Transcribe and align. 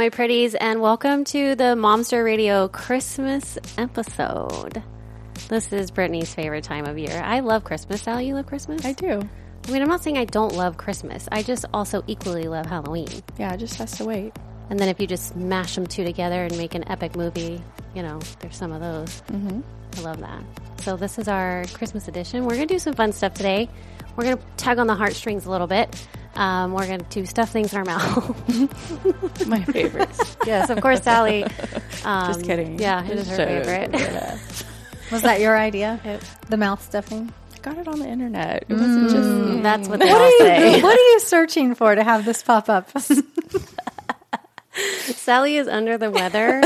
My 0.00 0.08
pretties, 0.08 0.54
and 0.54 0.80
welcome 0.80 1.24
to 1.24 1.54
the 1.56 1.76
Momster 1.76 2.24
Radio 2.24 2.68
Christmas 2.68 3.58
episode. 3.76 4.82
This 5.50 5.74
is 5.74 5.90
Brittany's 5.90 6.34
favorite 6.34 6.64
time 6.64 6.86
of 6.86 6.96
year. 6.96 7.20
I 7.22 7.40
love 7.40 7.64
Christmas. 7.64 8.00
Sally, 8.00 8.28
you 8.28 8.34
love 8.34 8.46
Christmas? 8.46 8.82
I 8.82 8.94
do. 8.94 9.20
I 9.68 9.70
mean, 9.70 9.82
I'm 9.82 9.88
not 9.88 10.02
saying 10.02 10.16
I 10.16 10.24
don't 10.24 10.54
love 10.54 10.78
Christmas. 10.78 11.28
I 11.30 11.42
just 11.42 11.66
also 11.74 12.02
equally 12.06 12.48
love 12.48 12.64
Halloween. 12.64 13.10
Yeah, 13.38 13.52
it 13.52 13.58
just 13.58 13.76
has 13.76 13.92
to 13.98 14.06
wait. 14.06 14.32
And 14.70 14.78
then 14.78 14.88
if 14.88 14.98
you 15.02 15.06
just 15.06 15.36
mash 15.36 15.74
them 15.74 15.86
two 15.86 16.02
together 16.02 16.44
and 16.44 16.56
make 16.56 16.74
an 16.74 16.88
epic 16.88 17.14
movie, 17.14 17.62
you 17.94 18.02
know, 18.02 18.20
there's 18.38 18.56
some 18.56 18.72
of 18.72 18.80
those. 18.80 19.22
Mm-hmm. 19.30 19.60
I 19.98 20.00
love 20.00 20.20
that. 20.20 20.42
So 20.78 20.96
this 20.96 21.18
is 21.18 21.28
our 21.28 21.66
Christmas 21.74 22.08
edition. 22.08 22.44
We're 22.44 22.54
going 22.54 22.68
to 22.68 22.74
do 22.74 22.78
some 22.78 22.94
fun 22.94 23.12
stuff 23.12 23.34
today. 23.34 23.68
We're 24.16 24.24
going 24.24 24.38
to 24.38 24.44
tug 24.56 24.78
on 24.78 24.86
the 24.86 24.94
heartstrings 24.94 25.44
a 25.44 25.50
little 25.50 25.66
bit. 25.66 25.94
Um, 26.40 26.72
we're 26.72 26.86
going 26.86 27.04
to 27.04 27.26
stuff 27.26 27.50
things 27.50 27.74
in 27.74 27.78
our 27.78 27.84
mouth. 27.84 29.46
My 29.46 29.62
favorites. 29.62 30.38
yes, 30.46 30.70
of 30.70 30.80
course, 30.80 31.02
Sally. 31.02 31.44
Um, 32.02 32.32
just 32.32 32.44
kidding. 32.44 32.78
Yeah, 32.78 33.04
it 33.04 33.18
is 33.18 33.28
her 33.28 33.36
favorite. 33.36 33.92
Was 35.12 35.20
that 35.20 35.40
your 35.40 35.58
idea? 35.58 36.00
the 36.48 36.56
mouth 36.56 36.82
stuffing? 36.82 37.30
I 37.54 37.58
got 37.58 37.76
it 37.76 37.86
on 37.86 37.98
the 37.98 38.08
internet. 38.08 38.64
It 38.70 38.72
wasn't 38.72 39.10
just. 39.10 39.62
That's 39.62 39.86
what 39.86 40.00
they 40.00 40.08
all 40.10 40.30
say. 40.38 40.80
What 40.82 40.98
are 40.98 41.10
you 41.12 41.20
searching 41.20 41.74
for 41.74 41.94
to 41.94 42.02
have 42.02 42.24
this 42.24 42.42
pop 42.42 42.70
up? 42.70 42.88
Sally 44.72 45.58
is 45.58 45.68
under 45.68 45.98
the 45.98 46.10
weather, 46.10 46.62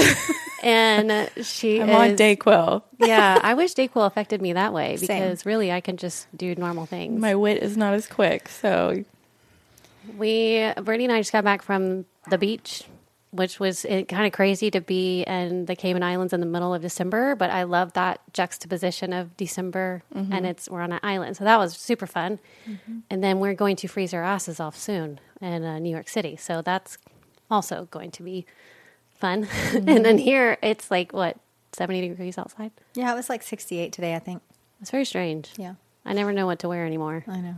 and 0.62 1.30
she 1.42 1.82
I'm 1.82 1.88
is, 1.88 1.96
on 1.96 2.10
Dayquil. 2.16 2.84
yeah, 3.00 3.40
I 3.42 3.54
wish 3.54 3.74
Dayquil 3.74 4.06
affected 4.06 4.40
me 4.40 4.52
that 4.52 4.72
way 4.72 4.98
because 5.00 5.44
really 5.44 5.72
I 5.72 5.80
can 5.80 5.96
just 5.96 6.28
do 6.36 6.54
normal 6.54 6.86
things. 6.86 7.20
My 7.20 7.34
wit 7.34 7.60
is 7.60 7.76
not 7.76 7.94
as 7.94 8.06
quick, 8.06 8.48
so 8.48 9.02
We, 10.16 10.72
Brittany 10.82 11.04
and 11.04 11.12
I 11.12 11.20
just 11.20 11.32
got 11.32 11.44
back 11.44 11.62
from 11.62 12.04
the 12.30 12.38
beach, 12.38 12.84
which 13.34 13.58
was 13.58 13.84
eh, 13.88 14.04
kind 14.04 14.26
of 14.26 14.32
crazy 14.32 14.70
to 14.70 14.80
be 14.80 15.22
in 15.22 15.66
the 15.66 15.74
Cayman 15.74 16.02
Islands 16.02 16.32
in 16.32 16.40
the 16.40 16.46
middle 16.46 16.72
of 16.72 16.82
December. 16.82 17.34
But 17.34 17.50
I 17.50 17.64
love 17.64 17.92
that 17.94 18.20
juxtaposition 18.32 19.12
of 19.12 19.36
December 19.36 20.02
and 20.14 20.30
mm-hmm. 20.30 20.44
it's 20.44 20.68
we're 20.68 20.82
on 20.82 20.92
an 20.92 21.00
island, 21.02 21.36
so 21.36 21.44
that 21.44 21.58
was 21.58 21.76
super 21.76 22.06
fun. 22.06 22.38
Mm-hmm. 22.68 22.98
And 23.10 23.24
then 23.24 23.40
we're 23.40 23.54
going 23.54 23.76
to 23.76 23.88
freeze 23.88 24.14
our 24.14 24.22
asses 24.22 24.60
off 24.60 24.76
soon 24.76 25.20
in 25.40 25.64
uh, 25.64 25.78
New 25.78 25.90
York 25.90 26.08
City, 26.08 26.36
so 26.36 26.62
that's 26.62 26.96
also 27.50 27.88
going 27.90 28.10
to 28.12 28.22
be 28.22 28.46
fun. 29.16 29.48
and 29.72 29.86
then 29.88 30.04
mm-hmm. 30.04 30.18
here 30.18 30.58
it's 30.62 30.90
like 30.90 31.12
what 31.12 31.36
seventy 31.72 32.06
degrees 32.06 32.38
outside. 32.38 32.70
yeah, 32.94 33.12
it 33.12 33.16
was 33.16 33.28
like 33.28 33.42
68 33.42 33.92
today, 33.92 34.14
I 34.14 34.20
think. 34.20 34.42
It's 34.80 34.90
very 34.90 35.04
strange. 35.04 35.50
Yeah, 35.56 35.74
I 36.04 36.12
never 36.12 36.32
know 36.32 36.46
what 36.46 36.60
to 36.60 36.68
wear 36.68 36.86
anymore. 36.86 37.24
I 37.26 37.40
know. 37.40 37.56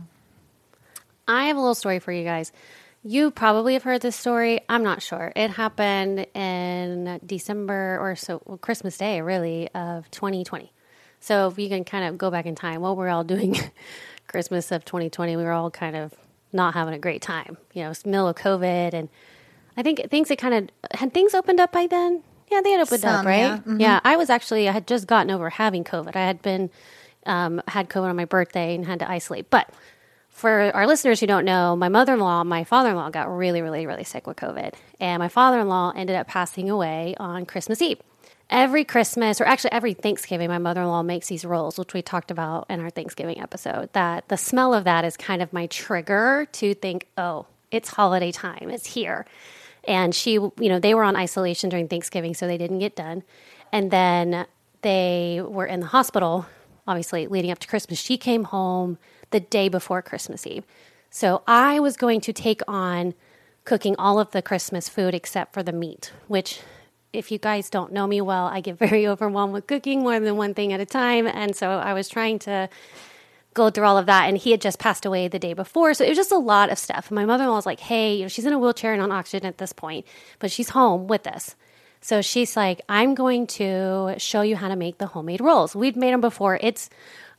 I 1.27 1.45
have 1.45 1.57
a 1.57 1.59
little 1.59 1.75
story 1.75 1.99
for 1.99 2.11
you 2.11 2.23
guys. 2.23 2.51
You 3.03 3.31
probably 3.31 3.73
have 3.73 3.83
heard 3.83 4.01
this 4.01 4.15
story. 4.15 4.61
I'm 4.67 4.83
not 4.83 5.01
sure. 5.01 5.31
It 5.35 5.51
happened 5.51 6.25
in 6.33 7.19
December 7.25 7.97
or 8.01 8.15
so, 8.15 8.41
well, 8.45 8.57
Christmas 8.57 8.97
Day, 8.97 9.21
really, 9.21 9.69
of 9.73 10.09
2020. 10.11 10.71
So 11.19 11.47
if 11.47 11.57
you 11.57 11.69
can 11.69 11.83
kind 11.83 12.05
of 12.05 12.17
go 12.17 12.29
back 12.31 12.45
in 12.45 12.55
time, 12.55 12.81
what 12.81 12.97
we're 12.97 13.09
all 13.09 13.23
doing 13.23 13.57
Christmas 14.27 14.71
of 14.71 14.83
2020, 14.85 15.35
we 15.37 15.43
were 15.43 15.51
all 15.51 15.71
kind 15.71 15.95
of 15.95 16.13
not 16.51 16.73
having 16.73 16.93
a 16.93 16.99
great 16.99 17.21
time. 17.21 17.57
You 17.73 17.83
know, 17.83 17.91
it's 17.91 18.01
the 18.03 18.09
middle 18.09 18.27
of 18.27 18.35
COVID, 18.35 18.93
and 18.93 19.09
I 19.75 19.83
think 19.83 20.09
things 20.09 20.29
had 20.29 20.37
kind 20.37 20.53
of 20.53 20.99
had 20.99 21.13
things 21.13 21.33
opened 21.33 21.59
up 21.59 21.71
by 21.71 21.87
then. 21.87 22.23
Yeah, 22.51 22.61
they 22.61 22.71
had 22.71 22.81
opened 22.81 23.03
up, 23.05 23.25
right? 23.25 23.37
yeah. 23.39 23.57
Mhm. 23.59 23.81
yeah, 23.81 23.99
I 24.03 24.15
was 24.15 24.29
actually 24.29 24.67
I 24.69 24.71
had 24.71 24.87
just 24.87 25.07
gotten 25.07 25.31
over 25.31 25.49
having 25.49 25.83
COVID. 25.83 26.15
I 26.15 26.25
had 26.25 26.41
been 26.41 26.69
um, 27.25 27.61
had 27.67 27.89
COVID 27.89 28.09
on 28.09 28.15
my 28.15 28.25
birthday 28.25 28.73
and 28.75 28.85
had 28.85 28.99
to 28.99 29.09
isolate, 29.09 29.49
but 29.49 29.69
for 30.37 30.71
our 30.75 30.85
listeners 30.85 31.19
who 31.19 31.25
don't 31.25 31.45
know, 31.45 31.75
my 31.75 31.89
mother 31.89 32.13
in 32.13 32.19
law, 32.19 32.43
my 32.43 32.63
father 32.63 32.91
in 32.91 32.95
law 32.95 33.09
got 33.09 33.27
really, 33.27 33.63
really, 33.63 33.87
really 33.87 34.03
sick 34.03 34.27
with 34.27 34.37
COVID. 34.37 34.75
And 34.99 35.19
my 35.19 35.29
father 35.29 35.59
in 35.59 35.67
law 35.67 35.91
ended 35.95 36.15
up 36.15 36.27
passing 36.27 36.69
away 36.69 37.15
on 37.19 37.47
Christmas 37.47 37.81
Eve. 37.81 37.99
Every 38.47 38.85
Christmas, 38.85 39.41
or 39.41 39.45
actually 39.45 39.71
every 39.71 39.95
Thanksgiving, 39.95 40.47
my 40.47 40.59
mother 40.59 40.81
in 40.81 40.87
law 40.89 41.01
makes 41.01 41.27
these 41.27 41.43
rolls, 41.43 41.79
which 41.79 41.95
we 41.95 42.03
talked 42.03 42.29
about 42.29 42.67
in 42.69 42.79
our 42.79 42.91
Thanksgiving 42.91 43.41
episode. 43.41 43.91
That 43.93 44.27
the 44.27 44.37
smell 44.37 44.75
of 44.75 44.83
that 44.83 45.03
is 45.03 45.17
kind 45.17 45.41
of 45.41 45.51
my 45.53 45.65
trigger 45.65 46.47
to 46.51 46.75
think, 46.75 47.07
oh, 47.17 47.47
it's 47.71 47.89
holiday 47.89 48.31
time, 48.31 48.69
it's 48.69 48.85
here. 48.85 49.25
And 49.85 50.13
she, 50.13 50.33
you 50.33 50.53
know, 50.59 50.77
they 50.77 50.93
were 50.93 51.03
on 51.03 51.15
isolation 51.15 51.71
during 51.71 51.87
Thanksgiving, 51.87 52.35
so 52.35 52.45
they 52.45 52.59
didn't 52.59 52.79
get 52.79 52.95
done. 52.95 53.23
And 53.73 53.89
then 53.89 54.45
they 54.83 55.41
were 55.43 55.65
in 55.65 55.79
the 55.79 55.87
hospital, 55.87 56.45
obviously, 56.87 57.25
leading 57.25 57.49
up 57.49 57.57
to 57.57 57.67
Christmas. 57.67 57.97
She 57.97 58.19
came 58.19 58.43
home 58.43 58.99
the 59.31 59.39
day 59.39 59.69
before 59.69 60.01
Christmas 60.01 60.47
Eve. 60.47 60.65
So 61.09 61.41
I 61.47 61.79
was 61.79 61.97
going 61.97 62.21
to 62.21 62.33
take 62.33 62.61
on 62.67 63.13
cooking 63.65 63.95
all 63.97 64.19
of 64.19 64.31
the 64.31 64.41
Christmas 64.41 64.87
food 64.87 65.13
except 65.13 65.53
for 65.53 65.63
the 65.63 65.71
meat, 65.71 66.11
which, 66.27 66.61
if 67.11 67.31
you 67.31 67.37
guys 67.37 67.69
don't 67.69 67.91
know 67.91 68.07
me 68.07 68.21
well, 68.21 68.45
I 68.45 68.61
get 68.61 68.77
very 68.79 69.07
overwhelmed 69.07 69.53
with 69.53 69.67
cooking 69.67 70.01
more 70.01 70.19
than 70.19 70.37
one 70.37 70.53
thing 70.53 70.73
at 70.73 70.79
a 70.79 70.85
time. 70.85 71.27
And 71.27 71.55
so 71.55 71.71
I 71.71 71.93
was 71.93 72.07
trying 72.09 72.39
to 72.39 72.69
go 73.53 73.69
through 73.69 73.85
all 73.85 73.97
of 73.97 74.05
that. 74.05 74.27
And 74.27 74.37
he 74.37 74.51
had 74.51 74.61
just 74.61 74.79
passed 74.79 75.05
away 75.05 75.27
the 75.27 75.39
day 75.39 75.53
before. 75.53 75.93
So 75.93 76.05
it 76.05 76.09
was 76.09 76.17
just 76.17 76.31
a 76.31 76.37
lot 76.37 76.71
of 76.71 76.77
stuff. 76.77 77.09
My 77.09 77.25
mother 77.25 77.43
in 77.43 77.49
law 77.49 77.55
was 77.55 77.65
like, 77.65 77.79
hey, 77.79 78.15
you 78.15 78.21
know, 78.21 78.27
she's 78.27 78.45
in 78.45 78.53
a 78.53 78.59
wheelchair 78.59 78.93
and 78.93 79.01
on 79.01 79.11
oxygen 79.11 79.47
at 79.47 79.57
this 79.57 79.73
point, 79.73 80.05
but 80.39 80.51
she's 80.51 80.69
home 80.69 81.07
with 81.07 81.25
us. 81.27 81.55
So 81.99 82.21
she's 82.21 82.55
like, 82.55 82.81
I'm 82.87 83.15
going 83.15 83.47
to 83.47 84.15
show 84.19 84.41
you 84.41 84.55
how 84.55 84.67
to 84.67 84.75
make 84.75 84.99
the 84.99 85.07
homemade 85.07 85.41
rolls. 85.41 85.75
We'd 85.75 85.97
made 85.97 86.13
them 86.13 86.21
before. 86.21 86.59
It's, 86.61 86.89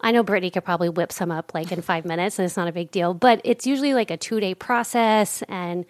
I 0.00 0.12
know 0.12 0.22
Brittany 0.22 0.50
could 0.50 0.64
probably 0.64 0.88
whip 0.88 1.12
some 1.12 1.31
up 1.31 1.53
like 1.54 1.72
in 1.72 1.82
five 1.82 2.04
minutes 2.04 2.38
and 2.38 2.47
it's 2.47 2.56
not 2.56 2.69
a 2.69 2.72
big 2.72 2.91
deal, 2.91 3.14
but 3.14 3.41
it's 3.44 3.66
usually 3.66 3.94
like 3.94 4.10
a 4.10 4.16
two 4.16 4.41
day 4.41 4.54
process 4.54 5.42
and 5.48 5.84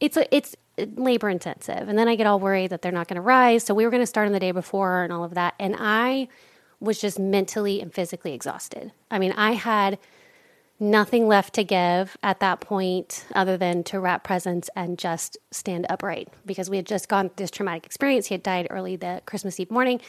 it's 0.00 0.16
a, 0.16 0.34
it's 0.34 0.54
labor 0.96 1.28
intensive. 1.28 1.88
And 1.88 1.98
then 1.98 2.08
I 2.08 2.16
get 2.16 2.26
all 2.26 2.38
worried 2.38 2.70
that 2.70 2.82
they're 2.82 2.92
not 2.92 3.08
going 3.08 3.16
to 3.16 3.22
rise. 3.22 3.64
So 3.64 3.74
we 3.74 3.84
were 3.84 3.90
going 3.90 4.02
to 4.02 4.06
start 4.06 4.26
on 4.26 4.32
the 4.32 4.40
day 4.40 4.52
before 4.52 5.02
and 5.02 5.12
all 5.12 5.24
of 5.24 5.34
that. 5.34 5.54
And 5.58 5.76
I 5.78 6.28
was 6.80 7.00
just 7.00 7.18
mentally 7.18 7.80
and 7.80 7.92
physically 7.92 8.32
exhausted. 8.32 8.92
I 9.10 9.18
mean, 9.18 9.32
I 9.32 9.52
had 9.52 9.98
nothing 10.78 11.26
left 11.26 11.54
to 11.54 11.64
give 11.64 12.16
at 12.22 12.38
that 12.38 12.60
point 12.60 13.26
other 13.34 13.56
than 13.56 13.82
to 13.82 13.98
wrap 13.98 14.22
presents 14.22 14.70
and 14.76 14.96
just 14.96 15.36
stand 15.50 15.86
upright 15.88 16.28
because 16.46 16.70
we 16.70 16.76
had 16.76 16.86
just 16.86 17.08
gone 17.08 17.28
through 17.28 17.36
this 17.36 17.50
traumatic 17.50 17.84
experience. 17.84 18.26
He 18.26 18.34
had 18.34 18.44
died 18.44 18.68
early 18.70 18.94
the 18.94 19.20
Christmas 19.26 19.58
Eve 19.58 19.70
morning. 19.70 20.00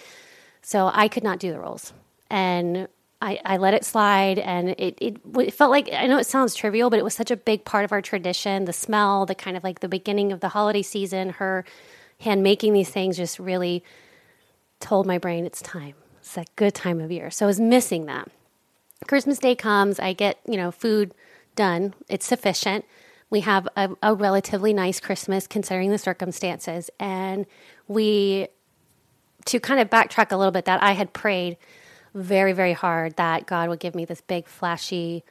So 0.61 0.91
I 0.93 1.07
could 1.07 1.23
not 1.23 1.39
do 1.39 1.51
the 1.51 1.59
rolls. 1.59 1.93
And 2.29 2.87
I, 3.21 3.39
I 3.43 3.57
let 3.57 3.73
it 3.73 3.83
slide 3.83 4.39
and 4.39 4.69
it, 4.69 4.97
it, 5.01 5.17
it 5.37 5.53
felt 5.53 5.71
like, 5.71 5.89
I 5.91 6.07
know 6.07 6.17
it 6.17 6.25
sounds 6.25 6.55
trivial, 6.55 6.89
but 6.89 6.99
it 6.99 7.03
was 7.03 7.13
such 7.13 7.31
a 7.31 7.35
big 7.35 7.65
part 7.65 7.83
of 7.83 7.91
our 7.91 8.01
tradition. 8.01 8.65
The 8.65 8.73
smell, 8.73 9.25
the 9.25 9.35
kind 9.35 9.57
of 9.57 9.63
like 9.63 9.81
the 9.81 9.89
beginning 9.89 10.31
of 10.31 10.39
the 10.39 10.49
holiday 10.49 10.81
season, 10.81 11.31
her 11.31 11.65
hand 12.21 12.43
making 12.43 12.73
these 12.73 12.89
things 12.89 13.17
just 13.17 13.37
really 13.37 13.83
told 14.79 15.05
my 15.05 15.17
brain 15.17 15.45
it's 15.45 15.61
time. 15.61 15.95
It's 16.19 16.33
that 16.35 16.55
good 16.55 16.73
time 16.73 17.01
of 17.01 17.11
year. 17.11 17.29
So 17.29 17.45
I 17.45 17.47
was 17.47 17.59
missing 17.59 18.05
that. 18.05 18.29
Christmas 19.07 19.37
Day 19.37 19.55
comes, 19.55 19.99
I 19.99 20.13
get, 20.13 20.39
you 20.47 20.55
know, 20.55 20.71
food 20.71 21.13
done. 21.55 21.93
It's 22.07 22.25
sufficient. 22.25 22.85
We 23.29 23.41
have 23.41 23.67
a, 23.75 23.89
a 24.01 24.15
relatively 24.15 24.73
nice 24.73 24.99
Christmas 24.99 25.45
considering 25.45 25.91
the 25.91 25.97
circumstances. 25.97 26.89
And 26.99 27.45
we, 27.87 28.47
to 29.45 29.59
kind 29.59 29.79
of 29.79 29.89
backtrack 29.89 30.31
a 30.31 30.37
little 30.37 30.51
bit, 30.51 30.65
that 30.65 30.81
I 30.81 30.93
had 30.93 31.13
prayed 31.13 31.57
very, 32.13 32.53
very 32.53 32.73
hard 32.73 33.15
that 33.17 33.45
God 33.45 33.69
would 33.69 33.79
give 33.79 33.95
me 33.95 34.05
this 34.05 34.21
big, 34.21 34.47
flashy 34.47 35.23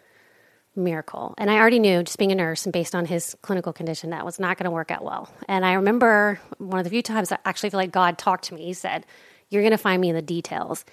miracle. 0.76 1.34
And 1.36 1.50
I 1.50 1.56
already 1.56 1.78
knew, 1.78 2.02
just 2.02 2.18
being 2.18 2.32
a 2.32 2.34
nurse 2.34 2.64
and 2.64 2.72
based 2.72 2.94
on 2.94 3.04
his 3.04 3.36
clinical 3.42 3.72
condition, 3.72 4.10
that 4.10 4.24
was 4.24 4.38
not 4.38 4.56
going 4.56 4.64
to 4.64 4.70
work 4.70 4.90
out 4.90 5.04
well. 5.04 5.28
And 5.48 5.64
I 5.64 5.74
remember 5.74 6.40
one 6.58 6.78
of 6.78 6.84
the 6.84 6.90
few 6.90 7.02
times 7.02 7.32
I 7.32 7.38
actually 7.44 7.70
feel 7.70 7.78
like 7.78 7.90
God 7.90 8.16
talked 8.16 8.44
to 8.44 8.54
me. 8.54 8.64
He 8.64 8.72
said, 8.72 9.04
You're 9.50 9.62
going 9.62 9.72
to 9.72 9.78
find 9.78 10.00
me 10.00 10.08
in 10.08 10.14
the 10.14 10.22
details. 10.22 10.84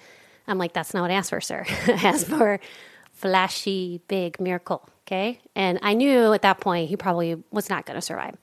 I'm 0.46 0.58
like, 0.58 0.72
That's 0.72 0.92
not 0.92 1.02
what 1.02 1.10
I 1.10 1.14
asked 1.14 1.30
for, 1.30 1.40
sir. 1.40 1.64
I 1.86 1.92
asked 1.92 2.26
for 2.26 2.60
flashy, 3.12 4.00
big 4.08 4.40
miracle. 4.40 4.88
Okay. 5.06 5.40
And 5.54 5.78
I 5.82 5.94
knew 5.94 6.32
at 6.32 6.42
that 6.42 6.60
point 6.60 6.88
he 6.88 6.96
probably 6.96 7.42
was 7.50 7.70
not 7.70 7.86
going 7.86 7.94
to 7.94 8.02
survive. 8.02 8.36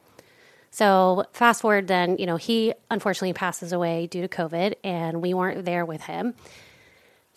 So 0.71 1.25
fast 1.33 1.61
forward, 1.61 1.87
then, 1.87 2.17
you 2.17 2.25
know, 2.25 2.37
he 2.37 2.73
unfortunately 2.89 3.33
passes 3.33 3.73
away 3.73 4.07
due 4.07 4.21
to 4.21 4.27
COVID, 4.27 4.73
and 4.83 5.21
we 5.21 5.35
weren't 5.35 5.65
there 5.65 5.85
with 5.85 6.01
him. 6.01 6.33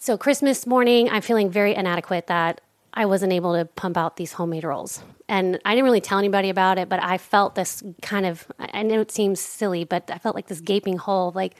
So 0.06 0.16
Christmas 0.16 0.68
morning, 0.68 1.10
I'm 1.10 1.20
feeling 1.20 1.50
very 1.50 1.74
inadequate 1.74 2.28
that 2.28 2.60
I 2.94 3.06
wasn't 3.06 3.32
able 3.32 3.54
to 3.56 3.64
pump 3.64 3.96
out 3.96 4.16
these 4.16 4.34
homemade 4.34 4.62
rolls. 4.62 5.02
And 5.28 5.58
I 5.64 5.74
didn't 5.74 5.84
really 5.84 6.00
tell 6.00 6.20
anybody 6.20 6.48
about 6.48 6.78
it, 6.78 6.88
but 6.88 7.02
I 7.02 7.18
felt 7.18 7.56
this 7.56 7.82
kind 8.02 8.24
of, 8.24 8.46
I 8.56 8.84
know 8.84 9.00
it 9.00 9.10
seems 9.10 9.40
silly, 9.40 9.82
but 9.82 10.08
I 10.08 10.18
felt 10.18 10.36
like 10.36 10.46
this 10.46 10.60
gaping 10.60 10.96
hole. 10.96 11.32
Like, 11.34 11.56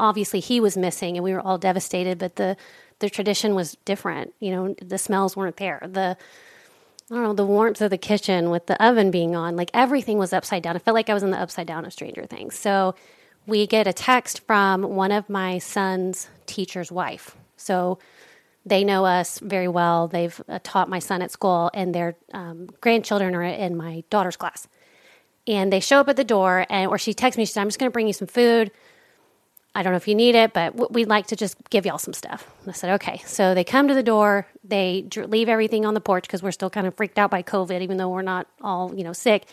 obviously, 0.00 0.40
he 0.40 0.58
was 0.58 0.76
missing 0.76 1.16
and 1.16 1.22
we 1.22 1.32
were 1.32 1.40
all 1.40 1.58
devastated, 1.58 2.18
but 2.18 2.34
the, 2.34 2.56
the 2.98 3.08
tradition 3.08 3.54
was 3.54 3.76
different. 3.84 4.34
You 4.40 4.50
know, 4.50 4.74
the 4.82 4.98
smells 4.98 5.36
weren't 5.36 5.58
there. 5.58 5.78
The, 5.80 6.16
I 7.08 7.14
don't 7.14 7.22
know, 7.22 7.34
the 7.34 7.46
warmth 7.46 7.80
of 7.80 7.90
the 7.90 7.98
kitchen 7.98 8.50
with 8.50 8.66
the 8.66 8.84
oven 8.84 9.12
being 9.12 9.36
on, 9.36 9.54
like 9.54 9.70
everything 9.72 10.18
was 10.18 10.32
upside 10.32 10.64
down. 10.64 10.74
I 10.74 10.80
felt 10.80 10.96
like 10.96 11.08
I 11.08 11.14
was 11.14 11.22
in 11.22 11.30
the 11.30 11.38
upside 11.38 11.68
down 11.68 11.84
of 11.84 11.92
Stranger 11.92 12.26
Things. 12.26 12.58
So 12.58 12.96
we 13.46 13.68
get 13.68 13.86
a 13.86 13.92
text 13.92 14.40
from 14.40 14.82
one 14.82 15.12
of 15.12 15.30
my 15.30 15.58
son's 15.58 16.28
teacher's 16.46 16.90
wife. 16.90 17.36
So 17.60 17.98
they 18.66 18.84
know 18.84 19.04
us 19.04 19.38
very 19.38 19.68
well. 19.68 20.08
They've 20.08 20.40
uh, 20.48 20.58
taught 20.62 20.88
my 20.88 20.98
son 20.98 21.22
at 21.22 21.30
school, 21.30 21.70
and 21.72 21.94
their 21.94 22.16
um, 22.32 22.68
grandchildren 22.80 23.34
are 23.34 23.42
in 23.42 23.76
my 23.76 24.04
daughter's 24.10 24.36
class. 24.36 24.68
And 25.46 25.72
they 25.72 25.80
show 25.80 26.00
up 26.00 26.08
at 26.08 26.16
the 26.16 26.24
door, 26.24 26.66
and 26.68 26.90
or 26.90 26.98
she 26.98 27.14
texts 27.14 27.38
me. 27.38 27.44
She 27.44 27.52
said, 27.52 27.62
"I'm 27.62 27.68
just 27.68 27.78
going 27.78 27.90
to 27.90 27.92
bring 27.92 28.06
you 28.06 28.12
some 28.12 28.28
food. 28.28 28.70
I 29.74 29.82
don't 29.82 29.92
know 29.92 29.96
if 29.96 30.08
you 30.08 30.14
need 30.14 30.34
it, 30.34 30.52
but 30.52 30.72
w- 30.76 30.88
we'd 30.90 31.08
like 31.08 31.28
to 31.28 31.36
just 31.36 31.56
give 31.70 31.86
y'all 31.86 31.98
some 31.98 32.12
stuff." 32.12 32.52
And 32.60 32.68
I 32.70 32.72
said, 32.72 32.90
"Okay." 32.94 33.22
So 33.24 33.54
they 33.54 33.64
come 33.64 33.88
to 33.88 33.94
the 33.94 34.02
door. 34.02 34.46
They 34.62 35.02
dr- 35.08 35.30
leave 35.30 35.48
everything 35.48 35.86
on 35.86 35.94
the 35.94 36.00
porch 36.00 36.24
because 36.24 36.42
we're 36.42 36.52
still 36.52 36.70
kind 36.70 36.86
of 36.86 36.94
freaked 36.94 37.18
out 37.18 37.30
by 37.30 37.42
COVID, 37.42 37.80
even 37.80 37.96
though 37.96 38.10
we're 38.10 38.22
not 38.22 38.46
all 38.60 38.94
you 38.94 39.02
know 39.02 39.14
sick. 39.14 39.46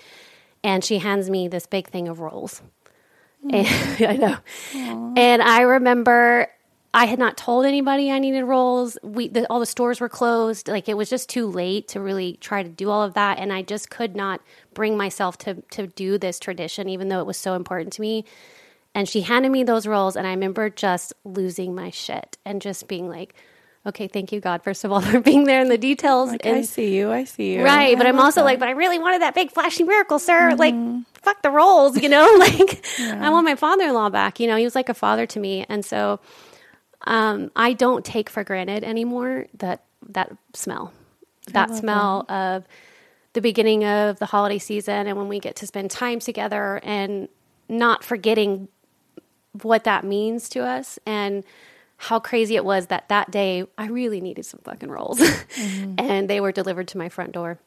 And 0.63 0.83
she 0.83 0.97
hands 0.97 1.29
me 1.29 1.47
this 1.47 1.65
big 1.65 1.87
thing 1.87 2.09
of 2.09 2.19
rolls. 2.19 2.61
And, 3.49 3.67
I 4.05 4.17
know. 4.17 4.37
And 5.15 5.41
I 5.41 5.61
remember 5.61 6.49
I 6.93 7.05
had 7.05 7.19
not 7.19 7.37
told 7.37 7.65
anybody 7.65 8.11
I 8.11 8.19
needed 8.19 8.43
rolls. 8.43 8.97
We 9.03 9.27
the, 9.27 9.45
all 9.51 9.59
the 9.59 9.65
stores 9.65 9.99
were 9.99 10.09
closed. 10.09 10.67
Like 10.67 10.87
it 10.87 10.95
was 10.95 11.09
just 11.09 11.29
too 11.29 11.45
late 11.47 11.87
to 11.89 11.99
really 11.99 12.37
try 12.39 12.63
to 12.63 12.69
do 12.69 12.89
all 12.89 13.03
of 13.03 13.13
that, 13.13 13.39
and 13.39 13.51
I 13.51 13.61
just 13.61 13.89
could 13.89 14.15
not 14.15 14.41
bring 14.73 14.97
myself 14.97 15.37
to 15.39 15.55
to 15.71 15.87
do 15.87 16.17
this 16.17 16.39
tradition, 16.39 16.89
even 16.89 17.09
though 17.09 17.19
it 17.19 17.25
was 17.25 17.37
so 17.37 17.53
important 17.53 17.93
to 17.93 18.01
me. 18.01 18.25
And 18.95 19.07
she 19.07 19.21
handed 19.21 19.51
me 19.51 19.63
those 19.63 19.85
rolls, 19.85 20.15
and 20.15 20.25
I 20.25 20.31
remember 20.31 20.69
just 20.69 21.13
losing 21.23 21.75
my 21.75 21.91
shit 21.91 22.37
and 22.45 22.61
just 22.61 22.87
being 22.87 23.09
like, 23.09 23.35
"Okay, 23.85 24.07
thank 24.07 24.31
you, 24.31 24.39
God, 24.39 24.63
first 24.63 24.83
of 24.83 24.91
all, 24.91 25.01
for 25.11 25.19
being 25.19 25.43
there 25.43 25.61
in 25.61 25.69
the 25.69 25.77
details." 25.77 26.31
Like, 26.31 26.45
and 26.45 26.57
I 26.57 26.61
see 26.61 26.95
you. 26.95 27.11
I 27.11 27.25
see 27.25 27.55
you. 27.55 27.63
Right, 27.63 27.97
but 27.97 28.07
I 28.07 28.09
I'm 28.09 28.19
also 28.19 28.39
that. 28.39 28.45
like, 28.45 28.59
but 28.59 28.69
I 28.69 28.71
really 28.71 28.97
wanted 28.97 29.21
that 29.21 29.35
big 29.35 29.51
flashy 29.51 29.83
miracle, 29.83 30.19
sir. 30.19 30.51
Mm-hmm. 30.51 30.59
Like, 30.59 31.05
fuck 31.21 31.41
the 31.43 31.51
rolls, 31.51 32.01
you 32.01 32.09
know? 32.09 32.25
like, 32.39 32.83
I 33.01 33.29
want 33.29 33.45
my 33.45 33.55
father 33.55 33.83
in 33.83 33.93
law 33.93 34.09
back. 34.09 34.39
You 34.39 34.47
know, 34.47 34.55
he 34.55 34.63
was 34.63 34.73
like 34.73 34.89
a 34.89 34.95
father 34.95 35.25
to 35.27 35.39
me. 35.39 35.65
And 35.69 35.85
so 35.85 36.19
um, 37.05 37.51
I 37.55 37.73
don't 37.73 38.03
take 38.03 38.29
for 38.29 38.43
granted 38.43 38.83
anymore 38.83 39.47
that 39.59 39.83
that 40.09 40.35
smell, 40.53 40.93
that 41.51 41.73
smell 41.75 42.25
of 42.29 42.65
the 43.33 43.41
beginning 43.41 43.85
of 43.85 44.19
the 44.19 44.25
holiday 44.25 44.57
season 44.57 45.07
and 45.07 45.17
when 45.17 45.27
we 45.27 45.39
get 45.39 45.55
to 45.57 45.67
spend 45.67 45.91
time 45.91 46.19
together 46.19 46.79
and 46.83 47.27
not 47.69 48.03
forgetting 48.03 48.67
what 49.61 49.83
that 49.83 50.03
means 50.03 50.49
to 50.49 50.63
us 50.63 50.97
and 51.05 51.43
how 51.97 52.19
crazy 52.19 52.55
it 52.55 52.63
was 52.63 52.87
that 52.87 53.09
that 53.09 53.29
day 53.31 53.65
I 53.77 53.87
really 53.87 54.21
needed 54.21 54.45
some 54.45 54.61
fucking 54.63 54.89
rolls 54.89 55.19
and 55.97 56.29
they 56.29 56.39
were 56.39 56.51
delivered 56.51 56.87
to 56.89 56.97
my 56.97 57.09
front 57.09 57.31
door. 57.31 57.59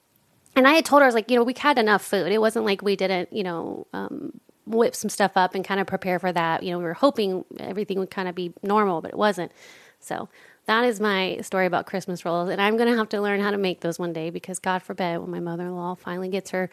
And 0.57 0.67
I 0.67 0.73
had 0.73 0.85
told 0.85 1.03
her, 1.03 1.05
I 1.05 1.09
was 1.09 1.15
like, 1.15 1.31
you 1.31 1.37
know, 1.37 1.45
we 1.45 1.55
had 1.57 1.79
enough 1.79 2.03
food. 2.03 2.33
It 2.33 2.41
wasn't 2.41 2.65
like 2.65 2.83
we 2.83 2.97
didn't, 2.97 3.33
you 3.33 3.45
know, 3.45 3.87
um, 3.93 4.41
whip 4.71 4.95
some 4.95 5.09
stuff 5.11 5.33
up 5.37 5.55
and 5.55 5.65
kind 5.65 5.81
of 5.81 5.87
prepare 5.87 6.19
for 6.19 6.33
that. 6.33 6.63
You 6.63 6.73
know, 6.73 6.79
we 6.79 6.85
were 6.85 6.95
hoping 6.95 7.45
everything 7.59 7.99
would 7.99 8.11
kind 8.11 8.29
of 8.29 8.35
be 8.35 8.53
normal, 8.63 9.01
but 9.01 9.11
it 9.13 9.17
wasn't. 9.19 9.53
So 10.01 10.29
that 10.67 10.85
is 10.85 11.01
my 11.01 11.39
story 11.43 11.67
about 11.67 11.87
Christmas 11.87 12.25
rolls. 12.25 12.49
And 12.49 12.61
I'm 12.61 12.77
going 12.77 12.91
to 12.91 12.97
have 12.97 13.09
to 13.11 13.21
learn 13.21 13.41
how 13.41 13.51
to 13.51 13.59
make 13.59 13.81
those 13.81 13.99
one 13.99 14.13
day 14.13 14.31
because 14.31 14.59
God 14.59 14.83
forbid 14.83 15.19
when 15.19 15.31
my 15.31 15.41
mother 15.41 15.65
in 15.65 15.75
law 15.75 15.95
finally 15.95 16.29
gets 16.29 16.51
her 16.51 16.71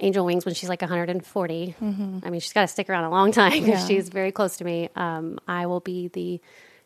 angel 0.00 0.24
wings 0.26 0.44
when 0.44 0.54
she's 0.54 0.68
like 0.68 0.82
140. 0.82 1.74
I 1.80 2.30
mean, 2.30 2.40
she's 2.40 2.52
got 2.52 2.62
to 2.62 2.68
stick 2.68 2.90
around 2.90 3.04
a 3.04 3.10
long 3.10 3.32
time 3.32 3.52
because 3.52 3.68
Yeah. 3.68 3.86
she's 3.86 4.08
very 4.08 4.32
close 4.32 4.56
to 4.58 4.64
me. 4.64 4.88
Um, 4.96 5.38
I 5.48 5.66
will 5.66 5.80
be 5.80 6.08
the 6.08 6.40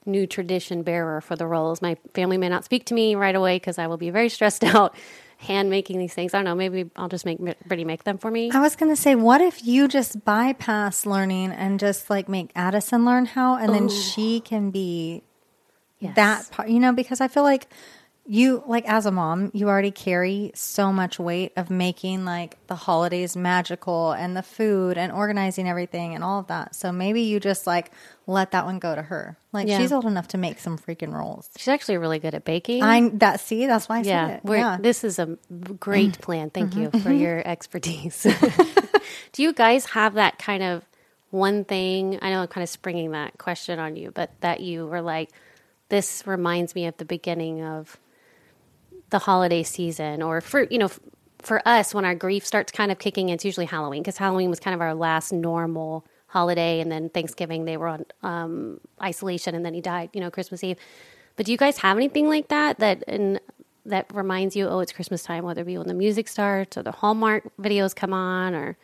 new 0.06 0.26
tradition 0.26 0.82
bearer 0.82 1.20
for 1.20 1.36
the 1.36 1.46
rolls. 1.46 1.82
My 1.82 1.96
family 2.14 2.38
may 2.38 2.48
not 2.48 2.64
speak 2.64 2.86
to 2.86 2.94
me 2.94 3.14
right 3.14 3.34
away 3.34 3.56
because 3.56 3.78
I 3.78 3.86
will 3.88 3.96
be 3.98 4.10
very 4.10 4.28
stressed 4.28 4.64
out 4.74 4.94
hand 5.38 5.70
making 5.70 5.98
these 5.98 6.12
things. 6.12 6.34
I 6.34 6.38
don't 6.38 6.44
know. 6.44 6.54
Maybe 6.54 6.90
I'll 6.96 7.08
just 7.08 7.24
make 7.24 7.38
Brittany 7.38 7.84
make 7.84 8.04
them 8.04 8.18
for 8.18 8.30
me. 8.30 8.50
I 8.50 8.60
was 8.60 8.76
going 8.76 8.90
to 8.90 9.00
say, 9.00 9.14
what 9.14 9.40
if 9.40 9.64
you 9.64 9.88
just 9.88 10.24
bypass 10.24 11.06
learning 11.06 11.52
and 11.52 11.78
just 11.78 12.10
like 12.10 12.28
make 12.28 12.50
Addison 12.56 13.04
learn 13.04 13.26
how, 13.26 13.56
and 13.56 13.72
then 13.72 13.88
she 13.88 14.40
can 14.40 14.70
be 14.70 15.22
Yes. 16.00 16.14
that 16.14 16.50
part, 16.52 16.68
you 16.68 16.78
know, 16.78 16.92
because 16.92 17.20
I 17.20 17.26
feel 17.26 17.42
like 17.42 17.66
you, 18.30 18.62
like 18.66 18.86
as 18.86 19.06
a 19.06 19.10
mom, 19.10 19.50
you 19.54 19.68
already 19.68 19.90
carry 19.90 20.50
so 20.54 20.92
much 20.92 21.18
weight 21.18 21.52
of 21.56 21.70
making 21.70 22.26
like 22.26 22.58
the 22.66 22.74
holidays 22.74 23.34
magical 23.36 24.12
and 24.12 24.36
the 24.36 24.42
food 24.42 24.98
and 24.98 25.10
organizing 25.10 25.66
everything 25.66 26.14
and 26.14 26.22
all 26.22 26.40
of 26.40 26.48
that. 26.48 26.74
So 26.74 26.92
maybe 26.92 27.22
you 27.22 27.40
just 27.40 27.66
like 27.66 27.90
let 28.26 28.50
that 28.50 28.66
one 28.66 28.78
go 28.80 28.94
to 28.94 29.00
her. 29.00 29.38
Like 29.52 29.66
Yeah. 29.66 29.78
she's 29.78 29.92
old 29.92 30.04
enough 30.04 30.28
to 30.28 30.38
make 30.38 30.58
some 30.58 30.76
freaking 30.76 31.12
rolls. 31.14 31.48
She's 31.56 31.68
actually 31.68 31.96
really 31.96 32.18
good 32.18 32.34
at 32.34 32.44
baking. 32.44 32.82
I 32.82 33.08
that 33.14 33.40
see 33.40 33.66
that's 33.66 33.88
why 33.88 34.00
I 34.00 34.02
yeah, 34.02 34.26
said 34.26 34.36
it. 34.44 34.50
Yeah. 34.50 34.72
Mm-hmm. 34.74 34.82
this 34.82 35.04
is 35.04 35.18
a 35.18 35.38
great 35.80 36.18
plan. 36.20 36.50
Thank 36.50 36.76
you 36.76 36.90
for 36.90 37.10
your 37.10 37.38
expertise. 37.48 38.26
Do 39.32 39.42
you 39.42 39.54
guys 39.54 39.86
have 39.86 40.14
that 40.14 40.38
kind 40.38 40.62
of 40.62 40.84
one 41.30 41.64
thing? 41.64 42.18
I 42.20 42.30
know 42.30 42.42
I'm 42.42 42.48
kind 42.48 42.62
of 42.62 42.68
springing 42.68 43.12
that 43.12 43.38
question 43.38 43.78
on 43.78 43.96
you, 43.96 44.10
but 44.10 44.30
that 44.40 44.60
you 44.60 44.86
were 44.86 45.00
like, 45.00 45.30
this 45.88 46.26
reminds 46.26 46.74
me 46.74 46.86
of 46.86 46.96
the 46.98 47.04
beginning 47.06 47.62
of 47.62 47.96
the 49.10 49.20
holiday 49.20 49.62
season, 49.62 50.22
or 50.22 50.40
for 50.40 50.64
you 50.64 50.78
know, 50.78 50.90
for 51.38 51.66
us 51.66 51.94
when 51.94 52.04
our 52.04 52.14
grief 52.14 52.46
starts 52.46 52.72
kind 52.72 52.90
of 52.92 52.98
kicking 52.98 53.28
in. 53.28 53.34
It's 53.34 53.44
usually 53.44 53.66
Halloween 53.66 54.02
because 54.02 54.18
Halloween 54.18 54.50
was 54.50 54.60
kind 54.60 54.74
of 54.74 54.80
our 54.80 54.94
last 54.94 55.32
normal 55.32 56.04
holiday, 56.28 56.80
and 56.80 56.90
then 56.92 57.08
Thanksgiving 57.08 57.64
they 57.64 57.76
were 57.76 57.88
on 57.88 58.04
um, 58.22 58.80
isolation, 59.02 59.54
and 59.54 59.64
then 59.64 59.74
he 59.74 59.80
died. 59.80 60.10
You 60.12 60.20
know, 60.20 60.30
Christmas 60.30 60.62
Eve. 60.62 60.78
But 61.36 61.46
do 61.46 61.52
you 61.52 61.58
guys 61.58 61.78
have 61.78 61.96
anything 61.96 62.28
like 62.28 62.48
that 62.48 62.78
that 62.80 63.02
in 63.04 63.40
that 63.86 64.06
reminds 64.12 64.54
you, 64.54 64.68
oh, 64.68 64.80
it's 64.80 64.92
Christmas 64.92 65.22
time, 65.22 65.44
whether 65.44 65.62
it 65.62 65.66
be 65.66 65.78
when 65.78 65.88
the 65.88 65.94
music 65.94 66.28
starts 66.28 66.76
or 66.76 66.82
the 66.82 66.92
Hallmark 66.92 67.44
videos 67.58 67.94
come 67.94 68.12
on, 68.12 68.54
or 68.54 68.76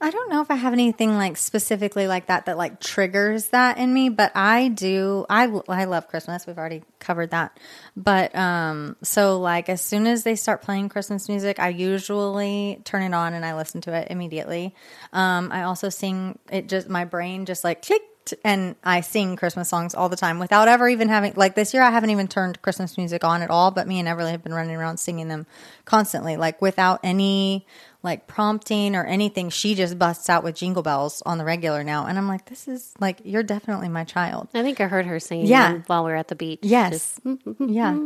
I 0.00 0.10
don't 0.10 0.30
know 0.30 0.40
if 0.40 0.50
I 0.50 0.54
have 0.54 0.72
anything 0.72 1.16
like 1.16 1.36
specifically 1.36 2.06
like 2.06 2.26
that 2.26 2.46
that 2.46 2.56
like 2.56 2.78
triggers 2.78 3.48
that 3.48 3.78
in 3.78 3.92
me, 3.92 4.10
but 4.10 4.30
I 4.36 4.68
do. 4.68 5.26
I 5.28 5.46
I 5.68 5.86
love 5.86 6.06
Christmas. 6.06 6.46
We've 6.46 6.56
already 6.56 6.82
covered 7.00 7.30
that, 7.30 7.58
but 7.96 8.32
um, 8.36 8.94
so 9.02 9.40
like 9.40 9.68
as 9.68 9.80
soon 9.80 10.06
as 10.06 10.22
they 10.22 10.36
start 10.36 10.62
playing 10.62 10.88
Christmas 10.88 11.28
music, 11.28 11.58
I 11.58 11.70
usually 11.70 12.80
turn 12.84 13.02
it 13.02 13.12
on 13.12 13.34
and 13.34 13.44
I 13.44 13.56
listen 13.56 13.80
to 13.82 13.92
it 13.92 14.06
immediately. 14.10 14.72
Um, 15.12 15.50
I 15.50 15.64
also 15.64 15.88
sing 15.88 16.38
it. 16.48 16.68
Just 16.68 16.88
my 16.88 17.04
brain 17.04 17.44
just 17.44 17.64
like 17.64 17.84
clicked, 17.84 18.34
and 18.44 18.76
I 18.84 19.00
sing 19.00 19.34
Christmas 19.34 19.68
songs 19.68 19.96
all 19.96 20.08
the 20.08 20.16
time 20.16 20.38
without 20.38 20.68
ever 20.68 20.88
even 20.88 21.08
having 21.08 21.32
like 21.34 21.56
this 21.56 21.74
year. 21.74 21.82
I 21.82 21.90
haven't 21.90 22.10
even 22.10 22.28
turned 22.28 22.62
Christmas 22.62 22.96
music 22.96 23.24
on 23.24 23.42
at 23.42 23.50
all, 23.50 23.72
but 23.72 23.88
me 23.88 23.98
and 23.98 24.06
Everly 24.06 24.30
have 24.30 24.44
been 24.44 24.54
running 24.54 24.76
around 24.76 24.98
singing 24.98 25.26
them 25.26 25.46
constantly, 25.84 26.36
like 26.36 26.62
without 26.62 27.00
any 27.02 27.66
like 28.02 28.26
prompting 28.26 28.94
or 28.94 29.04
anything. 29.04 29.50
She 29.50 29.74
just 29.74 29.98
busts 29.98 30.28
out 30.30 30.44
with 30.44 30.54
jingle 30.54 30.82
bells 30.82 31.22
on 31.26 31.36
the 31.38 31.44
regular 31.44 31.82
now. 31.82 32.06
And 32.06 32.16
I'm 32.16 32.28
like, 32.28 32.46
this 32.46 32.68
is 32.68 32.94
like, 33.00 33.20
you're 33.24 33.42
definitely 33.42 33.88
my 33.88 34.04
child. 34.04 34.48
I 34.54 34.62
think 34.62 34.80
I 34.80 34.86
heard 34.86 35.06
her 35.06 35.18
singing 35.18 35.46
Yeah. 35.46 35.80
while 35.88 36.04
we 36.04 36.10
were 36.10 36.16
at 36.16 36.28
the 36.28 36.36
beach. 36.36 36.60
Yes. 36.62 37.18
Just- 37.24 37.40
yeah. 37.60 37.98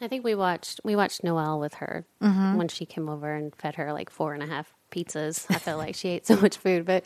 I 0.00 0.08
think 0.08 0.24
we 0.24 0.34
watched 0.34 0.80
we 0.84 0.96
watched 0.96 1.22
Noelle 1.24 1.60
with 1.60 1.74
her 1.74 2.04
Mm-hmm. 2.22 2.56
when 2.56 2.68
she 2.68 2.84
came 2.86 3.08
over 3.08 3.32
and 3.34 3.54
fed 3.54 3.76
her 3.76 3.92
like 3.92 4.10
four 4.10 4.34
and 4.34 4.42
a 4.42 4.46
half 4.46 4.72
pizzas. 4.90 5.46
I 5.50 5.58
felt 5.58 5.78
like 5.78 5.94
she 5.94 6.08
ate 6.14 6.26
so 6.26 6.36
much 6.36 6.56
food, 6.56 6.84
but 6.84 7.04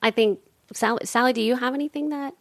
I 0.00 0.10
think 0.10 0.40
Sally, 0.72 1.04
Sally, 1.04 1.32
do 1.32 1.40
you 1.42 1.56
have 1.56 1.74
anything 1.74 2.08
that? 2.10 2.34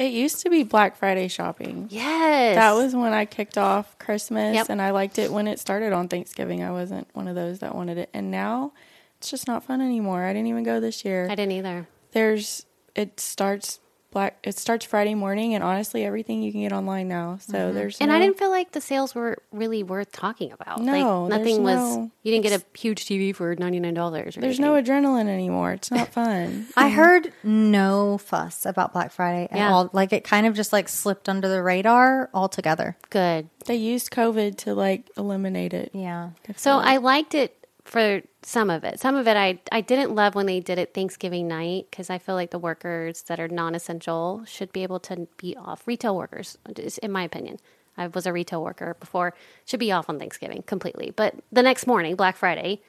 It 0.00 0.12
used 0.14 0.40
to 0.44 0.50
be 0.50 0.62
Black 0.62 0.96
Friday 0.96 1.28
shopping. 1.28 1.88
Yes, 1.90 2.56
That 2.56 2.72
was 2.72 2.94
when 2.96 3.12
I 3.12 3.26
kicked 3.26 3.58
off 3.58 3.98
Christmas 3.98 4.54
Yep. 4.54 4.70
and 4.70 4.80
I 4.80 4.92
liked 4.92 5.18
it 5.18 5.30
when 5.30 5.46
it 5.46 5.58
started 5.60 5.92
on 5.92 6.08
Thanksgiving. 6.08 6.64
I 6.64 6.70
wasn't 6.70 7.06
one 7.12 7.28
of 7.28 7.34
those 7.34 7.58
that 7.58 7.74
wanted 7.74 7.98
it. 7.98 8.08
And 8.14 8.30
now 8.30 8.72
it's 9.18 9.30
just 9.30 9.46
not 9.46 9.62
fun 9.62 9.82
anymore. 9.82 10.24
I 10.24 10.32
didn't 10.32 10.48
even 10.48 10.64
go 10.64 10.80
this 10.80 11.04
year. 11.04 11.26
I 11.30 11.34
didn't 11.34 11.52
either. 11.52 11.86
There's 12.12 12.64
it 12.94 13.20
starts 13.20 13.78
black 14.10 14.38
it 14.42 14.58
starts 14.58 14.84
Friday 14.84 15.14
morning 15.14 15.54
and 15.54 15.62
honestly 15.62 16.04
everything 16.04 16.42
you 16.42 16.50
can 16.52 16.62
get 16.62 16.72
online 16.72 17.08
now. 17.08 17.38
So 17.40 17.72
there's 17.72 17.94
Mm-hmm. 17.96 18.02
And 18.04 18.12
I 18.12 18.18
didn't 18.18 18.38
feel 18.38 18.50
like 18.50 18.72
the 18.72 18.80
sales 18.80 19.14
were 19.14 19.38
really 19.52 19.82
worth 19.82 20.10
talking 20.12 20.52
about. 20.52 20.80
No, 20.80 21.24
like 21.24 21.38
nothing 21.38 21.62
was. 21.62 21.96
no- 21.96 22.10
you 22.22 22.32
didn't 22.32 22.42
get 22.44 22.60
a 22.60 22.78
huge 22.78 23.04
TV 23.06 23.34
for 23.34 23.54
ninety 23.56 23.80
nine 23.80 23.94
dollars. 23.94 24.34
there's 24.38 24.60
no 24.60 24.72
adrenaline 24.74 25.28
anymore. 25.28 25.72
It's 25.72 25.90
not 25.90 26.08
fun. 26.08 26.66
I 26.76 26.88
heard 26.90 27.32
no 27.44 28.18
fuss 28.18 28.66
about 28.66 28.92
Black 28.92 29.12
Friday 29.12 29.48
at 29.50 29.56
Yeah. 29.56 29.72
all. 29.72 29.90
Like 29.92 30.12
it 30.12 30.24
kind 30.24 30.46
of 30.46 30.54
just 30.54 30.72
like 30.72 30.88
slipped 30.88 31.28
under 31.28 31.48
the 31.48 31.62
radar 31.62 32.30
altogether. 32.34 32.96
good. 33.10 33.48
they 33.66 33.76
used 33.76 34.10
COVID 34.10 34.56
to 34.58 34.74
like 34.74 35.08
eliminate 35.16 35.72
it. 35.74 35.90
Yeah. 35.94 36.30
So 36.56 36.78
I 36.78 36.96
liked 36.98 37.34
it 37.34 37.56
for 37.84 38.22
some 38.42 38.70
of 38.70 38.84
it. 38.84 39.00
Some 39.00 39.16
of 39.16 39.28
it 39.28 39.36
I 39.36 39.60
I 39.70 39.80
didn't 39.80 40.14
love 40.14 40.34
when 40.34 40.46
they 40.46 40.60
did 40.60 40.78
it 40.78 40.94
Thanksgiving 40.94 41.48
night 41.48 41.86
because 41.90 42.10
I 42.10 42.18
feel 42.18 42.34
like 42.34 42.50
the 42.50 42.58
workers 42.58 43.22
that 43.22 43.38
are 43.38 43.48
non-essential 43.48 44.44
should 44.46 44.72
be 44.72 44.82
able 44.82 45.00
to 45.00 45.28
be 45.36 45.56
off. 45.56 45.86
Retail 45.86 46.16
workers, 46.16 46.58
in 47.02 47.12
my 47.12 47.22
opinion. 47.22 47.58
I 47.96 48.06
was 48.06 48.24
a 48.26 48.32
retail 48.32 48.62
worker 48.62 48.96
before, 48.98 49.34
should 49.66 49.80
be 49.80 49.92
off 49.92 50.08
on 50.08 50.18
Thanksgiving 50.18 50.62
completely. 50.62 51.12
But 51.14 51.34
the 51.52 51.62
next 51.62 51.86
morning, 51.86 52.16
Black 52.16 52.36
Friday, 52.36 52.80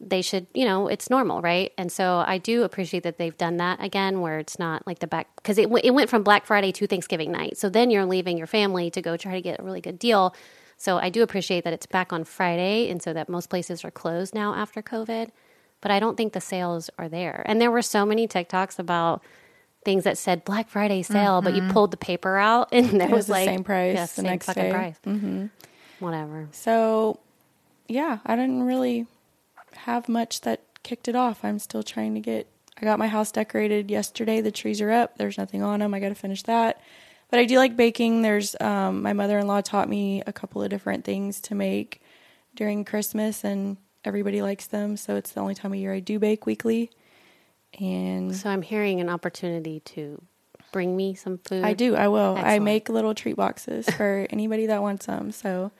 they 0.00 0.20
should, 0.20 0.48
you 0.52 0.64
know, 0.64 0.88
it's 0.88 1.08
normal, 1.08 1.40
right? 1.40 1.72
And 1.78 1.92
so 1.92 2.24
I 2.26 2.38
do 2.38 2.64
appreciate 2.64 3.04
that 3.04 3.18
they've 3.18 3.36
done 3.38 3.58
that 3.58 3.82
again, 3.82 4.20
where 4.20 4.38
it's 4.38 4.58
not 4.58 4.84
like 4.84 4.98
the 4.98 5.06
back 5.06 5.28
because 5.36 5.58
it 5.58 5.70
it 5.84 5.92
went 5.92 6.10
from 6.10 6.24
Black 6.24 6.44
Friday 6.44 6.72
to 6.72 6.86
Thanksgiving 6.88 7.30
night. 7.30 7.56
So 7.56 7.68
then 7.68 7.90
you're 7.90 8.04
leaving 8.04 8.36
your 8.36 8.48
family 8.48 8.90
to 8.90 9.00
go 9.00 9.16
try 9.16 9.34
to 9.34 9.40
get 9.40 9.60
a 9.60 9.62
really 9.62 9.80
good 9.80 9.98
deal. 9.98 10.34
So 10.82 10.98
I 10.98 11.10
do 11.10 11.22
appreciate 11.22 11.62
that 11.62 11.72
it's 11.72 11.86
back 11.86 12.12
on 12.12 12.24
Friday, 12.24 12.90
and 12.90 13.00
so 13.00 13.12
that 13.12 13.28
most 13.28 13.48
places 13.48 13.84
are 13.84 13.90
closed 13.92 14.34
now 14.34 14.52
after 14.52 14.82
COVID. 14.82 15.30
But 15.80 15.92
I 15.92 16.00
don't 16.00 16.16
think 16.16 16.32
the 16.32 16.40
sales 16.40 16.90
are 16.98 17.08
there. 17.08 17.44
And 17.46 17.60
there 17.60 17.70
were 17.70 17.82
so 17.82 18.04
many 18.04 18.26
TikToks 18.26 18.80
about 18.80 19.22
things 19.84 20.02
that 20.02 20.18
said 20.18 20.44
Black 20.44 20.68
Friday 20.68 21.02
sale, 21.02 21.40
but 21.40 21.54
you 21.54 21.62
pulled 21.68 21.92
the 21.92 21.96
paper 21.96 22.36
out 22.36 22.68
and 22.72 23.00
there 23.00 23.08
was 23.08 23.18
was, 23.18 23.26
the 23.26 23.32
like 23.32 23.48
same 23.48 23.62
price 23.62 23.94
yeah, 23.94 24.02
the 24.02 24.08
same 24.08 24.24
next 24.24 24.46
fucking 24.46 24.62
day. 24.64 24.70
price. 24.72 24.98
Mm-hmm. 25.06 25.46
Whatever. 26.00 26.48
So 26.50 27.20
yeah, 27.86 28.18
I 28.26 28.34
didn't 28.34 28.64
really 28.64 29.06
have 29.76 30.08
much 30.08 30.40
that 30.40 30.62
kicked 30.82 31.06
it 31.06 31.14
off. 31.14 31.44
I'm 31.44 31.60
still 31.60 31.84
trying 31.84 32.14
to 32.14 32.20
get. 32.20 32.48
I 32.80 32.84
got 32.84 32.98
my 32.98 33.06
house 33.06 33.30
decorated 33.30 33.88
yesterday. 33.88 34.40
The 34.40 34.50
trees 34.50 34.80
are 34.80 34.90
up. 34.90 35.16
There's 35.16 35.38
nothing 35.38 35.62
on 35.62 35.78
them. 35.78 35.94
I 35.94 36.00
got 36.00 36.08
to 36.08 36.16
finish 36.16 36.42
that. 36.42 36.80
But 37.32 37.40
I 37.40 37.46
do 37.46 37.56
like 37.56 37.78
baking. 37.78 38.20
There's 38.20 38.54
um, 38.60 39.00
my 39.00 39.14
mother-in-law 39.14 39.62
taught 39.62 39.88
me 39.88 40.22
a 40.26 40.34
couple 40.34 40.62
of 40.62 40.68
different 40.68 41.06
things 41.06 41.40
to 41.40 41.54
make 41.54 42.02
during 42.54 42.84
Christmas, 42.84 43.42
and 43.42 43.78
everybody 44.04 44.42
likes 44.42 44.66
them. 44.66 44.98
So 44.98 45.16
it's 45.16 45.32
the 45.32 45.40
only 45.40 45.54
time 45.54 45.72
of 45.72 45.78
year 45.78 45.94
I 45.94 46.00
do 46.00 46.18
bake 46.18 46.44
weekly. 46.44 46.90
And 47.80 48.36
So 48.36 48.50
I'm 48.50 48.60
hearing 48.60 49.00
an 49.00 49.08
opportunity 49.08 49.80
to 49.80 50.20
bring 50.72 50.94
me 50.94 51.14
some 51.14 51.38
food. 51.38 51.64
I 51.64 51.72
do. 51.72 51.96
I 51.96 52.08
will. 52.08 52.36
I 52.38 52.58
make 52.58 52.90
little 52.90 53.14
treat 53.14 53.36
boxes 53.36 53.88
for 53.88 54.26
anybody 54.28 54.66
that 54.66 54.82
wants 54.82 55.06
them. 55.06 55.32
So, 55.32 55.72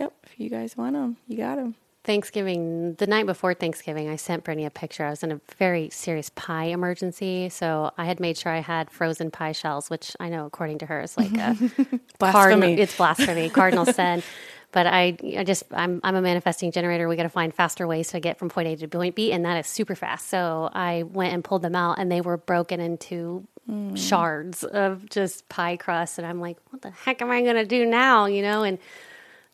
yep. 0.00 0.12
If 0.24 0.40
you 0.40 0.50
guys 0.50 0.76
want 0.76 0.94
them, 0.94 1.16
you 1.28 1.36
got 1.36 1.58
them. 1.58 1.76
Thanksgiving, 2.08 2.94
the 2.94 3.06
night 3.06 3.26
before 3.26 3.52
Thanksgiving, 3.52 4.08
I 4.08 4.16
sent 4.16 4.42
Brittany 4.42 4.64
a 4.64 4.70
picture. 4.70 5.04
I 5.04 5.10
was 5.10 5.22
in 5.22 5.30
a 5.30 5.42
very 5.58 5.90
serious 5.90 6.30
pie 6.30 6.64
emergency. 6.64 7.50
So 7.50 7.92
I 7.98 8.06
had 8.06 8.18
made 8.18 8.38
sure 8.38 8.50
I 8.50 8.60
had 8.60 8.90
frozen 8.90 9.30
pie 9.30 9.52
shells, 9.52 9.90
which 9.90 10.16
I 10.18 10.30
know, 10.30 10.46
according 10.46 10.78
to 10.78 10.86
her, 10.86 11.02
is 11.02 11.18
like 11.18 11.36
a 11.36 11.54
Blasphemy. 12.18 12.80
it's 12.80 12.96
blasphemy, 12.96 13.50
cardinal 13.50 13.84
sin. 13.84 14.22
But 14.70 14.86
I, 14.86 15.16
I 15.38 15.44
just, 15.44 15.64
I'm, 15.72 15.98
I'm 16.04 16.14
a 16.14 16.20
manifesting 16.20 16.72
generator. 16.72 17.08
We 17.08 17.16
got 17.16 17.22
to 17.22 17.30
find 17.30 17.54
faster 17.54 17.86
ways 17.86 18.08
to 18.08 18.20
get 18.20 18.38
from 18.38 18.50
point 18.50 18.68
A 18.68 18.76
to 18.76 18.86
point 18.86 19.14
B, 19.14 19.32
and 19.32 19.46
that 19.46 19.56
is 19.56 19.66
super 19.66 19.94
fast. 19.94 20.28
So 20.28 20.68
I 20.70 21.04
went 21.04 21.32
and 21.32 21.42
pulled 21.42 21.62
them 21.62 21.74
out, 21.74 21.98
and 21.98 22.12
they 22.12 22.20
were 22.20 22.36
broken 22.36 22.78
into 22.78 23.48
mm. 23.66 23.96
shards 23.96 24.64
of 24.64 25.08
just 25.08 25.48
pie 25.48 25.78
crust. 25.78 26.18
And 26.18 26.26
I'm 26.26 26.38
like, 26.42 26.58
what 26.68 26.82
the 26.82 26.90
heck 26.90 27.22
am 27.22 27.30
I 27.30 27.40
going 27.40 27.56
to 27.56 27.64
do 27.64 27.86
now? 27.86 28.26
You 28.26 28.42
know, 28.42 28.62
and 28.62 28.78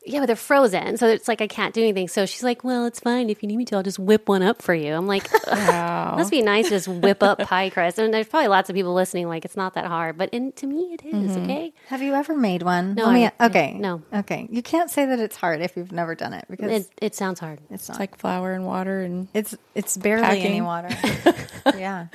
yeah, 0.05 0.19
but 0.19 0.27
they're 0.27 0.35
frozen. 0.35 0.97
So 0.97 1.07
it's 1.07 1.27
like 1.27 1.41
I 1.41 1.47
can't 1.47 1.73
do 1.73 1.81
anything. 1.81 2.07
So 2.07 2.25
she's 2.25 2.43
like, 2.43 2.63
well, 2.63 2.85
it's 2.85 2.99
fine. 2.99 3.29
If 3.29 3.41
you 3.41 3.47
need 3.47 3.57
me 3.57 3.65
to, 3.65 3.75
I'll 3.75 3.83
just 3.83 3.99
whip 3.99 4.29
one 4.29 4.43
up 4.43 4.61
for 4.61 4.73
you. 4.73 4.93
I'm 4.93 5.07
like, 5.07 5.27
Wow. 5.47 6.15
must 6.17 6.31
be 6.31 6.41
nice 6.41 6.65
to 6.65 6.71
just 6.71 6.87
whip 6.87 7.23
up 7.23 7.39
pie 7.47 7.69
crust. 7.69 7.97
And 7.97 8.13
there's 8.13 8.27
probably 8.27 8.47
lots 8.49 8.69
of 8.69 8.75
people 8.75 8.93
listening, 8.93 9.27
like, 9.27 9.45
it's 9.45 9.57
not 9.57 9.73
that 9.73 9.85
hard. 9.85 10.17
But 10.17 10.29
in, 10.29 10.51
to 10.53 10.67
me, 10.67 10.93
it 10.93 11.03
is, 11.05 11.13
mm-hmm. 11.31 11.43
okay? 11.43 11.73
Have 11.87 12.01
you 12.01 12.13
ever 12.13 12.35
made 12.35 12.61
one? 12.61 12.93
No, 12.95 13.11
me- 13.11 13.29
okay. 13.41 13.73
no. 13.79 14.03
Okay. 14.13 14.47
You 14.51 14.61
can't 14.61 14.89
say 14.89 15.05
that 15.05 15.19
it's 15.19 15.35
hard 15.35 15.61
if 15.61 15.75
you've 15.75 15.91
never 15.91 16.15
done 16.15 16.33
it 16.33 16.45
because 16.49 16.71
It, 16.71 16.91
it 17.01 17.15
sounds 17.15 17.39
hard. 17.39 17.59
it's 17.69 17.89
not. 17.89 17.95
It's 17.95 17.99
like 17.99 18.17
flour 18.17 18.53
and 18.53 18.65
water 18.65 19.01
and 19.01 19.27
it's 19.33 19.55
it's 19.73 19.97
barely 19.97 20.41
any 20.41 20.61
water. 20.61 20.89
yeah. 21.77 22.07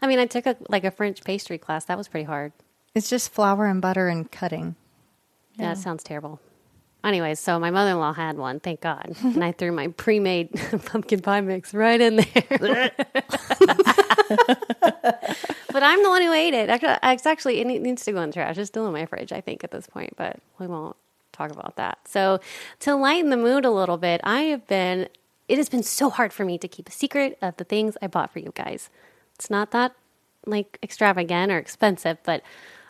I 0.00 0.06
mean, 0.06 0.18
I 0.18 0.26
took 0.26 0.46
a 0.46 0.56
like 0.68 0.84
a 0.84 0.90
French 0.90 1.22
pastry 1.24 1.58
class. 1.58 1.84
That 1.86 1.98
was 1.98 2.08
pretty 2.08 2.24
hard. 2.24 2.52
It's 2.94 3.10
just 3.10 3.32
flour 3.32 3.66
and 3.66 3.82
butter 3.82 4.08
and 4.08 4.30
cutting. 4.30 4.76
Yeah, 5.56 5.72
it 5.72 5.78
sounds 5.78 6.02
terrible. 6.02 6.40
Anyways, 7.06 7.38
so 7.38 7.60
my 7.60 7.70
mother 7.70 7.92
in 7.92 8.00
law 8.00 8.12
had 8.12 8.36
one, 8.36 8.58
thank 8.58 8.80
God. 8.80 9.14
and 9.22 9.44
I 9.44 9.52
threw 9.52 9.70
my 9.70 9.88
pre 9.88 10.18
made 10.18 10.50
pumpkin 10.86 11.20
pie 11.20 11.40
mix 11.40 11.72
right 11.72 12.00
in 12.00 12.16
there. 12.16 12.26
but 15.70 15.82
I'm 15.82 16.02
the 16.02 16.08
one 16.08 16.22
who 16.22 16.32
ate 16.32 16.52
it. 16.52 16.68
Actually, 16.68 16.98
it's 17.04 17.26
actually, 17.26 17.60
it 17.60 17.66
needs 17.66 18.04
to 18.06 18.12
go 18.12 18.20
in 18.22 18.30
the 18.30 18.34
trash. 18.34 18.58
It's 18.58 18.66
still 18.66 18.88
in 18.88 18.92
my 18.92 19.06
fridge, 19.06 19.30
I 19.30 19.40
think, 19.40 19.62
at 19.62 19.70
this 19.70 19.86
point, 19.86 20.14
but 20.16 20.40
we 20.58 20.66
won't 20.66 20.96
talk 21.30 21.52
about 21.52 21.76
that. 21.76 21.98
So, 22.08 22.40
to 22.80 22.96
lighten 22.96 23.30
the 23.30 23.36
mood 23.36 23.64
a 23.64 23.70
little 23.70 23.98
bit, 23.98 24.20
I 24.24 24.40
have 24.42 24.66
been, 24.66 25.08
it 25.48 25.58
has 25.58 25.68
been 25.68 25.84
so 25.84 26.10
hard 26.10 26.32
for 26.32 26.44
me 26.44 26.58
to 26.58 26.66
keep 26.66 26.88
a 26.88 26.92
secret 26.92 27.38
of 27.40 27.56
the 27.56 27.64
things 27.64 27.96
I 28.02 28.08
bought 28.08 28.32
for 28.32 28.40
you 28.40 28.50
guys. 28.52 28.90
It's 29.36 29.48
not 29.48 29.70
that 29.70 29.94
like 30.44 30.76
extravagant 30.82 31.52
or 31.52 31.58
expensive, 31.58 32.18
but 32.24 32.42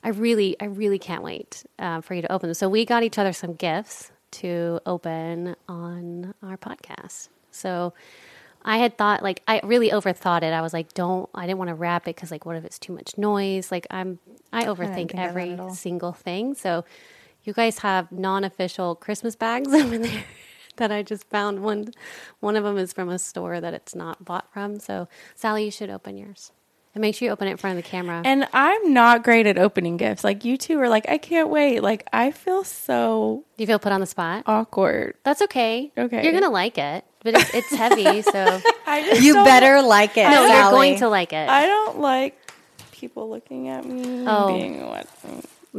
I 0.07 0.11
really, 0.11 0.55
I 0.61 0.67
really 0.67 1.01
can't 1.01 1.25
wait 1.25 1.65
uh, 1.81 2.01
for 2.01 2.15
you 2.15 2.23
to 2.23 2.31
open 2.31 2.49
them. 2.49 2.55
So 2.55 2.69
we 2.69 2.85
got 2.85 3.03
each 3.03 3.19
other 3.19 3.33
some 3.33 3.55
gifts 3.55 4.13
to 4.31 4.81
open 4.87 5.57
on 5.69 6.33
our 6.45 6.57
podcast. 6.57 7.29
So 7.51 7.93
I 8.65 8.79
had 8.79 8.97
thought, 8.97 9.25
like, 9.25 9.43
I 9.49 9.61
really 9.65 9.91
overthought 9.91 10.45
it. 10.45 10.53
I 10.53 10.61
was 10.61 10.73
like, 10.73 10.95
don't, 10.95 11.29
I 11.35 11.49
didn't 11.49 11.59
want 11.59 11.71
to 11.71 11.75
wrap 11.75 12.03
it 12.07 12.15
because, 12.15 12.31
like, 12.31 12.47
what 12.47 12.55
if 12.55 12.65
it's 12.65 12.79
too 12.79 12.93
much 12.93 13.19
noise? 13.19 13.73
Like, 13.73 13.89
I'm, 13.91 14.21
I 14.53 14.67
overthink 14.67 15.11
that 15.11 15.31
every 15.31 15.59
single 15.75 16.13
thing. 16.13 16.55
So 16.55 16.85
you 17.43 17.53
guys 17.53 17.81
have 17.81 18.13
non-official 18.13 18.95
Christmas 18.95 19.35
bags 19.35 19.69
over 19.75 19.99
there. 19.99 20.25
That 20.77 20.93
I 20.93 21.03
just 21.03 21.29
found 21.31 21.65
one. 21.65 21.93
One 22.39 22.55
of 22.55 22.63
them 22.63 22.79
is 22.79 22.93
from 22.93 23.09
a 23.09 23.19
store 23.19 23.61
that 23.61 23.75
it's 23.75 23.97
not 23.97 24.25
bought 24.25 24.53
from. 24.53 24.79
So 24.79 25.09
Sally, 25.35 25.65
you 25.65 25.71
should 25.73 25.91
open 25.91 26.17
yours, 26.17 26.53
and 26.97 27.03
make 27.03 27.15
sure 27.15 27.27
you 27.27 27.33
open 27.33 27.47
it 27.47 27.51
in 27.51 27.57
front 27.59 27.77
of 27.79 27.85
the 27.85 27.89
camera. 27.91 28.23
and 28.25 28.49
I'm 28.55 28.95
not 28.95 29.23
great 29.23 29.47
at 29.47 29.59
opening 29.59 29.99
gifts. 29.99 30.25
Like 30.25 30.47
you 30.47 30.57
two 30.57 30.81
are 30.81 30.89
like, 30.89 31.07
I 31.11 31.19
can't 31.19 31.51
wait. 31.51 31.81
Like 31.83 32.09
I 32.13 32.31
feel 32.31 32.65
so 32.65 33.45
Do 33.59 33.63
you 33.63 33.67
feel 33.67 33.79
put 33.79 33.93
on 33.93 34.01
the 34.01 34.07
spot? 34.07 34.45
awkward. 34.47 35.15
That's 35.23 35.43
okay. 35.43 35.93
Okay. 35.97 36.25
You're 36.25 36.33
gonna 36.33 36.49
like 36.51 36.79
it, 36.79 37.05
but 37.23 37.35
it's, 37.35 37.55
it's 37.55 37.71
heavy, 37.71 38.23
so 38.33 38.61
I 38.87 39.03
just 39.03 39.21
You 39.23 39.35
don't- 39.35 39.45
better 39.45 39.83
like 39.83 40.17
it. 40.17 40.25
no, 40.29 40.41
you're 40.41 40.49
Sally. 40.49 40.73
going 40.73 40.99
to 41.01 41.09
like 41.09 41.33
it. 41.35 41.49
I 41.49 41.67
don't 41.67 42.01
like 42.01 42.35
people 42.93 43.29
looking 43.29 43.69
at 43.69 43.85
me 43.85 44.25
Oh. 44.27 44.49
being 44.57 44.87
what 44.87 45.07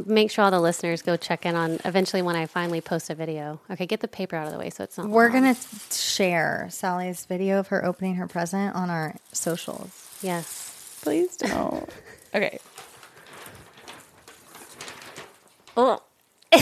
Make 0.06 0.30
sure 0.30 0.46
all 0.46 0.52
the 0.52 0.62
listeners 0.62 1.02
go 1.02 1.18
check 1.18 1.44
in 1.48 1.56
on 1.56 1.80
eventually 1.84 2.22
when 2.22 2.36
I 2.36 2.46
finally 2.46 2.82
post 2.82 3.10
a 3.10 3.16
video. 3.16 3.60
Okay, 3.72 3.88
get 3.88 4.00
the 4.00 4.08
paper 4.08 4.36
out 4.36 4.46
of 4.46 4.54
the 4.54 4.60
way 4.60 4.70
so 4.70 4.84
it's 4.84 4.96
not. 4.96 5.08
We're 5.10 5.24
long. 5.32 5.42
gonna 5.42 5.56
share 5.92 6.68
Sally's 6.70 7.26
video 7.26 7.58
of 7.58 7.70
her 7.70 7.84
opening 7.84 8.14
her 8.16 8.28
present 8.28 8.76
on 8.76 8.92
our 8.92 9.16
socials. 9.34 9.90
Yes. 10.22 10.77
Please 11.02 11.38
don't. 11.38 11.90
okay. 12.36 12.60
Oh, 15.76 16.02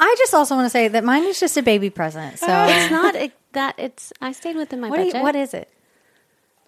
I 0.00 0.14
just 0.18 0.34
also 0.34 0.54
want 0.56 0.66
to 0.66 0.70
say 0.70 0.88
that 0.88 1.04
mine 1.04 1.24
is 1.24 1.38
just 1.38 1.56
a 1.56 1.62
baby 1.62 1.90
present. 1.90 2.38
So 2.38 2.46
it's 2.68 2.90
not 2.90 3.14
it, 3.14 3.32
that. 3.52 3.74
It's 3.78 4.12
I 4.20 4.32
stayed 4.32 4.56
within 4.56 4.80
my 4.80 4.90
what, 4.90 4.98
budget. 4.98 5.14
you, 5.14 5.22
what 5.22 5.36
is 5.36 5.54
it? 5.54 5.70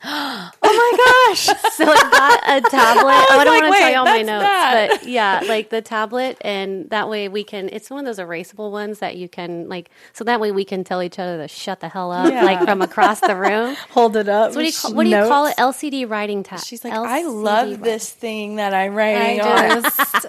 oh 0.05 0.51
my 0.63 1.27
gosh! 1.29 1.45
so 1.75 1.85
I 1.87 2.11
got 2.11 2.65
a 2.67 2.71
tablet. 2.71 3.13
oh, 3.13 3.27
I 3.39 3.45
don't 3.45 3.55
like, 3.55 3.63
want 3.65 3.75
to 3.75 3.81
tell 3.81 3.91
you 3.91 3.97
all 3.99 4.05
my 4.07 4.23
notes, 4.23 4.43
that. 4.45 4.89
but 5.01 5.09
yeah, 5.09 5.43
like 5.47 5.69
the 5.69 5.83
tablet, 5.83 6.39
and 6.41 6.89
that 6.89 7.11
way 7.11 7.29
we 7.29 7.45
can. 7.45 7.69
It's 7.71 7.91
one 7.91 8.07
of 8.07 8.17
those 8.17 8.25
erasable 8.25 8.71
ones 8.71 9.01
that 9.01 9.17
you 9.17 9.29
can 9.29 9.69
like. 9.69 9.91
So 10.15 10.25
that 10.25 10.41
way 10.41 10.53
we 10.53 10.65
can 10.65 10.85
tell 10.85 11.03
each 11.03 11.19
other 11.19 11.37
to 11.39 11.49
shut 11.49 11.81
the 11.81 11.89
hell 11.91 12.13
up, 12.13 12.33
Yeah. 12.33 12.45
like 12.45 12.65
from 12.65 12.81
across 12.81 13.21
the 13.21 13.37
room. 13.37 13.77
Hold 13.91 14.17
it 14.17 14.29
up. 14.29 14.53
So 14.53 14.57
what 14.59 14.63
do 14.63 14.69
you 14.69 14.73
call, 14.73 14.95
what 14.95 15.05
do 15.05 15.11
you 15.11 15.17
call 15.29 15.47
it? 15.47 15.57
LCD 15.59 16.09
writing 16.09 16.43
tab. 16.45 16.61
She's 16.61 16.83
like, 16.83 16.95
I 16.95 17.23
love 17.25 17.81
this 17.83 18.09
thing 18.11 18.57
that 18.57 18.73
I'm 18.73 18.93
I 18.93 18.97
writing 18.97 19.41
on. 19.43 19.83
just. 19.83 20.27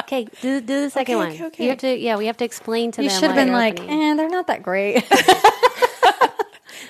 Okay, 0.00 0.28
do, 0.40 0.60
do 0.60 0.82
the 0.82 0.90
second 0.90 1.16
Okay, 1.16 1.16
one. 1.16 1.32
okay, 1.32 1.44
okay. 1.46 1.64
You 1.64 1.70
have 1.70 1.78
to, 1.80 1.96
yeah, 1.98 2.16
we 2.16 2.26
have 2.26 2.36
to 2.38 2.44
explain 2.44 2.92
to 2.92 3.02
you 3.02 3.08
them. 3.08 3.20
should 3.20 3.30
have 3.32 3.36
been 3.36 3.52
like, 3.52 3.80
opening. 3.80 4.02
eh, 4.02 4.14
they're 4.14 4.28
not 4.28 4.46
that 4.46 4.62
great. 4.62 5.04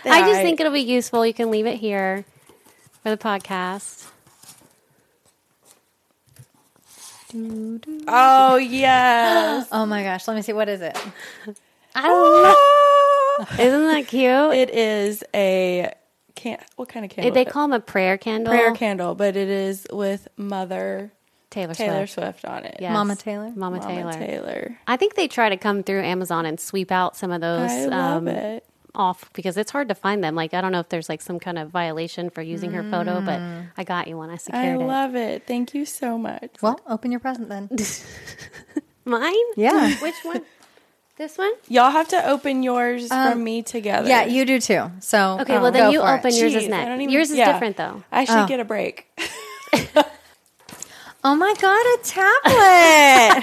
I 0.06 0.20
just 0.20 0.42
think 0.42 0.60
it'll 0.60 0.72
be 0.72 0.80
useful. 0.80 1.26
You 1.26 1.34
can 1.34 1.50
leave 1.50 1.66
it 1.66 1.76
here 1.76 2.24
for 3.02 3.10
the 3.10 3.16
podcast. 3.16 4.06
Oh 8.08 8.56
yes. 8.56 9.68
oh 9.72 9.86
my 9.86 10.02
gosh! 10.02 10.26
Let 10.26 10.36
me 10.36 10.42
see. 10.42 10.52
What 10.52 10.68
is 10.68 10.80
it? 10.80 10.96
I 11.94 12.02
don't 13.56 13.86
that 13.88 14.06
cute? 14.06 14.54
it 14.54 14.70
is 14.70 15.24
a 15.34 15.92
can. 16.34 16.58
What 16.76 16.88
kind 16.88 17.04
of 17.04 17.10
candle? 17.10 17.32
they 17.32 17.42
is 17.42 17.46
it? 17.46 17.50
call 17.50 17.68
them 17.68 17.72
a 17.72 17.80
prayer 17.80 18.18
candle. 18.18 18.52
prayer 18.52 18.72
candle, 18.72 19.14
but 19.14 19.36
it 19.36 19.48
is 19.48 19.86
with 19.92 20.28
Mother 20.36 21.12
Taylor, 21.50 21.74
Taylor 21.74 22.06
Swift. 22.06 22.40
Swift 22.40 22.44
on 22.44 22.64
it. 22.64 22.76
Yes. 22.80 22.92
Mama 22.92 23.16
Taylor? 23.16 23.52
Mama, 23.54 23.78
Mama 23.78 23.80
Taylor. 23.80 24.12
Taylor. 24.12 24.78
I 24.86 24.96
think 24.96 25.14
they 25.14 25.28
try 25.28 25.48
to 25.48 25.56
come 25.56 25.82
through 25.82 26.02
Amazon 26.02 26.46
and 26.46 26.60
sweep 26.60 26.92
out 26.92 27.16
some 27.16 27.32
of 27.32 27.40
those 27.40 27.70
I 27.70 27.86
love 27.86 28.16
um, 28.18 28.28
it. 28.28 28.66
Off 28.96 29.30
because 29.34 29.56
it's 29.56 29.70
hard 29.70 29.88
to 29.90 29.94
find 29.94 30.24
them. 30.24 30.34
Like 30.34 30.54
I 30.54 30.60
don't 30.60 30.72
know 30.72 30.80
if 30.80 30.88
there's 30.88 31.08
like 31.08 31.20
some 31.22 31.38
kind 31.38 31.58
of 31.58 31.68
violation 31.70 32.30
for 32.30 32.42
using 32.42 32.72
her 32.72 32.82
photo, 32.90 33.20
but 33.20 33.40
I 33.76 33.84
got 33.84 34.08
you 34.08 34.16
one. 34.16 34.30
I 34.30 34.34
I 34.34 34.36
secured 34.36 34.64
it. 34.80 34.82
I 34.82 34.86
love 34.86 35.14
it. 35.14 35.46
Thank 35.46 35.74
you 35.74 35.84
so 35.84 36.18
much. 36.18 36.56
Well, 36.62 36.80
open 36.88 37.10
your 37.12 37.20
present 37.20 37.48
then. 37.48 37.68
Mine? 39.04 39.34
Yeah. 39.56 39.94
Which 40.02 40.14
one? 40.24 40.42
This 41.16 41.38
one? 41.38 41.52
Y'all 41.68 41.90
have 41.92 42.08
to 42.08 42.28
open 42.28 42.62
yours 42.62 43.10
Um, 43.10 43.32
from 43.32 43.44
me 43.44 43.62
together. 43.62 44.08
Yeah, 44.08 44.24
you 44.24 44.44
do 44.44 44.60
too. 44.60 44.90
So 45.00 45.38
Okay, 45.40 45.56
oh, 45.56 45.62
well 45.62 45.72
then 45.72 45.84
go 45.84 45.90
you 45.90 46.00
for 46.00 46.14
it. 46.14 46.18
open 46.18 46.34
yours 46.34 46.54
is 46.54 46.64
Jeez, 46.64 46.66
I 46.66 46.68
next. 46.68 46.88
don't 46.88 47.00
even- 47.00 47.12
yours 47.14 47.30
is 47.30 47.36
yeah. 47.38 47.52
different 47.52 47.76
though. 47.76 48.02
I 48.12 48.24
should 48.24 48.36
Oh. 48.36 48.46
get 48.46 48.60
a 48.60 48.64
break. 48.64 49.06
Oh 51.24 51.34
my 51.34 51.52
god, 51.60 51.84
a 51.96 51.98
tablet! 52.04 53.42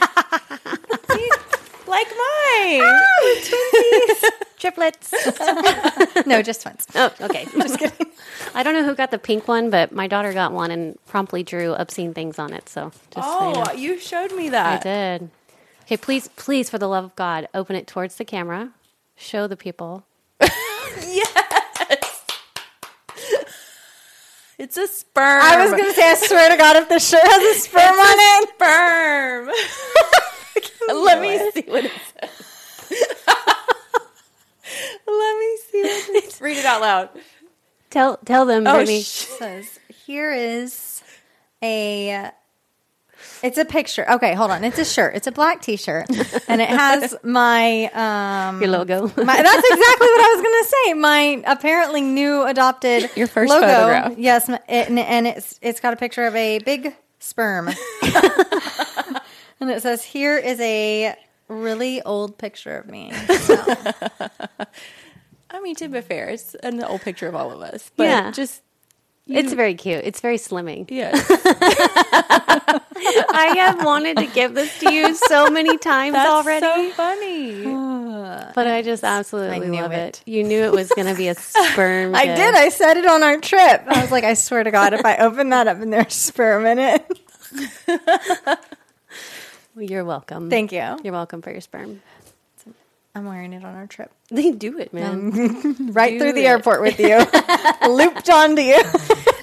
Like 1.94 2.08
mine. 2.08 2.82
Oh, 2.82 4.32
Triplets. 4.58 5.14
no, 6.26 6.42
just 6.42 6.62
twins. 6.62 6.88
Oh, 6.96 7.14
okay. 7.22 7.46
Just 7.58 7.80
kidding. 7.80 8.08
I 8.56 8.64
don't 8.64 8.74
know 8.74 8.86
who 8.86 8.96
got 8.96 9.12
the 9.12 9.20
pink 9.20 9.48
one, 9.48 9.70
but 9.70 9.92
my 9.92 10.08
daughter 10.08 10.32
got 10.32 10.54
one 10.54 10.72
and 10.72 10.98
promptly 11.06 11.44
drew 11.44 11.74
obscene 11.74 12.14
things 12.14 12.40
on 12.40 12.54
it. 12.54 12.70
So 12.70 12.92
just 13.12 13.28
so 13.28 13.40
you 13.40 13.46
oh, 13.46 13.52
know. 13.52 13.64
oh, 13.68 13.74
you 13.74 14.00
showed 14.00 14.34
me 14.34 14.50
that. 14.50 14.80
I 14.80 14.84
did. 14.84 15.30
Okay, 15.82 15.98
please, 15.98 16.30
please, 16.38 16.70
for 16.70 16.78
the 16.78 16.88
love 16.88 17.04
of 17.04 17.16
God, 17.16 17.50
open 17.54 17.76
it 17.76 17.88
towards 17.88 18.16
the 18.16 18.26
camera. 18.26 18.72
Show 19.16 19.48
the 19.48 19.58
people. 19.58 20.06
Yes. 20.42 22.24
It's 24.58 24.78
a 24.78 24.88
sperm. 24.88 25.42
I 25.44 25.66
was 25.66 25.72
gonna 25.72 25.94
say, 25.94 26.12
I 26.12 26.16
swear 26.16 26.50
to 26.50 26.58
God, 26.58 26.78
if 26.78 26.88
the 26.88 27.00
shirt 27.00 27.22
has 27.22 27.58
a 27.58 27.60
sperm 27.60 27.96
on 28.00 28.44
it, 28.44 28.50
sperm. 28.56 30.30
Let 30.88 31.22
me 31.22 31.52
see 31.52 31.62
what 31.70 31.86
it 31.86 31.92
says. 32.20 32.30
Let 35.08 35.38
me 35.40 35.58
see 35.72 35.82
what 35.84 36.10
it 36.24 36.38
Read 36.42 36.58
it 36.58 36.66
out 36.66 36.82
loud. 36.82 37.10
Tell 37.90 38.18
tell 38.26 38.46
them, 38.46 38.66
Oh, 38.68 38.74
Brittany. 38.76 39.02
sh- 39.04 39.26
says 39.38 39.80
here 40.06 40.32
is 40.32 41.02
a 41.62 42.32
it's 43.42 43.58
a 43.58 43.64
picture 43.64 44.06
okay 44.12 44.34
hold 44.34 44.52
on 44.52 44.66
it's 44.66 44.78
a 44.80 44.84
shirt 44.84 45.16
it's 45.16 45.28
a 45.28 45.32
black 45.32 45.62
t-shirt 45.62 46.06
and 46.50 46.60
it 46.62 46.68
has 46.68 47.16
my 47.24 47.86
um 47.94 48.60
Your 48.62 48.70
logo. 48.72 49.04
my, 49.04 49.42
that's 49.42 49.70
exactly 49.72 50.08
what 50.08 50.22
i 50.22 50.34
was 50.36 50.44
gonna 50.44 50.66
say 50.66 50.94
my 50.96 51.44
apparently 51.50 52.02
new 52.02 52.44
adopted 52.44 53.10
Your 53.16 53.28
first 53.28 53.50
logo 53.50 53.66
photograph. 53.66 54.16
yes 54.18 54.50
it, 54.50 54.62
and, 54.68 55.00
and 55.00 55.28
it's 55.28 55.58
it's 55.62 55.80
got 55.80 55.94
a 55.94 55.96
picture 55.96 56.26
of 56.26 56.36
a 56.36 56.60
big 56.60 56.94
sperm 57.20 57.70
and 59.64 59.72
it 59.72 59.82
says 59.82 60.04
here 60.04 60.38
is 60.38 60.60
a 60.60 61.16
really 61.48 62.02
old 62.04 62.38
picture 62.38 62.78
of 62.78 62.88
me 62.88 63.12
I 65.50 65.60
mean, 65.62 65.76
to 65.76 65.88
be 65.88 66.02
fair, 66.02 66.30
it's 66.30 66.56
an 66.56 66.84
old 66.84 67.02
picture 67.02 67.28
of 67.28 67.36
all 67.36 67.52
of 67.52 67.62
us. 67.62 67.92
But 67.96 68.06
Yeah. 68.06 68.32
just 68.32 68.62
it's 69.28 69.54
very 69.54 69.76
cute. 69.76 70.02
It's 70.04 70.20
very 70.20 70.38
slimming. 70.38 70.90
yes, 70.90 71.14
I 71.30 72.82
have 73.58 73.86
wanted 73.86 74.18
to 74.18 74.26
give 74.26 74.54
this 74.56 74.78
to 74.80 74.92
you 74.92 75.14
so 75.16 75.50
many 75.50 75.78
times 75.78 76.14
that's 76.14 76.30
already, 76.30 76.90
so 76.90 76.94
funny. 76.96 77.64
but 78.56 78.66
I 78.68 78.82
just 78.82 79.04
absolutely 79.04 79.70
knew 79.70 79.82
love 79.82 79.92
it. 79.92 80.22
it. 80.26 80.28
You 80.30 80.44
knew 80.44 80.64
it 80.64 80.72
was 80.72 80.90
going 80.90 81.08
to 81.08 81.16
be 81.16 81.28
a 81.30 81.36
sperm. 81.36 82.16
I 82.16 82.26
did. 82.26 82.56
I 82.56 82.70
said 82.70 82.98
it 82.98 83.06
on 83.06 83.22
our 83.24 83.38
trip. 83.38 83.84
I 83.88 84.02
was 84.02 84.12
like, 84.12 84.24
I 84.24 84.34
swear 84.34 84.64
to 84.64 84.72
God, 84.72 84.94
if 84.94 85.06
I 85.06 85.18
open 85.18 85.50
that 85.50 85.68
up 85.68 85.80
and 85.80 85.94
there's 85.94 86.14
sperm 86.16 86.66
in 86.66 86.80
it. 86.80 87.06
Well, 89.76 89.86
You're 89.86 90.06
welcome. 90.06 90.50
Thank 90.50 90.72
you. 90.72 90.98
You're 91.04 91.14
welcome 91.14 91.42
for 91.42 91.52
your 91.52 91.62
sperm. 91.62 92.02
I'm 93.16 93.26
wearing 93.26 93.54
it 93.54 93.64
on 93.64 93.76
our 93.76 93.86
trip. 93.86 94.12
They 94.30 94.52
do 94.66 94.80
it, 94.80 94.92
man. 94.94 95.32
Right 95.94 96.14
Do 96.14 96.20
through 96.20 96.34
the 96.34 96.48
airport 96.48 96.82
with 96.82 97.00
you. 97.00 97.18
Looped 97.90 98.28
onto 98.30 98.62
you. 98.64 98.82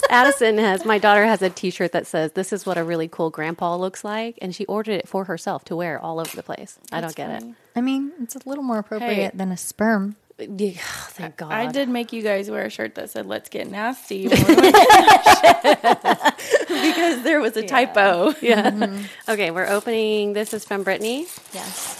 Addison 0.09 0.59
has 0.59 0.85
my 0.85 0.99
daughter 0.99 1.25
has 1.25 1.41
a 1.41 1.51
T-shirt 1.51 1.93
that 1.93 2.05
says, 2.09 2.33
"This 2.33 2.53
is 2.53 2.67
what 2.67 2.77
a 2.79 2.83
really 2.83 3.07
cool 3.07 3.31
grandpa 3.31 3.77
looks 3.77 4.03
like," 4.03 4.37
and 4.43 4.53
she 4.53 4.67
ordered 4.67 4.95
it 4.95 5.09
for 5.09 5.25
herself 5.27 5.65
to 5.67 5.77
wear 5.77 6.01
all 6.01 6.19
over 6.19 6.35
the 6.35 6.43
place. 6.43 6.81
I 6.91 7.01
don't 7.01 7.15
get 7.15 7.31
it. 7.31 7.49
I 7.77 7.81
mean, 7.81 8.11
it's 8.21 8.35
a 8.35 8.41
little 8.45 8.65
more 8.65 8.79
appropriate 8.79 9.15
Hey. 9.15 9.31
than 9.33 9.53
a 9.53 9.57
sperm. 9.57 10.17
It. 10.41 10.51
Yeah, 10.61 10.73
thank 11.11 11.37
God. 11.37 11.53
I 11.53 11.67
did 11.71 11.89
make 11.89 12.13
you 12.13 12.23
guys 12.23 12.51
wear 12.51 12.65
a 12.65 12.71
shirt 12.71 12.95
that 12.97 13.11
said 13.11 13.27
"Let's 13.27 13.49
get 13.49 13.71
nasty" 13.71 14.29
when 14.29 14.39
we 14.47 14.55
went 14.55 14.75
to 14.75 16.35
because 16.69 17.23
there 17.23 17.41
was 17.41 17.57
a 17.57 17.67
typo. 17.67 18.35
Yeah. 18.41 18.71
Mm-hmm. 18.71 19.31
Okay, 19.31 19.51
we're 19.51 19.67
opening. 19.69 20.33
This 20.33 20.55
is 20.55 20.65
from 20.65 20.83
Brittany. 20.83 21.27
Yes. 21.53 21.99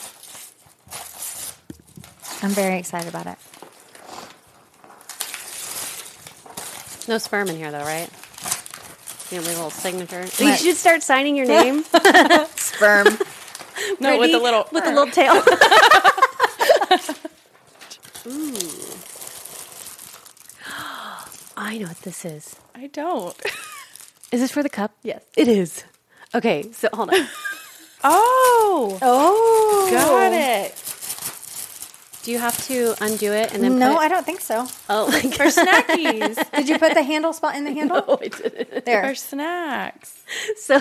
I'm 2.43 2.51
very 2.51 2.79
excited 2.79 3.09
about 3.09 3.27
it. 3.27 3.37
No 7.09 7.19
sperm 7.19 7.49
in 7.49 7.57
here, 7.57 7.71
though, 7.71 7.81
right? 7.85 8.09
You 9.31 9.39
know, 9.39 9.45
my 9.45 9.53
little 9.55 9.71
signature. 9.71 10.23
You 10.39 10.57
should 10.57 10.77
start 10.77 11.03
signing 11.03 11.37
your 11.37 11.47
name. 11.47 11.85
Sperm. 12.57 13.07
No, 13.99 14.19
with 14.19 14.35
a 14.35 14.39
little 14.39 14.67
with 14.73 14.85
a 14.85 14.91
little 14.91 15.07
tail. 15.07 15.43
Ooh. 18.31 18.55
I 21.57 21.79
know 21.79 21.89
what 21.89 21.99
this 22.03 22.25
is. 22.25 22.57
I 22.75 22.89
don't. 22.89 23.37
Is 24.33 24.41
this 24.41 24.53
for 24.53 24.63
the 24.63 24.69
cup? 24.71 24.93
Yes. 25.03 25.23
It 25.37 25.49
is. 25.49 25.85
Okay, 26.35 26.71
so 26.73 26.89
hold 26.93 27.11
on. 27.15 27.29
Oh, 28.05 28.99
Oh. 29.03 29.80
Got 32.21 32.23
it. 32.23 32.25
Do 32.25 32.33
you 32.33 32.39
have 32.39 32.67
to 32.67 32.95
undo 33.01 33.33
it 33.33 33.53
and 33.55 33.63
then 33.63 33.79
No, 33.79 33.95
put 33.95 34.03
I 34.03 34.09
don't 34.09 34.25
think 34.27 34.41
so. 34.41 34.67
Oh, 34.89 35.07
like 35.11 35.35
For 35.35 35.45
snackies. 35.45 36.51
Did 36.53 36.69
you 36.69 36.79
put 36.79 36.95
the 36.95 37.03
handle 37.03 37.33
spot 37.33 37.57
in 37.57 37.65
the 37.65 37.73
handle? 37.75 38.05
No, 38.07 38.19
I 38.21 38.29
didn't. 38.29 38.85
There. 38.85 39.03
For 39.09 39.15
snacks. 39.15 40.23
So 40.59 40.81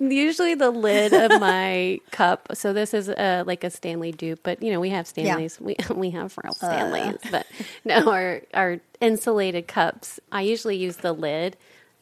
usually 0.00 0.54
the 0.54 0.70
lid 0.70 1.12
of 1.12 1.40
my 1.40 2.00
cup. 2.10 2.48
So 2.54 2.72
this 2.72 2.92
is 2.94 3.08
uh, 3.08 3.44
like 3.46 3.62
a 3.64 3.70
Stanley 3.70 4.12
dupe, 4.12 4.40
but 4.42 4.62
you 4.62 4.72
know 4.72 4.80
we 4.80 4.90
have 4.90 5.06
Stanleys. 5.06 5.60
We 5.60 5.76
we 5.94 6.10
have 6.10 6.36
real 6.42 6.54
Stanleys, 6.54 7.18
but 7.30 7.46
no, 7.84 8.10
our 8.10 8.42
our 8.54 8.80
insulated 9.00 9.68
cups. 9.68 10.18
I 10.32 10.42
usually 10.42 10.76
use 10.76 10.96
the 10.96 11.12
lid 11.12 11.56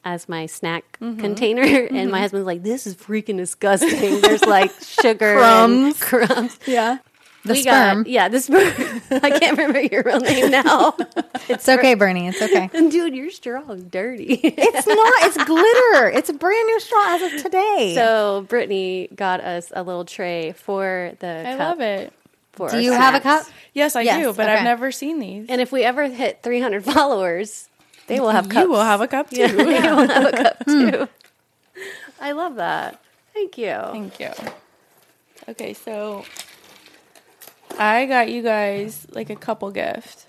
as 0.05 0.29
my 0.29 0.47
snack 0.47 0.99
container, 0.99 1.63
and 1.91 2.11
my 2.11 2.21
husband's 2.21 2.47
like, 2.47 2.63
"This 2.63 2.87
is 2.87 2.95
freaking 2.95 3.37
disgusting." 3.37 4.21
There's 4.23 4.45
like 4.45 4.73
sugar 4.81 5.35
Crumbs. 5.37 5.85
and 5.85 6.01
crumbs. 6.01 6.59
Yeah. 6.67 6.99
The 7.45 7.53
we 7.55 7.63
sperm. 7.63 8.03
got 8.03 8.11
yeah, 8.11 8.29
the 8.29 8.41
sperm. 8.41 8.73
I 9.23 9.31
can't 9.31 9.57
remember 9.57 9.81
your 9.81 10.03
real 10.03 10.21
name 10.21 10.51
now. 10.65 10.97
It's 11.49 11.69
okay, 11.69 11.95
Bernie. 11.95 12.29
It's 12.29 12.43
okay. 12.43 12.69
and 12.75 12.91
dude, 12.91 13.15
your 13.15 13.31
straw 13.31 13.71
is 13.71 13.85
dirty. 13.85 14.41
It's 14.43 14.87
not. 14.87 15.13
It's 15.23 15.37
glitter. 15.45 16.09
It's 16.11 16.29
a 16.29 16.33
brand 16.33 16.67
new 16.67 16.81
straw 16.81 17.15
as 17.15 17.33
of 17.33 17.43
today. 17.43 17.93
So 17.95 18.45
Brittany 18.49 19.09
got 19.15 19.41
us 19.41 19.73
a 19.75 19.83
little 19.83 20.05
tray 20.05 20.53
for 20.53 21.13
the 21.21 21.45
I 21.47 21.57
cup 21.57 21.59
love 21.61 21.81
it. 21.81 22.13
For 22.53 22.69
Do 22.71 22.77
our 22.77 22.83
you 22.83 22.93
have 22.93 23.15
a 23.15 23.21
cup? 23.21 23.47
Yes, 23.73 23.95
I 23.95 24.01
Yes, 24.03 24.21
do, 24.21 24.33
but 24.33 24.47
okay. 24.47 24.57
I've 24.57 24.65
never 24.65 24.91
seen 24.91 25.21
these. 25.21 25.47
And 25.49 25.61
if 25.61 25.71
we 25.71 25.85
ever 25.85 26.09
hit 26.09 26.43
300 26.43 26.85
followers, 26.85 27.69
they 28.09 28.19
will 28.19 28.31
have 28.31 28.49
cups. 28.49 28.65
you 28.65 28.71
will 28.71 28.83
have 28.83 29.01
a 29.01 29.07
cup 29.07 29.31
too. 29.31 29.37
Yeah, 29.37 29.47
they 29.47 29.65
will 29.65 30.09
have 30.09 30.25
a 30.25 30.33
cup 30.33 30.57
hmm. 30.65 30.91
too. 30.91 31.09
I 32.21 32.33
love 32.33 32.57
that. 32.57 33.01
Thank 33.33 33.59
you. 33.59 33.79
Thank 33.93 34.19
you. 34.19 34.31
Okay, 35.49 35.73
so 35.73 36.25
I 37.79 38.07
got 38.07 38.29
you 38.31 38.43
guys 38.43 39.07
like 39.11 39.31
a 39.31 39.37
couple 39.37 39.71
gift. 39.71 40.27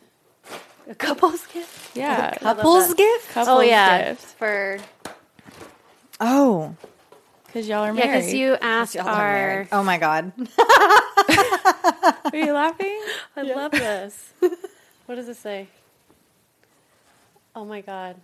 A 0.89 0.95
couple's 0.95 1.45
gift. 1.47 1.95
Yeah, 1.95 2.34
Couples 2.39 2.93
gift? 2.95 3.30
couples 3.30 3.47
Oh 3.47 3.62
yeah, 3.62 4.10
gift 4.10 4.23
for 4.38 4.80
Oh. 6.19 6.75
because 7.45 7.67
y'all 7.67 7.80
are 7.84 7.88
yeah, 7.93 8.06
married. 8.06 8.17
because 8.19 8.34
you 8.34 8.58
asked 8.60 8.95
Y'all 8.95 9.08
are 9.08 9.12
our. 9.13 9.34
married. 9.34 9.67
Oh 9.71 9.84
my 9.84 9.97
God. 9.99 10.32
Are 12.32 12.38
you 12.38 12.54
laughing? 12.54 12.99
I 13.36 13.41
love 13.43 13.71
this. 13.71 14.34
what 15.06 15.15
does 15.15 15.30
it 15.30 15.38
say? 15.38 15.67
Oh 17.56 17.65
my 17.65 17.82
god! 17.82 18.15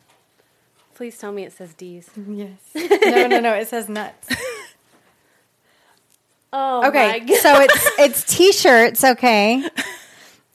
Please 0.96 1.18
tell 1.18 1.32
me 1.32 1.44
it 1.44 1.54
says 1.54 1.74
D's. 1.74 2.10
Yes. 2.28 2.60
No, 3.06 3.28
no, 3.28 3.40
no. 3.40 3.54
It 3.54 3.68
says 3.68 3.90
nuts. 3.90 4.30
Oh 6.58 6.82
my 6.82 6.88
Okay. 6.88 7.20
god! 7.26 7.38
So 7.40 7.60
it's 7.62 7.90
it's 8.00 8.24
t-shirts, 8.36 9.04
okay? 9.04 9.68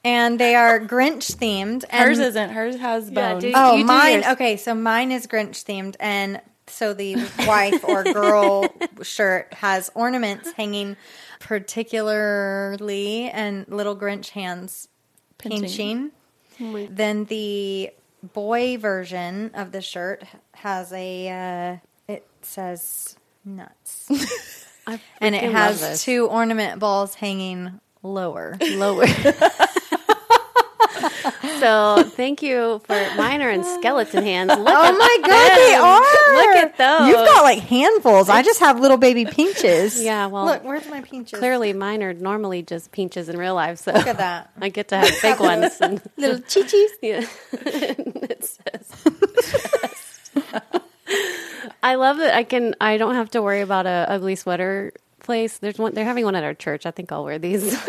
And 0.03 0.41
they 0.41 0.55
are 0.55 0.81
Grinch 0.81 1.37
themed. 1.37 1.85
And 1.91 2.09
Hers 2.09 2.19
isn't. 2.19 2.51
Hers 2.51 2.77
has 2.79 3.11
Yeah, 3.11 3.33
bones. 3.33 3.43
dude. 3.45 3.53
Oh, 3.55 3.75
You 3.77 3.83
do 3.83 3.87
mine. 3.87 4.13
yours. 4.15 4.27
Okay, 4.29 4.57
so 4.57 4.75
mine 4.75 5.13
is 5.13 5.27
Grinch 5.27 5.63
themed, 5.65 5.97
and 6.01 6.41
so 6.69 6.95
the 6.95 7.17
wife 7.47 7.85
or 7.85 8.05
girl 8.05 8.67
shirt 9.03 9.53
has 9.55 9.91
ornaments 9.95 10.53
hanging 10.53 10.97
particularly, 11.41 13.29
and 13.31 13.67
little 13.69 13.97
Grinch 13.97 14.31
hands 14.31 14.89
pinching. 15.39 16.13
my- 16.59 16.89
Then 16.91 17.25
the 17.27 17.91
boy 18.33 18.79
version 18.79 19.51
of 19.55 19.73
the 19.73 19.81
shirt 19.83 20.25
has 20.55 20.93
a. 20.93 21.29
Uh, 21.29 22.13
it 22.13 22.27
says 22.43 23.17
nuts, 23.45 24.09
I 24.91 25.01
and 25.21 25.35
it 25.35 25.51
has 25.51 26.03
two 26.03 26.27
ornament 26.27 26.79
balls 26.81 27.15
hanging 27.15 27.81
lower. 28.03 28.57
lower. 28.73 29.07
so 31.61 32.03
thank 32.15 32.43
you 32.43 32.81
for 32.85 32.95
mine 33.17 33.43
are 33.43 33.51
in 33.51 33.65
skeleton 33.65 34.23
hands. 34.25 34.49
Look 34.49 34.59
Oh 34.69 34.99
my 34.99 35.19
god, 35.27 35.57
they 35.57 35.73
them. 35.73 35.85
are! 35.85 36.35
Look 36.35 36.57
at 36.57 36.77
those. 36.79 37.09
You've 37.09 37.27
got 37.27 37.43
like 37.43 37.59
handfuls. 37.61 38.29
I 38.29 38.43
just 38.43 38.61
have 38.61 38.81
little 38.81 38.97
baby 38.97 39.25
pinches. 39.25 40.03
Yeah, 40.11 40.27
well, 40.27 40.45
look, 40.47 40.65
where's 40.65 40.87
my 40.89 41.03
pinches? 41.03 41.39
Clearly, 41.39 41.73
mine 41.73 42.03
are 42.03 42.15
normally 42.15 42.63
just 42.63 42.91
pinches 42.91 43.29
in 43.29 43.37
real 43.37 43.55
life. 43.55 43.79
So 43.79 43.93
Look 43.93 44.07
at 44.07 44.19
that. 44.19 44.51
I 44.61 44.69
get 44.71 44.89
to 44.89 44.97
have 44.99 45.23
big 45.23 45.39
ones. 45.39 45.79
And, 45.81 46.01
little 46.17 46.39
chichis. 46.39 46.89
yeah, 47.03 47.27
it 47.53 48.45
says. 48.45 49.05
I 51.83 51.95
love 51.95 52.19
that 52.19 52.35
I 52.35 52.45
can. 52.45 52.75
I 52.81 52.97
don't 52.97 53.15
have 53.15 53.31
to 53.31 53.43
worry 53.43 53.61
about 53.61 53.87
a 53.87 54.07
ugly 54.09 54.37
sweater 54.37 54.93
place. 55.21 55.59
There's 55.59 55.79
one. 55.79 55.95
They're 55.95 56.05
having 56.05 56.25
one 56.25 56.35
at 56.35 56.45
our 56.45 56.55
church. 56.55 56.87
I 56.87 56.91
think 56.91 57.13
I'll 57.13 57.25
wear 57.25 57.39
these. 57.39 57.73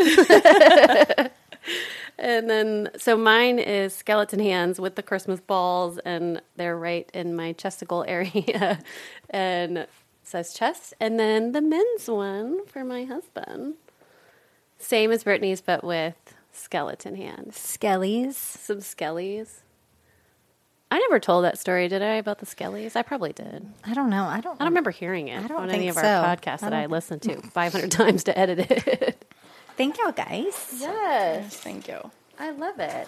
and 2.17 2.49
then, 2.49 2.89
so 2.97 3.17
mine 3.17 3.59
is 3.59 3.93
skeleton 3.93 4.39
hands 4.39 4.79
with 4.79 4.95
the 4.95 5.03
Christmas 5.03 5.39
balls, 5.41 5.97
and 5.99 6.41
they're 6.55 6.77
right 6.77 7.09
in 7.13 7.35
my 7.35 7.53
chesticle 7.53 8.05
area, 8.07 8.79
and 9.29 9.87
says 10.23 10.53
chest. 10.53 10.93
And 10.99 11.19
then 11.19 11.51
the 11.51 11.61
men's 11.61 12.07
one 12.07 12.65
for 12.67 12.83
my 12.83 13.03
husband, 13.03 13.75
same 14.77 15.11
as 15.11 15.23
Brittany's, 15.23 15.61
but 15.61 15.83
with 15.83 16.15
skeleton 16.53 17.15
hands, 17.15 17.57
Skellies. 17.57 18.33
some 18.33 18.77
skellies. 18.79 19.61
I 20.93 20.99
never 20.99 21.19
told 21.19 21.45
that 21.45 21.57
story, 21.57 21.87
did 21.87 22.01
I, 22.01 22.15
about 22.15 22.39
the 22.39 22.45
skellies? 22.45 22.95
I 22.97 23.01
probably 23.01 23.31
did. 23.31 23.65
I 23.85 23.93
don't 23.93 24.09
know. 24.09 24.25
I 24.25 24.41
don't. 24.41 24.55
I 24.55 24.65
don't 24.65 24.67
remember 24.73 24.91
hearing 24.91 25.29
it 25.29 25.41
I 25.43 25.47
don't 25.47 25.61
on 25.61 25.69
any 25.69 25.79
think 25.89 25.91
of 25.91 25.97
our 25.97 26.03
so. 26.03 26.09
podcasts 26.09 26.63
I 26.63 26.69
that 26.69 26.73
I 26.73 26.85
listened 26.87 27.21
to 27.23 27.41
500 27.41 27.89
times 27.89 28.25
to 28.25 28.37
edit 28.37 28.59
it. 28.69 29.33
Thank 29.77 29.97
y'all, 29.97 30.11
guys. 30.11 30.75
yes, 30.79 31.55
Thank 31.57 31.87
you. 31.87 32.11
I 32.37 32.51
love 32.51 32.79
it. 32.79 33.07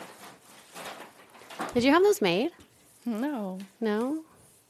Did 1.74 1.84
you 1.84 1.92
have 1.92 2.04
those 2.04 2.22
made? 2.22 2.52
No. 3.06 3.60
No, 3.82 4.24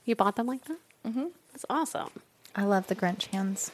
you 0.05 0.15
bought 0.15 0.35
them 0.35 0.47
like 0.47 0.65
that. 0.65 0.79
Mm-hmm. 1.05 1.27
That's 1.51 1.65
awesome. 1.69 2.09
I 2.55 2.63
love 2.63 2.87
the 2.87 2.95
Grinch 2.95 3.27
hands. 3.27 3.71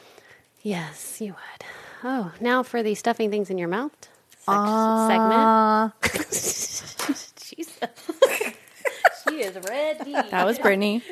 Yes, 0.61 1.21
you 1.21 1.31
would. 1.33 1.65
Oh, 2.03 2.33
now 2.41 2.61
for 2.63 2.83
the 2.83 2.93
stuffing 2.95 3.29
things 3.31 3.49
in 3.49 3.57
your 3.57 3.67
mouth 3.69 3.93
sec- 4.29 4.47
Uh, 4.49 5.07
segment. 5.07 5.93
Jesus, 6.29 7.33
she 7.41 7.63
is 9.41 9.57
ready. 9.67 10.13
That 10.29 10.45
was 10.45 10.59
Brittany. 10.59 10.99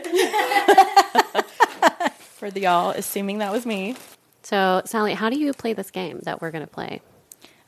For 2.37 2.51
the 2.51 2.61
y'all, 2.61 2.91
assuming 2.91 3.39
that 3.39 3.51
was 3.51 3.65
me. 3.65 3.95
So, 4.43 4.81
Sally, 4.85 5.13
how 5.13 5.29
do 5.29 5.39
you 5.39 5.53
play 5.53 5.73
this 5.73 5.91
game 5.91 6.19
that 6.23 6.41
we're 6.41 6.51
going 6.51 6.65
to 6.65 6.71
play? 6.71 7.01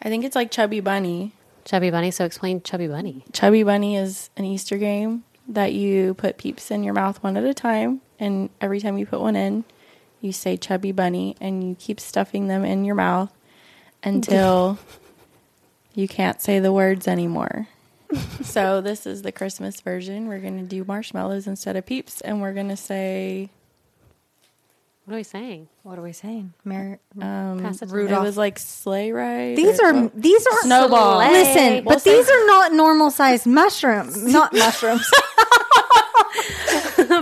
I 0.01 0.09
think 0.09 0.23
it's 0.23 0.35
like 0.35 0.51
Chubby 0.51 0.79
Bunny. 0.79 1.33
Chubby 1.65 1.89
Bunny. 1.89 2.11
So, 2.11 2.23
explain 2.23 2.61
Chubby 2.61 2.87
Bunny. 2.87 3.25
Chubby 3.33 3.63
Bunny 3.63 3.97
is 3.97 4.29
an 4.37 4.45
Easter 4.45 4.77
game 4.77 5.23
that 5.47 5.73
you 5.73 6.13
put 6.13 6.37
peeps 6.37 6.69
in 6.71 6.83
your 6.83 6.93
mouth 6.93 7.21
one 7.23 7.35
at 7.35 7.43
a 7.43 7.53
time. 7.53 8.01
And 8.19 8.49
every 8.61 8.79
time 8.79 8.97
you 8.97 9.05
put 9.05 9.19
one 9.19 9.35
in, 9.35 9.65
you 10.21 10.31
say 10.31 10.55
Chubby 10.57 10.91
Bunny 10.91 11.35
and 11.41 11.67
you 11.67 11.75
keep 11.75 11.99
stuffing 11.99 12.47
them 12.47 12.63
in 12.63 12.85
your 12.85 12.95
mouth 12.95 13.31
until 14.03 14.77
you 15.93 16.07
can't 16.07 16.41
say 16.41 16.59
the 16.59 16.71
words 16.71 17.07
anymore. 17.07 17.67
So, 18.43 18.81
this 18.81 19.05
is 19.05 19.21
the 19.21 19.31
Christmas 19.31 19.81
version. 19.81 20.27
We're 20.27 20.39
going 20.39 20.57
to 20.59 20.65
do 20.65 20.83
marshmallows 20.83 21.45
instead 21.47 21.75
of 21.75 21.85
peeps. 21.85 22.21
And 22.21 22.41
we're 22.41 22.53
going 22.53 22.69
to 22.69 22.77
say, 22.77 23.49
What 25.05 25.13
are 25.13 25.17
we 25.17 25.23
saying? 25.23 25.67
what 25.83 25.97
are 25.97 26.03
we 26.03 26.13
saying? 26.13 26.53
Mer- 26.63 26.99
um, 27.19 27.59
Pass 27.61 27.81
it 27.81 27.89
it 27.89 27.91
Rudolph. 27.91 28.23
was 28.23 28.37
like 28.37 28.59
sleigh 28.59 29.11
ride. 29.11 29.57
these 29.57 29.79
or- 29.79 29.85
are 29.87 30.11
these 30.13 30.45
are 30.45 30.57
Snowball. 30.61 31.17
Listen, 31.17 31.83
We'll 31.85 31.95
but 31.95 32.03
these 32.03 32.29
are 32.29 32.45
not 32.45 32.73
normal 32.73 33.09
sized 33.11 33.47
mushrooms. 33.47 34.21
Not 34.23 34.53
mushrooms. 34.53 35.09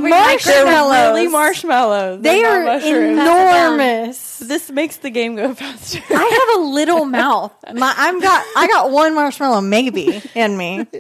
They're 0.02 0.10
Marshmallows. 0.10 0.92
really 1.12 1.28
marshmallows. 1.28 2.22
They 2.22 2.42
They're 2.42 2.68
are 2.68 3.04
enormous. 3.12 4.40
This 4.40 4.70
makes 4.70 4.98
the 4.98 5.10
game 5.10 5.36
go 5.36 5.54
faster. 5.56 6.00
I 6.10 6.48
have 6.56 6.60
a 6.64 6.66
little 6.68 7.06
mouth. 7.22 7.54
My, 7.74 7.94
I'm 7.98 8.20
got. 8.20 8.46
I 8.56 8.68
got 8.68 8.92
one 8.92 9.16
marshmallow 9.16 9.62
maybe 9.62 10.22
in 10.36 10.58
me. 10.58 10.86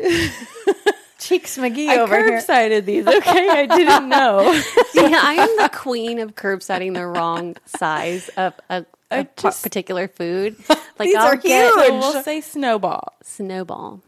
Cheeks 1.19 1.57
McGee 1.57 1.88
I 1.88 1.97
over 1.99 2.15
here. 2.15 2.29
curbsided 2.29 2.86
these. 2.86 3.05
Okay, 3.07 3.49
I 3.49 3.65
didn't 3.65 4.07
know. 4.07 4.41
yeah, 4.93 5.19
I 5.21 5.33
am 5.39 5.57
the 5.57 5.69
queen 5.75 6.19
of 6.19 6.36
curbsiding 6.36 6.93
the 6.93 7.05
wrong 7.07 7.57
size 7.65 8.29
of 8.38 8.53
a, 8.69 8.86
a 9.10 9.25
pa- 9.25 9.49
just- 9.49 9.63
particular 9.63 10.07
food. 10.07 10.55
Like 10.69 11.07
These 11.10 11.15
I'll 11.15 11.27
are 11.27 11.36
get 11.36 11.73
huge. 11.73 11.86
So 11.88 11.93
we'll 11.99 12.23
say 12.23 12.39
snowball. 12.41 13.13
snowball. 13.23 14.01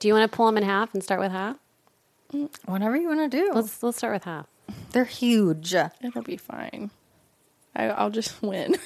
Do 0.00 0.08
you 0.08 0.14
want 0.14 0.30
to 0.30 0.36
pull 0.36 0.46
them 0.46 0.56
in 0.58 0.62
half 0.64 0.92
and 0.94 1.02
start 1.02 1.20
with 1.20 1.30
half? 1.32 1.56
Whatever 2.64 2.96
you 2.96 3.08
want 3.08 3.30
to 3.30 3.36
do. 3.36 3.52
Let's 3.54 3.82
let's 3.82 3.98
start 3.98 4.14
with 4.14 4.24
half. 4.24 4.46
They're 4.92 5.04
huge. 5.04 5.74
It'll 5.74 6.22
be 6.22 6.36
fine. 6.36 6.90
I, 7.74 7.88
I'll 7.88 8.10
just 8.10 8.40
win. 8.42 8.76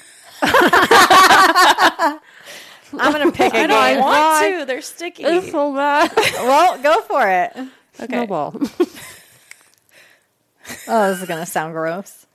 I'm 0.43 2.19
gonna 2.93 3.31
pick 3.31 3.53
a 3.53 3.57
I 3.57 3.67
don't 3.67 3.99
want 3.99 4.59
to. 4.59 4.65
They're 4.65 4.81
sticky. 4.81 5.23
so 5.49 5.73
bad. 5.73 6.11
well, 6.35 6.81
go 6.81 7.01
for 7.01 7.29
it. 7.29 7.51
Okay. 7.99 8.07
Snowball. 8.07 8.55
Oh, 10.87 11.09
this 11.11 11.21
is 11.21 11.27
gonna 11.27 11.45
sound 11.45 11.73
gross. 11.73 12.25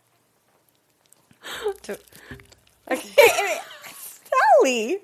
okay, 2.91 3.59
Sally. 4.63 4.99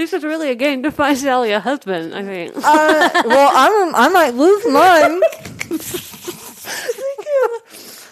This 0.00 0.14
is 0.14 0.24
really 0.24 0.48
a 0.48 0.54
game 0.54 0.82
to 0.82 0.90
find 0.90 1.16
Sally 1.18 1.52
a 1.52 1.60
husband. 1.60 2.14
I 2.14 2.24
think. 2.24 2.56
Uh, 2.56 3.22
well, 3.26 3.50
I'm. 3.52 3.94
I 3.94 4.08
might 4.08 4.32
lose 4.34 4.64
mine. 4.66 5.20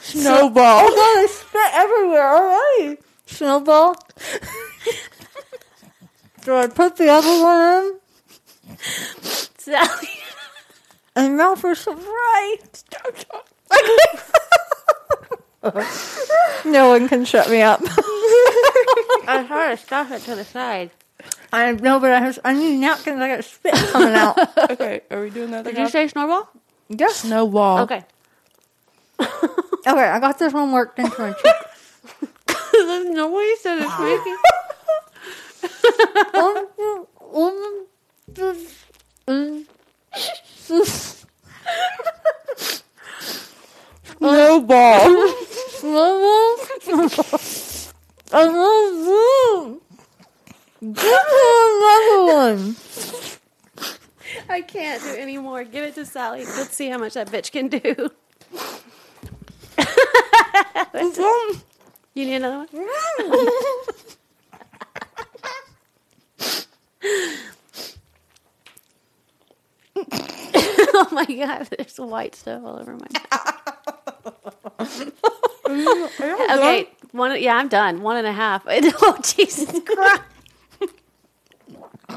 Snowball. 0.03 0.81
Oh 0.85 0.89
god, 0.89 1.19
I 1.19 1.27
spit 1.31 1.73
everywhere 1.73 2.29
already. 2.29 3.01
Snowball. 3.25 3.97
Do 6.43 6.57
I 6.57 6.67
put 6.67 6.97
the 6.97 7.09
other 7.09 7.43
one 7.43 7.85
in? 7.85 7.99
Sally. 9.57 10.09
And 11.17 11.39
now 11.39 11.55
for 11.55 11.75
some 11.75 11.99
right. 11.99 12.85
no 16.67 16.89
one 16.91 17.09
can 17.09 17.25
shut 17.25 17.49
me 17.49 17.63
up. 17.63 17.81
I 19.27 19.45
tried 19.47 19.71
to 19.71 19.77
stuff 19.83 20.11
it 20.13 20.21
to 20.23 20.37
the 20.37 20.45
side. 20.45 20.91
I 21.53 21.73
know, 21.73 21.99
but 21.99 22.13
I, 22.13 22.21
have, 22.21 22.39
I 22.45 22.53
need 22.53 22.79
napkins. 22.79 23.21
I 23.21 23.37
got 23.37 23.45
spit 23.45 23.75
coming 23.75 24.15
out. 24.15 24.39
Okay, 24.71 25.01
are 25.11 25.23
we 25.23 25.31
doing 25.31 25.51
that? 25.53 25.65
Did 25.65 25.79
you 25.79 25.89
say 25.89 26.09
snowball? 26.09 26.49
yes. 26.89 27.21
snowball? 27.21 27.81
Okay. 27.81 28.05
Okay, 29.89 30.05
I 30.05 30.21
got 30.21 30.39
this 30.39 30.53
one 30.53 30.71
worked 30.73 30.99
into 30.99 31.19
my 31.19 31.33
cheek. 31.33 31.55
There's 32.73 33.09
no 33.09 33.31
way 33.31 33.45
you 33.45 33.57
said 33.57 33.79
it's 33.81 33.99
making. 33.99 34.37
Snowball. 44.21 45.09
Another 50.81 52.25
one. 52.25 52.77
I 54.49 54.61
can't 54.61 55.03
do 55.03 55.15
any 55.17 55.39
more. 55.39 55.65
Give 55.65 55.85
it 55.85 55.95
to 55.95 56.07
Sally. 56.07 56.45
Let's 56.45 56.75
see 56.75 56.89
how 56.89 56.99
much 56.99 57.15
that 57.15 57.29
bitch 57.29 57.53
can 57.53 57.69
do. 57.69 58.11
You 62.15 62.25
need 62.25 62.37
another 62.37 62.59
one? 62.59 62.69
oh 70.01 71.09
my 71.13 71.25
god, 71.27 71.69
there's 71.77 71.99
white 71.99 72.35
stuff 72.35 72.63
all 72.65 72.79
over 72.81 72.97
my 72.97 73.07
okay, 75.71 76.89
one. 77.13 77.41
Yeah, 77.41 77.57
I'm 77.57 77.69
done. 77.69 78.03
One 78.03 78.17
and 78.17 78.27
a 78.27 78.33
half. 78.33 78.65
Oh 78.67 79.19
Jesus 79.23 79.71
Christ! 79.87 80.23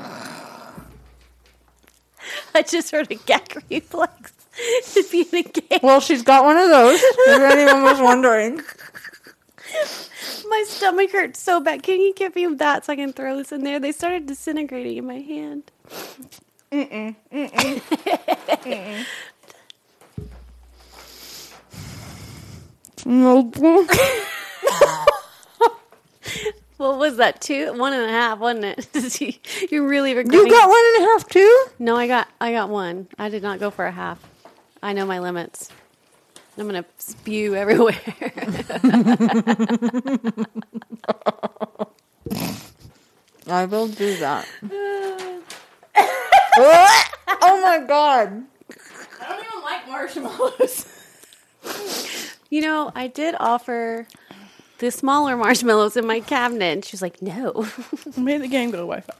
I 2.55 2.61
just 2.65 2.91
heard 2.91 3.11
a 3.11 3.15
gag 3.15 3.63
reflex. 3.69 4.33
to 4.93 5.03
be 5.11 5.21
in 5.31 5.37
a 5.37 5.43
game. 5.43 5.79
Well, 5.81 5.99
she's 5.99 6.23
got 6.23 6.43
one 6.43 6.57
of 6.57 6.69
those. 6.69 6.99
If 7.01 7.41
anyone 7.41 7.83
was 7.83 7.99
wondering. 7.99 8.61
My 10.47 10.63
stomach 10.67 11.11
hurts 11.11 11.39
so 11.39 11.61
bad. 11.61 11.83
Can 11.83 12.01
you 12.01 12.13
give 12.13 12.35
me 12.35 12.45
that 12.55 12.85
so 12.85 12.93
I 12.93 12.95
can 12.97 13.13
throw 13.13 13.37
this 13.37 13.51
in 13.53 13.63
there? 13.63 13.79
They 13.79 13.93
started 13.93 14.25
disintegrating 14.25 14.97
in 14.97 15.05
my 15.05 15.19
hand. 15.19 15.71
Snowball. 22.97 23.85
What 26.81 26.97
was 26.97 27.17
that? 27.17 27.39
Two, 27.41 27.73
one 27.73 27.93
and 27.93 28.03
a 28.03 28.09
half, 28.09 28.39
wasn't 28.39 28.65
it? 28.65 29.31
You're 29.71 29.87
really 29.87 30.09
You 30.13 30.23
got 30.23 30.67
one 30.67 30.83
and 30.95 31.05
a 31.05 31.07
half 31.09 31.29
too? 31.29 31.65
No, 31.77 31.95
I 31.95 32.07
got, 32.07 32.27
I 32.41 32.51
got 32.53 32.69
one. 32.69 33.07
I 33.19 33.29
did 33.29 33.43
not 33.43 33.59
go 33.59 33.69
for 33.69 33.85
a 33.85 33.91
half. 33.91 34.17
I 34.81 34.93
know 34.93 35.05
my 35.05 35.19
limits. 35.19 35.69
I'm 36.57 36.65
gonna 36.65 36.83
spew 36.97 37.53
everywhere. 37.61 37.93
I 43.47 43.65
will 43.65 43.87
do 43.87 44.17
that. 44.17 44.47
oh 46.57 47.61
my 47.61 47.85
god. 47.87 48.43
I 49.21 49.27
don't 49.29 49.45
even 49.45 49.61
like 49.63 49.87
marshmallows. 49.87 50.87
you 52.49 52.61
know, 52.61 52.91
I 52.95 53.05
did 53.05 53.35
offer 53.39 54.07
the 54.81 54.91
smaller 54.91 55.37
marshmallows 55.37 55.95
in 55.95 56.05
my 56.07 56.19
cabinet, 56.19 56.73
and 56.73 56.83
she 56.83 56.95
was 56.95 57.01
like, 57.01 57.21
"No, 57.21 57.67
Made 58.17 58.41
the 58.41 58.47
game 58.47 58.71
go 58.71 58.79
Wi-Fi. 58.79 59.13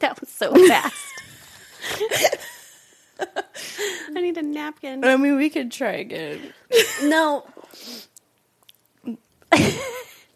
that 0.00 0.20
was 0.20 0.28
so 0.28 0.52
fast." 0.68 0.94
I 4.16 4.20
need 4.20 4.36
a 4.36 4.42
napkin. 4.42 5.04
I 5.04 5.16
mean, 5.16 5.36
we 5.36 5.48
could 5.48 5.70
try 5.70 5.92
again. 5.92 6.52
No. 7.04 7.46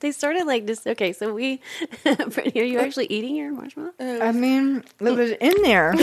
they 0.01 0.13
started 0.13 0.47
like 0.47 0.67
this. 0.67 0.87
Okay, 0.87 1.13
so 1.13 1.35
we. 1.35 1.61
Brittany, 2.05 2.61
are 2.61 2.65
you 2.65 2.79
actually 2.79 3.07
eating 3.07 3.35
your 3.35 3.53
marshmallow? 3.53 3.93
Uh, 3.99 4.19
I 4.23 4.31
mean, 4.31 4.85
it 5.01 5.03
was 5.03 5.33
in 5.33 5.63
there. 5.63 5.95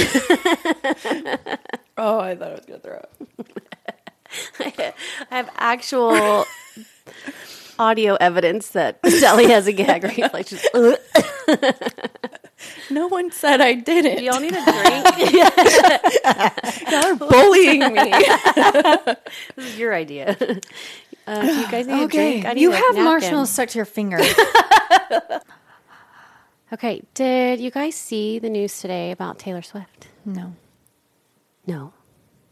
Oh, 1.98 2.20
I 2.20 2.36
thought 2.36 2.52
I 2.52 2.56
was 2.56 2.66
gonna 2.68 2.80
throw 2.80 2.96
up. 2.98 3.16
I 4.60 4.94
have 5.30 5.50
actual 5.56 6.44
audio 7.80 8.16
evidence 8.16 8.70
that 8.70 9.00
Sally 9.08 9.48
has 9.50 9.68
a 9.68 9.74
gag 9.74 10.04
reflex. 10.04 10.50
She's, 10.50 10.68
"Ugh." 10.74 10.98
No 12.90 13.08
one 13.08 13.32
said 13.32 13.62
I 13.62 13.74
didn't. 13.74 14.24
Y'all 14.24 14.40
need 14.40 14.54
a 14.56 14.64
drink. 14.64 15.34
Y'all 16.92 17.06
are 17.06 17.16
bullying 17.16 17.80
me. 17.94 18.12
this 19.56 19.66
is 19.66 19.78
your 19.78 19.94
idea. 19.94 20.36
Uh, 21.28 21.42
do 21.42 21.54
you 21.54 21.68
guys 21.72 21.88
need 21.88 22.04
a 22.04 22.08
drink? 22.08 22.46
I 22.46 22.54
need 22.54 22.62
you 22.62 22.72
a 22.72 22.76
have 22.76 22.86
napkin. 22.96 23.04
marshmallows 23.04 23.50
stuck 23.52 23.70
to 23.70 23.78
your 23.78 23.86
finger. 23.86 24.20
Okay, 26.74 27.04
did 27.14 27.60
you 27.60 27.70
guys 27.72 27.96
see 27.96 28.40
the 28.40 28.50
news 28.50 28.80
today 28.82 29.12
about 29.12 29.38
Taylor 29.40 29.62
Swift? 29.62 30.08
no, 30.26 30.56
No. 31.68 31.94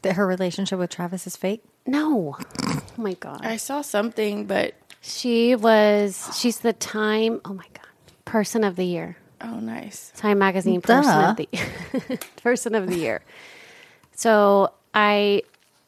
that 0.04 0.14
her 0.16 0.28
relationship 0.28 0.78
with 0.80 0.90
Travis 0.92 1.26
is 1.26 1.36
fake. 1.36 1.64
No. 1.86 2.38
Oh 2.68 2.82
my 2.98 3.14
god. 3.16 3.42
I 3.46 3.58
saw 3.58 3.82
something, 3.82 4.46
but 4.46 4.76
She 5.06 5.54
was 5.56 6.30
she's 6.40 6.60
the 6.60 6.72
Time, 6.74 7.42
oh 7.44 7.54
my 7.54 7.66
god, 7.74 7.88
person 8.24 8.64
of 8.64 8.78
the 8.78 8.86
year. 8.86 9.18
oh, 9.42 9.60
nice. 9.60 10.12
Time 10.16 10.40
magazine 10.40 10.82
person 10.82 11.12
of 11.12 11.36
the 11.36 12.20
person 12.42 12.74
of 12.74 12.88
the 12.88 12.96
year. 12.96 13.22
So 14.16 14.72
I 14.94 15.44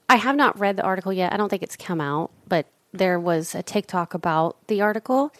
I 0.09 0.17
have 0.17 0.35
not 0.35 0.59
read 0.59 0.75
the 0.75 0.83
article 0.83 1.13
yet. 1.13 1.31
I 1.31 1.37
don't 1.37 1.47
think 1.49 1.63
it's 1.63 1.77
come 1.77 2.01
out, 2.01 2.29
but 2.47 2.65
there 2.91 3.17
was 3.17 3.55
a 3.55 3.63
TikTok 3.63 4.13
about 4.13 4.57
the 4.67 4.81
article. 4.81 5.31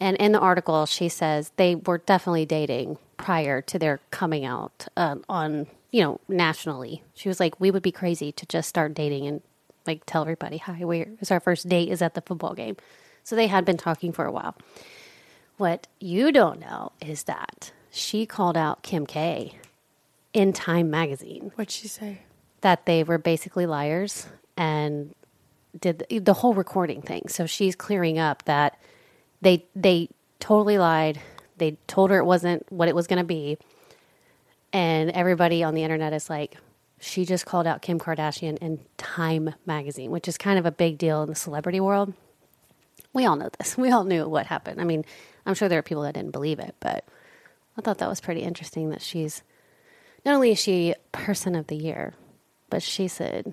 And 0.00 0.16
in 0.16 0.32
the 0.32 0.40
article, 0.40 0.84
she 0.86 1.08
says 1.08 1.52
they 1.56 1.76
were 1.76 1.98
definitely 1.98 2.44
dating 2.44 2.98
prior 3.18 3.62
to 3.62 3.78
their 3.78 4.00
coming 4.10 4.44
out 4.44 4.88
um, 4.96 5.24
on, 5.28 5.68
you 5.92 6.02
know, 6.02 6.18
nationally. 6.28 7.04
She 7.14 7.28
was 7.28 7.38
like, 7.38 7.60
we 7.60 7.70
would 7.70 7.84
be 7.84 7.92
crazy 7.92 8.32
to 8.32 8.44
just 8.46 8.68
start 8.68 8.94
dating 8.94 9.28
and 9.28 9.42
like 9.86 10.02
tell 10.04 10.22
everybody, 10.22 10.58
hi, 10.58 10.84
we're, 10.84 11.06
it's 11.20 11.30
our 11.30 11.38
first 11.38 11.68
date 11.68 11.88
is 11.88 12.02
at 12.02 12.14
the 12.14 12.20
football 12.20 12.54
game. 12.54 12.76
So 13.24 13.36
they 13.36 13.46
had 13.46 13.64
been 13.64 13.76
talking 13.76 14.12
for 14.12 14.24
a 14.24 14.32
while. 14.32 14.56
What 15.56 15.86
you 16.00 16.32
don't 16.32 16.60
know 16.60 16.92
is 17.00 17.24
that 17.24 17.72
she 17.90 18.26
called 18.26 18.56
out 18.56 18.82
Kim 18.82 19.06
K 19.06 19.58
in 20.32 20.52
Time 20.52 20.90
magazine 20.90 21.52
What'd 21.56 21.70
she 21.70 21.88
say? 21.88 22.22
that 22.62 22.86
they 22.86 23.04
were 23.04 23.18
basically 23.18 23.66
liars 23.66 24.26
and 24.56 25.14
did 25.78 26.04
the, 26.08 26.18
the 26.18 26.32
whole 26.34 26.54
recording 26.54 27.02
thing. 27.02 27.22
So 27.28 27.46
she's 27.46 27.76
clearing 27.76 28.18
up 28.18 28.44
that 28.44 28.78
they 29.40 29.66
they 29.76 30.08
totally 30.40 30.78
lied. 30.78 31.20
They 31.58 31.76
told 31.86 32.10
her 32.10 32.18
it 32.18 32.24
wasn't 32.24 32.70
what 32.72 32.88
it 32.88 32.94
was 32.94 33.06
going 33.06 33.18
to 33.18 33.24
be. 33.24 33.58
And 34.72 35.10
everybody 35.10 35.62
on 35.62 35.74
the 35.74 35.82
internet 35.82 36.12
is 36.12 36.30
like 36.30 36.56
she 36.98 37.24
just 37.24 37.46
called 37.46 37.66
out 37.66 37.82
Kim 37.82 37.98
Kardashian 37.98 38.58
in 38.58 38.80
Time 38.96 39.54
magazine, 39.66 40.10
which 40.10 40.28
is 40.28 40.38
kind 40.38 40.58
of 40.58 40.66
a 40.66 40.70
big 40.72 40.98
deal 40.98 41.22
in 41.22 41.28
the 41.28 41.34
celebrity 41.34 41.80
world. 41.80 42.14
We 43.12 43.26
all 43.26 43.36
know 43.36 43.50
this. 43.58 43.76
We 43.78 43.90
all 43.90 44.04
knew 44.04 44.28
what 44.28 44.46
happened. 44.46 44.80
I 44.80 44.84
mean, 44.84 45.04
I'm 45.46 45.54
sure 45.54 45.68
there 45.68 45.78
are 45.78 45.82
people 45.82 46.02
that 46.04 46.14
didn't 46.14 46.30
believe 46.32 46.58
it, 46.58 46.74
but 46.80 47.04
I 47.76 47.80
thought 47.82 47.98
that 47.98 48.08
was 48.08 48.20
pretty 48.20 48.40
interesting 48.42 48.90
that 48.90 49.02
she's 49.02 49.42
not 50.24 50.34
only 50.34 50.52
is 50.52 50.58
she 50.58 50.94
person 51.10 51.54
of 51.54 51.66
the 51.66 51.76
year, 51.76 52.14
but 52.70 52.82
she 52.82 53.08
said, 53.08 53.52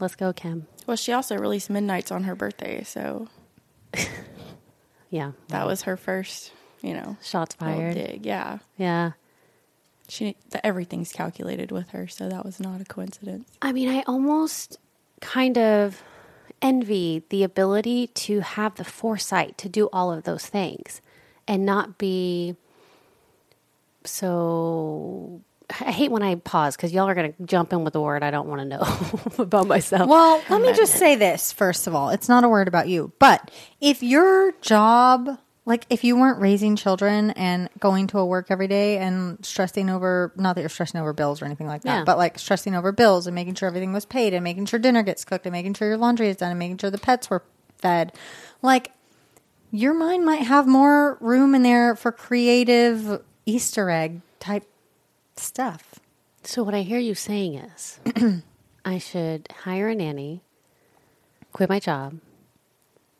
"Let's 0.00 0.14
go, 0.14 0.32
Kim." 0.32 0.66
Well, 0.86 0.96
she 0.96 1.12
also 1.12 1.36
released 1.36 1.70
Midnights 1.70 2.10
on 2.12 2.24
her 2.24 2.34
birthday, 2.34 2.82
so 2.84 3.28
Yeah, 5.10 5.32
that 5.48 5.66
was 5.66 5.82
her 5.82 5.96
first, 5.96 6.52
you 6.80 6.94
know, 6.94 7.16
shots 7.22 7.54
fired. 7.54 7.94
dig. 7.94 8.24
Yeah, 8.24 8.58
Yeah, 8.78 9.12
she 10.08 10.36
the, 10.50 10.64
everything's 10.64 11.12
calculated 11.12 11.70
with 11.70 11.90
her, 11.90 12.08
so 12.08 12.28
that 12.28 12.44
was 12.44 12.58
not 12.60 12.80
a 12.80 12.84
coincidence. 12.84 13.48
I 13.60 13.72
mean, 13.72 13.88
I 13.90 14.02
almost 14.06 14.78
kind 15.20 15.58
of 15.58 16.02
envy 16.62 17.24
the 17.28 17.42
ability 17.42 18.06
to 18.06 18.40
have 18.40 18.76
the 18.76 18.84
foresight 18.84 19.58
to 19.58 19.68
do 19.68 19.88
all 19.92 20.12
of 20.12 20.22
those 20.22 20.46
things 20.46 21.00
and 21.46 21.66
not 21.66 21.98
be 21.98 22.56
so. 24.04 25.42
I 25.80 25.90
hate 25.90 26.10
when 26.10 26.22
I 26.22 26.34
pause 26.34 26.76
because 26.76 26.92
y'all 26.92 27.08
are 27.08 27.14
going 27.14 27.32
to 27.32 27.42
jump 27.44 27.72
in 27.72 27.82
with 27.82 27.94
a 27.94 28.00
word 28.00 28.22
I 28.22 28.30
don't 28.30 28.46
want 28.46 28.60
to 28.60 28.64
know 28.66 28.82
about 29.42 29.66
myself. 29.66 30.06
Well, 30.08 30.42
let 30.50 30.60
me 30.60 30.74
just 30.74 30.94
say 30.94 31.16
this 31.16 31.52
first 31.52 31.86
of 31.86 31.94
all. 31.94 32.10
It's 32.10 32.28
not 32.28 32.44
a 32.44 32.48
word 32.48 32.68
about 32.68 32.88
you, 32.88 33.12
but 33.18 33.50
if 33.80 34.02
your 34.02 34.52
job, 34.60 35.38
like 35.64 35.86
if 35.90 36.02
you 36.02 36.16
weren't 36.16 36.40
raising 36.40 36.74
children 36.74 37.30
and 37.32 37.68
going 37.78 38.08
to 38.08 38.18
a 38.18 38.26
work 38.26 38.46
every 38.50 38.66
day 38.66 38.98
and 38.98 39.44
stressing 39.46 39.88
over, 39.88 40.32
not 40.36 40.54
that 40.56 40.60
you're 40.62 40.68
stressing 40.68 41.00
over 41.00 41.12
bills 41.12 41.40
or 41.40 41.44
anything 41.44 41.68
like 41.68 41.82
that, 41.82 41.98
Yeah. 41.98 42.04
but 42.04 42.18
like 42.18 42.38
stressing 42.38 42.74
over 42.74 42.90
bills 42.90 43.26
and 43.28 43.34
making 43.34 43.54
sure 43.54 43.68
everything 43.68 43.92
was 43.92 44.04
paid 44.04 44.34
and 44.34 44.42
making 44.42 44.66
sure 44.66 44.80
dinner 44.80 45.02
gets 45.04 45.24
cooked 45.24 45.46
and 45.46 45.52
making 45.52 45.74
sure 45.74 45.86
your 45.88 45.98
laundry 45.98 46.28
is 46.28 46.36
done 46.36 46.50
and 46.50 46.58
making 46.58 46.78
sure 46.78 46.90
the 46.90 46.98
pets 46.98 47.30
were 47.30 47.44
fed, 47.78 48.12
like 48.60 48.90
your 49.70 49.94
mind 49.94 50.24
might 50.24 50.42
have 50.42 50.66
more 50.66 51.16
room 51.20 51.54
in 51.54 51.62
there 51.62 51.94
for 51.94 52.10
creative 52.12 53.22
Easter 53.46 53.88
egg 53.88 54.20
type 54.40 54.64
stuff. 55.36 55.94
So 56.42 56.62
what 56.64 56.74
I 56.74 56.82
hear 56.82 56.98
you 56.98 57.14
saying 57.14 57.54
is, 57.54 58.00
I 58.84 58.98
should 58.98 59.48
hire 59.62 59.88
a 59.88 59.94
nanny, 59.94 60.42
quit 61.52 61.68
my 61.68 61.78
job, 61.78 62.18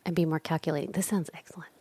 and 0.05 0.13
be 0.13 0.25
more 0.25 0.39
calculating. 0.39 0.91
This 0.91 1.07
sounds 1.07 1.29
excellent. 1.33 1.71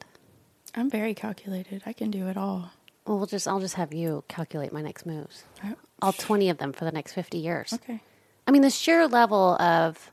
I'm 0.75 0.91
very 0.91 1.15
calculated. 1.15 1.83
I 1.87 1.93
can 1.93 2.11
do 2.11 2.29
it 2.29 2.37
all. 2.37 2.71
Well, 3.07 3.19
we'll 3.19 3.27
just 3.27 3.49
I'll 3.49 3.61
just 3.61 3.75
have 3.75 3.93
you 3.93 4.25
calculate 4.29 4.73
my 4.73 4.83
next 4.83 5.05
moves. 5.07 5.45
Oh, 5.65 5.75
All 6.01 6.13
twenty 6.13 6.49
of 6.51 6.59
them 6.59 6.73
for 6.73 6.85
the 6.85 6.93
next 6.93 7.13
fifty 7.13 7.39
years. 7.39 7.73
Okay. 7.73 8.01
I 8.47 8.51
mean, 8.51 8.63
the 8.63 8.71
sheer 8.71 9.07
level 9.09 9.61
of. 9.61 10.11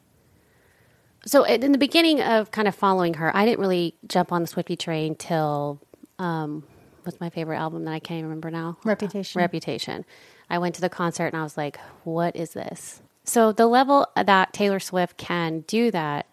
So 1.26 1.44
in 1.44 1.64
in 1.64 1.72
the 1.72 1.78
beginning 1.78 2.22
of 2.22 2.52
kind 2.52 2.68
of 2.68 2.76
following 2.76 3.16
her, 3.16 3.36
I 3.36 3.46
didn't 3.46 3.60
really 3.60 3.96
jump 4.08 4.32
on 4.32 4.42
the 4.42 4.48
Swifty 4.48 4.76
train 4.76 5.16
till 5.16 5.80
um, 6.18 6.64
what's 7.04 7.20
my 7.20 7.30
favorite 7.30 7.58
album 7.58 7.86
that 7.86 7.94
I 7.94 8.00
can't 8.00 8.20
even 8.20 8.30
remember 8.30 8.52
now? 8.52 8.78
Reputation. 8.84 9.40
Reputation. 9.40 10.06
I 10.50 10.58
went 10.58 10.76
to 10.76 10.82
the 10.82 10.90
concert 10.90 11.28
and 11.28 11.38
I 11.38 11.44
was 11.44 11.58
like, 11.58 11.78
"What 12.04 12.36
is 12.36 12.54
this?" 12.54 13.02
So 13.24 13.52
the 13.52 13.68
level 13.68 14.08
that 14.16 14.54
Taylor 14.54 14.80
Swift 14.80 15.18
can 15.18 15.60
do 15.68 15.92
that 15.92 16.26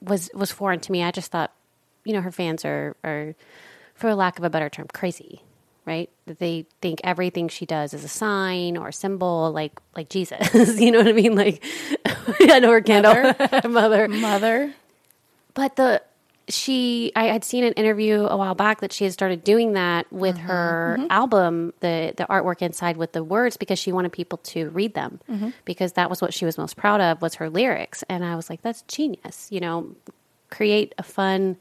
was 0.00 0.30
was 0.34 0.52
foreign 0.52 0.80
to 0.80 0.92
me. 0.92 1.02
I 1.02 1.10
just 1.10 1.32
thought, 1.32 1.52
you 2.04 2.12
know, 2.12 2.20
her 2.20 2.30
fans 2.30 2.64
are 2.64 2.96
are, 3.02 3.34
for 3.94 4.14
lack 4.14 4.38
of 4.38 4.44
a 4.44 4.50
better 4.50 4.68
term, 4.68 4.86
crazy, 4.92 5.42
right? 5.86 6.10
That 6.26 6.38
they 6.38 6.66
think 6.80 7.00
everything 7.04 7.48
she 7.48 7.66
does 7.66 7.94
is 7.94 8.04
a 8.04 8.08
sign 8.08 8.76
or 8.76 8.88
a 8.88 8.92
symbol, 8.92 9.50
like 9.52 9.78
like 9.96 10.08
Jesus. 10.08 10.78
you 10.80 10.90
know 10.90 10.98
what 10.98 11.08
I 11.08 11.12
mean? 11.12 11.34
Like 11.34 11.64
I 12.40 12.58
know 12.58 12.70
her 12.70 12.80
candle, 12.80 13.34
mother. 13.70 14.08
Mother. 14.08 14.74
But 15.54 15.76
the 15.76 16.02
she 16.48 17.12
I 17.16 17.24
had 17.24 17.44
seen 17.44 17.64
an 17.64 17.72
interview 17.74 18.26
a 18.26 18.36
while 18.36 18.54
back 18.54 18.80
that 18.80 18.92
she 18.92 19.04
had 19.04 19.12
started 19.12 19.44
doing 19.44 19.72
that 19.72 20.12
with 20.12 20.36
mm-hmm. 20.36 20.46
her 20.46 20.96
mm-hmm. 20.98 21.06
album, 21.10 21.72
the 21.80 22.12
the 22.16 22.24
artwork 22.24 22.60
inside 22.60 22.96
with 22.96 23.12
the 23.12 23.24
words 23.24 23.56
because 23.56 23.78
she 23.78 23.92
wanted 23.92 24.12
people 24.12 24.38
to 24.38 24.68
read 24.70 24.94
them 24.94 25.20
mm-hmm. 25.30 25.50
because 25.64 25.92
that 25.92 26.10
was 26.10 26.20
what 26.20 26.34
she 26.34 26.44
was 26.44 26.58
most 26.58 26.76
proud 26.76 27.00
of 27.00 27.22
was 27.22 27.36
her 27.36 27.48
lyrics. 27.48 28.04
And 28.08 28.24
I 28.24 28.36
was 28.36 28.50
like, 28.50 28.62
that's 28.62 28.82
genius, 28.82 29.48
you 29.50 29.60
know, 29.60 29.94
create 30.50 30.94
a 30.98 31.02
fun 31.02 31.56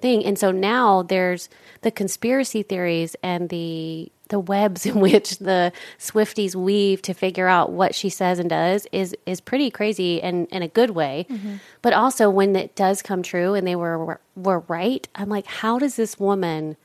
thing. 0.00 0.24
And 0.24 0.38
so 0.38 0.50
now 0.50 1.02
there's 1.02 1.48
the 1.82 1.90
conspiracy 1.90 2.62
theories 2.62 3.16
and 3.22 3.48
the 3.48 4.10
the 4.28 4.38
webs 4.38 4.86
in 4.90 5.00
which 5.00 5.38
the 5.38 5.72
Swifties 5.98 6.54
weave 6.54 7.02
to 7.02 7.14
figure 7.14 7.48
out 7.48 7.72
what 7.72 7.94
she 7.94 8.08
says 8.08 8.38
and 8.38 8.48
does 8.48 8.86
is 8.92 9.14
is 9.26 9.40
pretty 9.40 9.70
crazy 9.70 10.22
and 10.22 10.46
in 10.48 10.62
a 10.62 10.68
good 10.68 10.90
way. 10.90 11.26
Mm-hmm. 11.28 11.56
But 11.82 11.92
also 11.92 12.30
when 12.30 12.54
it 12.56 12.74
does 12.74 13.02
come 13.02 13.22
true 13.22 13.54
and 13.54 13.66
they 13.66 13.76
were 13.76 14.20
were 14.36 14.60
right, 14.60 15.06
I'm 15.14 15.28
like, 15.28 15.46
how 15.46 15.78
does 15.78 15.96
this 15.96 16.18
woman 16.18 16.76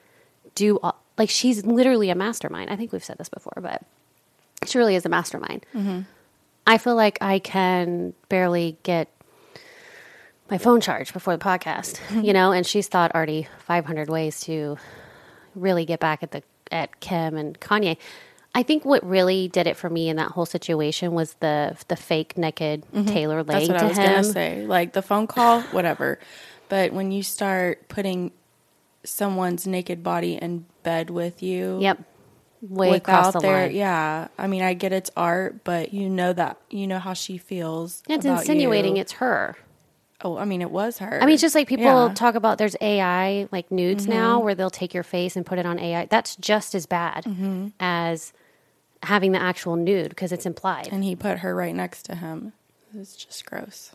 do 0.55 0.79
all, 0.81 1.01
like 1.17 1.29
she's 1.29 1.65
literally 1.65 2.09
a 2.09 2.15
mastermind. 2.15 2.69
I 2.69 2.75
think 2.75 2.91
we've 2.91 3.03
said 3.03 3.17
this 3.17 3.29
before, 3.29 3.59
but 3.61 3.83
she 4.65 4.77
really 4.77 4.95
is 4.95 5.05
a 5.05 5.09
mastermind. 5.09 5.65
Mm-hmm. 5.73 6.01
I 6.65 6.77
feel 6.77 6.95
like 6.95 7.19
I 7.21 7.39
can 7.39 8.13
barely 8.27 8.77
get 8.83 9.09
my 10.49 10.57
phone 10.57 10.81
charged 10.81 11.13
before 11.13 11.35
the 11.35 11.43
podcast, 11.43 11.99
you 12.23 12.33
know, 12.33 12.51
and 12.51 12.65
she's 12.65 12.87
thought 12.87 13.13
already 13.15 13.47
500 13.65 14.09
ways 14.09 14.41
to 14.41 14.77
really 15.55 15.85
get 15.85 15.99
back 15.99 16.23
at 16.23 16.31
the 16.31 16.43
at 16.71 16.99
Kim 16.99 17.37
and 17.37 17.59
Kanye. 17.59 17.97
I 18.53 18.63
think 18.63 18.85
what 18.85 19.05
really 19.05 19.49
did 19.49 19.67
it 19.67 19.75
for 19.75 19.89
me 19.89 20.07
in 20.07 20.15
that 20.15 20.31
whole 20.31 20.45
situation 20.45 21.11
was 21.11 21.33
the 21.35 21.75
the 21.87 21.95
fake 21.95 22.37
naked 22.37 22.85
mm-hmm. 22.93 23.05
Taylor 23.05 23.43
That's 23.43 23.67
what 23.67 23.79
to 23.79 23.85
I 23.85 23.87
was 23.87 23.97
him. 23.97 24.23
say. 24.23 24.65
Like 24.65 24.93
the 24.93 25.01
phone 25.01 25.27
call, 25.27 25.61
whatever. 25.61 26.19
But 26.69 26.93
when 26.93 27.11
you 27.11 27.21
start 27.21 27.87
putting 27.89 28.31
someone's 29.03 29.67
naked 29.67 30.03
body 30.03 30.35
in 30.35 30.65
bed 30.83 31.09
with 31.09 31.43
you, 31.43 31.79
Yep, 31.81 32.03
way 32.61 32.95
across 32.95 33.33
the 33.33 33.39
their, 33.39 33.67
line. 33.67 33.75
yeah. 33.75 34.27
I 34.37 34.47
mean, 34.47 34.61
I 34.61 34.73
get 34.73 34.93
it's 34.93 35.11
art, 35.15 35.63
but 35.63 35.93
you 35.93 36.09
know 36.09 36.33
that 36.33 36.57
you 36.69 36.87
know 36.87 36.99
how 36.99 37.13
she 37.13 37.37
feels. 37.37 38.03
It's 38.07 38.25
insinuating 38.25 38.95
you. 38.95 39.01
it's 39.01 39.13
her. 39.13 39.57
Oh, 40.25 40.37
I 40.39 40.45
mean, 40.45 40.63
it 40.63 40.71
was 40.71 40.97
her. 40.97 41.21
I 41.21 41.25
mean, 41.27 41.33
it's 41.35 41.41
just 41.41 41.53
like 41.53 41.67
people 41.67 42.07
Yeah. 42.07 42.13
talk 42.15 42.33
about 42.33 42.57
there's 42.57 42.75
AI 42.81 43.47
like 43.51 43.69
nudes 43.71 44.05
mm-hmm. 44.07 44.13
now 44.13 44.39
where 44.39 44.55
they'll 44.55 44.71
take 44.71 44.91
your 44.91 45.03
face 45.03 45.35
and 45.35 45.45
put 45.45 45.59
it 45.59 45.67
on 45.67 45.77
AI. 45.77 46.07
That's 46.07 46.35
just 46.37 46.73
as 46.73 46.87
bad 46.87 47.25
mm-hmm. 47.25 47.67
as 47.79 48.33
having 49.03 49.33
the 49.33 49.39
actual 49.41 49.75
nude 49.75 50.09
because 50.09 50.31
it's 50.31 50.47
implied. 50.47 50.89
and 50.91 51.03
he 51.03 51.15
put 51.15 51.39
her 51.39 51.53
right 51.53 51.75
next 51.75 52.03
to 52.05 52.15
him. 52.15 52.53
It's 52.97 53.15
just 53.15 53.45
gross. 53.45 53.91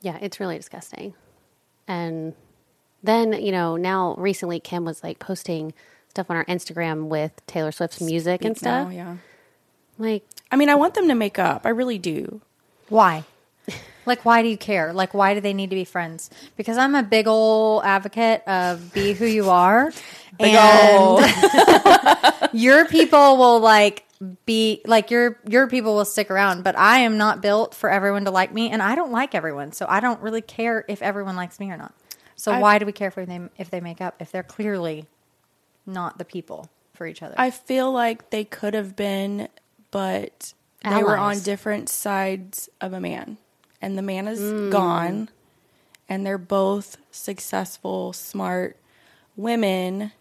Yeah, 0.00 0.16
it's 0.22 0.40
really 0.40 0.56
disgusting. 0.56 1.12
And 1.86 2.32
then, 3.02 3.34
you 3.34 3.52
know, 3.52 3.76
now 3.76 4.14
recently 4.16 4.58
Kim 4.58 4.86
was 4.86 5.02
like 5.02 5.18
posting 5.18 5.74
stuff 6.08 6.30
on 6.30 6.36
our 6.36 6.46
Instagram 6.46 7.08
with 7.08 7.44
Taylor 7.46 7.72
Swift's 7.72 8.00
music 8.00 8.42
and 8.42 8.56
Speak 8.56 8.64
now, 8.64 8.84
stuff. 8.84 8.94
yeah. 8.94 9.16
Like, 9.98 10.24
I 10.50 10.56
mean, 10.56 10.70
I 10.70 10.76
want 10.76 10.94
them 10.94 11.08
to 11.08 11.14
make 11.14 11.38
up. 11.38 11.66
I 11.66 11.68
really 11.68 11.98
do. 11.98 12.40
Why? 12.88 13.24
Like, 14.04 14.24
why 14.24 14.42
do 14.42 14.48
you 14.48 14.56
care? 14.56 14.92
Like, 14.92 15.14
why 15.14 15.34
do 15.34 15.40
they 15.40 15.52
need 15.52 15.70
to 15.70 15.76
be 15.76 15.84
friends? 15.84 16.30
Because 16.56 16.76
I'm 16.78 16.94
a 16.94 17.02
big 17.02 17.26
old 17.26 17.84
advocate 17.84 18.42
of 18.46 18.92
be 18.92 19.12
who 19.12 19.26
you 19.26 19.50
are. 19.50 19.92
Big 20.38 20.54
and 20.54 21.20
your 22.54 22.86
people 22.86 23.36
will 23.36 23.60
like 23.60 24.06
be 24.46 24.80
like 24.86 25.10
your 25.10 25.38
your 25.46 25.68
people 25.68 25.94
will 25.94 26.06
stick 26.06 26.30
around, 26.30 26.64
but 26.64 26.76
I 26.78 27.00
am 27.00 27.18
not 27.18 27.42
built 27.42 27.74
for 27.74 27.90
everyone 27.90 28.24
to 28.24 28.30
like 28.30 28.52
me, 28.52 28.70
and 28.70 28.82
I 28.82 28.94
don't 28.94 29.12
like 29.12 29.34
everyone, 29.34 29.72
so 29.72 29.84
I 29.88 30.00
don't 30.00 30.20
really 30.20 30.40
care 30.40 30.86
if 30.88 31.02
everyone 31.02 31.36
likes 31.36 31.60
me 31.60 31.70
or 31.70 31.76
not. 31.76 31.92
So 32.34 32.52
I- 32.52 32.60
why 32.60 32.78
do 32.78 32.86
we 32.86 32.92
care 32.92 33.08
if 33.08 33.14
they 33.14 33.40
if 33.58 33.70
they 33.70 33.80
make 33.80 34.00
up 34.00 34.16
if 34.20 34.32
they're 34.32 34.42
clearly 34.42 35.06
not 35.84 36.16
the 36.16 36.24
people 36.24 36.70
for 36.94 37.06
each 37.06 37.22
other? 37.22 37.34
I 37.36 37.50
feel 37.50 37.92
like 37.92 38.30
they 38.30 38.44
could 38.44 38.72
have 38.72 38.96
been, 38.96 39.48
but 39.90 40.54
they 40.82 41.02
were 41.02 41.16
on 41.16 41.32
Allies. 41.32 41.44
different 41.44 41.88
sides 41.90 42.70
of 42.80 42.92
a 42.94 43.00
man. 43.00 43.36
And 43.82 43.98
the 43.98 44.02
man 44.02 44.26
is 44.28 44.40
Mm. 44.40 44.70
gone. 44.70 45.28
And 46.08 46.24
they're 46.24 46.38
both 46.38 46.96
successful, 47.10 48.12
smart 48.14 48.76
women 49.36 50.12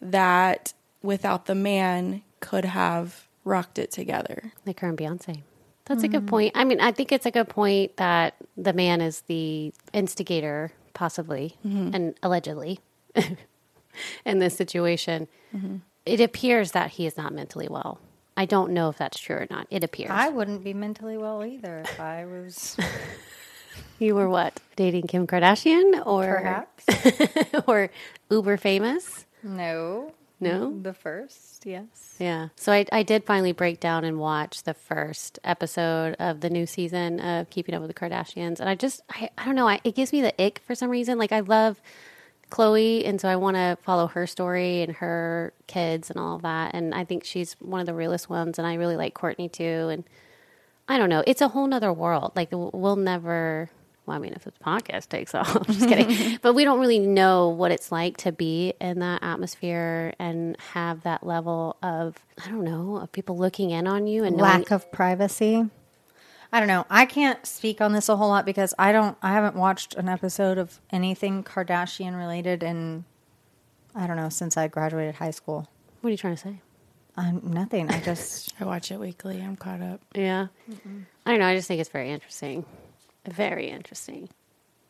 that 0.00 0.74
without 1.02 1.46
the 1.46 1.54
man 1.54 2.22
could 2.40 2.64
have 2.64 3.26
rocked 3.44 3.78
it 3.78 3.90
together. 3.90 4.52
like 4.64 4.80
her 4.80 4.88
and 4.88 4.98
Beyonce. 4.98 5.42
That's 5.86 6.02
a 6.02 6.08
good 6.08 6.24
mm. 6.26 6.28
point. 6.28 6.52
I 6.56 6.64
mean, 6.64 6.80
I 6.80 6.90
think 6.90 7.12
it's 7.12 7.26
a 7.26 7.30
good 7.30 7.48
point 7.48 7.96
that 7.96 8.34
the 8.56 8.72
man 8.72 9.00
is 9.00 9.20
the 9.22 9.72
instigator, 9.92 10.72
possibly 10.94 11.56
mm-hmm. 11.64 11.94
and 11.94 12.14
allegedly, 12.24 12.80
in 14.24 14.40
this 14.40 14.56
situation. 14.56 15.28
Mm-hmm. 15.54 15.76
It 16.04 16.20
appears 16.20 16.72
that 16.72 16.90
he 16.92 17.06
is 17.06 17.16
not 17.16 17.32
mentally 17.32 17.68
well. 17.68 18.00
I 18.36 18.44
don't 18.44 18.72
know 18.72 18.88
if 18.90 18.98
that's 18.98 19.18
true 19.18 19.36
or 19.36 19.46
not. 19.50 19.66
It 19.70 19.82
appears. 19.84 20.10
I 20.10 20.28
wouldn't 20.28 20.62
be 20.62 20.74
mentally 20.74 21.16
well 21.16 21.44
either 21.44 21.78
if 21.78 21.98
I 22.00 22.24
was 22.26 22.76
you 23.98 24.14
were 24.14 24.28
what 24.28 24.60
dating 24.76 25.06
Kim 25.06 25.26
Kardashian 25.26 26.04
or 26.06 26.26
perhaps 26.26 26.84
or 27.66 27.90
uber 28.30 28.56
famous? 28.56 29.24
no 29.42 30.12
No. 30.40 30.78
the 30.82 30.92
first 30.92 31.64
yes 31.64 32.16
Yeah. 32.18 32.48
So 32.56 32.72
I, 32.72 32.84
I 32.92 33.02
did 33.02 33.24
finally 33.24 33.52
break 33.52 33.80
down 33.80 34.04
and 34.04 34.18
watch 34.18 34.62
the 34.64 34.74
first 34.74 35.38
episode 35.44 36.14
of 36.18 36.40
the 36.40 36.50
new 36.50 36.66
season 36.66 37.20
of 37.20 37.48
Keeping 37.50 37.74
Up 37.74 37.80
with 37.82 37.88
the 37.88 37.94
Kardashians. 37.98 38.60
And 38.60 38.68
I 38.68 38.74
just, 38.74 39.00
I, 39.10 39.30
I 39.38 39.44
don't 39.46 39.54
know, 39.54 39.68
I, 39.68 39.80
it 39.84 39.94
gives 39.94 40.12
me 40.12 40.20
the 40.20 40.34
ick 40.42 40.60
for 40.66 40.74
some 40.74 40.90
reason. 40.90 41.16
Like, 41.18 41.32
I 41.32 41.40
love 41.40 41.80
Khloé, 42.50 43.06
and 43.06 43.20
so 43.20 43.28
I 43.28 43.36
want 43.36 43.56
to 43.56 43.76
follow 43.82 44.06
her 44.08 44.26
story 44.26 44.82
and 44.82 44.96
her 44.96 45.52
kids 45.66 46.10
and 46.10 46.18
all 46.18 46.36
of 46.36 46.42
that. 46.42 46.74
And 46.74 46.94
I 46.94 47.04
think 47.04 47.24
she's 47.24 47.54
one 47.60 47.80
of 47.80 47.86
the 47.86 47.94
realest 47.94 48.30
ones. 48.30 48.58
And 48.58 48.66
I 48.66 48.74
really 48.74 48.96
like 48.96 49.14
Kourtney 49.14 49.50
too. 49.50 49.88
And 49.90 50.04
I 50.88 50.98
don't 50.98 51.08
know, 51.08 51.24
it's 51.26 51.40
a 51.40 51.48
whole 51.48 51.66
nother 51.66 51.92
world. 51.92 52.32
Like, 52.36 52.48
we'll 52.52 52.96
never. 52.96 53.70
Well, 54.06 54.16
I 54.16 54.20
mean, 54.20 54.34
if 54.34 54.44
this 54.44 54.54
podcast 54.64 55.08
takes 55.08 55.34
off, 55.34 55.56
I'm 55.56 55.64
just 55.64 55.88
kidding. 55.88 56.38
but 56.42 56.52
we 56.54 56.62
don't 56.62 56.78
really 56.78 57.00
know 57.00 57.48
what 57.48 57.72
it's 57.72 57.90
like 57.90 58.16
to 58.18 58.30
be 58.30 58.74
in 58.80 59.00
that 59.00 59.24
atmosphere 59.24 60.14
and 60.20 60.56
have 60.72 61.02
that 61.02 61.26
level 61.26 61.76
of, 61.82 62.14
I 62.44 62.48
don't 62.48 62.62
know, 62.62 62.98
of 62.98 63.10
people 63.10 63.36
looking 63.36 63.70
in 63.70 63.88
on 63.88 64.06
you 64.06 64.22
and 64.22 64.36
knowing, 64.36 64.60
lack 64.60 64.70
of 64.70 64.92
privacy. 64.92 65.68
I 66.52 66.60
don't 66.60 66.68
know. 66.68 66.86
I 66.88 67.06
can't 67.06 67.44
speak 67.44 67.80
on 67.80 67.92
this 67.92 68.08
a 68.08 68.16
whole 68.16 68.28
lot 68.28 68.46
because 68.46 68.72
I 68.78 68.92
don't. 68.92 69.16
I 69.22 69.32
haven't 69.32 69.56
watched 69.56 69.94
an 69.94 70.08
episode 70.08 70.58
of 70.58 70.80
anything 70.90 71.42
Kardashian 71.44 72.16
related 72.16 72.62
in 72.62 73.04
I 73.96 74.06
don't 74.06 74.16
know 74.16 74.28
since 74.28 74.56
I 74.56 74.68
graduated 74.68 75.16
high 75.16 75.30
school. 75.30 75.68
What 76.00 76.08
are 76.08 76.10
you 76.10 76.18
trying 76.18 76.36
to 76.36 76.40
say? 76.40 76.60
Um, 77.16 77.40
nothing. 77.44 77.90
I 77.90 78.00
just 78.00 78.54
I 78.60 78.64
watch 78.64 78.92
it 78.92 79.00
weekly. 79.00 79.40
I'm 79.40 79.56
caught 79.56 79.80
up. 79.80 80.02
Yeah. 80.14 80.48
I 81.24 81.30
don't 81.30 81.40
know. 81.40 81.46
I 81.46 81.56
just 81.56 81.66
think 81.66 81.80
it's 81.80 81.90
very 81.90 82.10
interesting. 82.10 82.66
Very 83.26 83.68
interesting. 83.68 84.28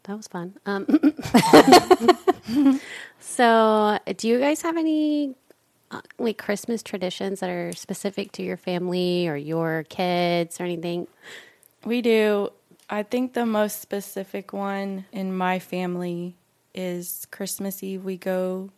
That 0.03 0.17
was 0.17 0.29
fun. 0.29 0.55
Um, 0.67 0.87
so, 3.21 3.99
do 4.17 4.29
you 4.29 4.39
guys 4.39 4.63
have 4.63 4.77
any 4.77 5.35
uh, 5.91 6.01
like 6.19 6.39
Christmas 6.39 6.83
traditions 6.83 7.41
that 7.41 7.51
are 7.51 7.73
specific 7.73 8.31
to 8.33 8.43
your 8.43 8.57
family 8.57 9.27
or 9.27 9.37
your 9.37 9.85
kids 9.89 10.61
or 10.61 10.65
anything? 10.65 11.09
We 11.87 12.03
do. 12.03 12.51
I 12.91 13.05
think 13.05 13.35
the 13.35 13.47
most 13.47 13.81
specific 13.81 14.53
one 14.53 15.05
in 15.13 15.37
my 15.37 15.61
family 15.61 16.35
is 16.75 17.29
Christmas 17.31 17.81
Eve. 17.81 18.05
We 18.05 18.17
go 18.17 18.71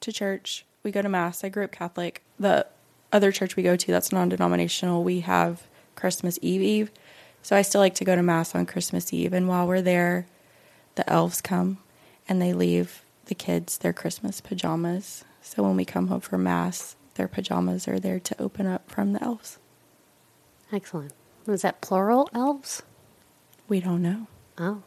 to 0.00 0.12
church, 0.12 0.64
we 0.84 0.92
go 0.92 1.02
to 1.02 1.08
Mass. 1.08 1.42
I 1.42 1.48
grew 1.48 1.64
up 1.64 1.72
Catholic. 1.72 2.22
The 2.38 2.64
other 3.12 3.32
church 3.32 3.56
we 3.56 3.64
go 3.64 3.74
to 3.74 3.90
that's 3.90 4.12
non 4.12 4.28
denominational, 4.28 5.02
we 5.02 5.20
have 5.20 5.66
Christmas 5.96 6.38
Eve 6.40 6.62
Eve. 6.62 6.92
So 7.42 7.56
I 7.56 7.62
still 7.62 7.80
like 7.80 7.96
to 7.96 8.04
go 8.04 8.14
to 8.14 8.22
Mass 8.22 8.54
on 8.54 8.66
Christmas 8.66 9.12
Eve. 9.12 9.32
And 9.32 9.48
while 9.48 9.66
we're 9.66 9.82
there, 9.82 10.26
the 10.94 11.10
elves 11.10 11.40
come 11.40 11.78
and 12.28 12.40
they 12.40 12.52
leave 12.52 13.02
the 13.24 13.34
kids 13.34 13.78
their 13.78 13.92
Christmas 13.92 14.40
pajamas. 14.40 15.24
So 15.42 15.64
when 15.64 15.74
we 15.74 15.84
come 15.84 16.06
home 16.06 16.20
from 16.20 16.44
Mass, 16.44 16.94
their 17.14 17.26
pajamas 17.26 17.88
are 17.88 17.98
there 17.98 18.20
to 18.20 18.40
open 18.40 18.68
up 18.68 18.88
from 18.88 19.12
the 19.12 19.24
elves. 19.24 19.58
Excellent. 20.72 21.12
Was 21.48 21.62
that 21.62 21.80
plural 21.80 22.28
elves? 22.34 22.82
We 23.68 23.80
don't 23.80 24.02
know. 24.02 24.26
Oh, 24.58 24.82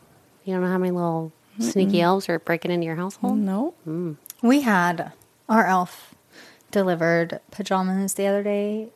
you 0.45 0.53
don't 0.53 0.61
know 0.61 0.69
how 0.69 0.77
many 0.77 0.91
little 0.91 1.31
sneaky 1.59 2.01
elves 2.01 2.29
are 2.29 2.37
breaking 2.37 2.69
into 2.69 2.85
your 2.85 2.97
household? 2.97 3.39
No. 3.39 3.73
Hmm. 3.83 4.13
we 4.43 4.61
had 4.61 5.11
our 5.49 5.65
elf 5.65 6.13
delivered 6.69 7.39
pajamas 7.49 8.13
the 8.13 8.27
other 8.27 8.43
day 8.43 8.89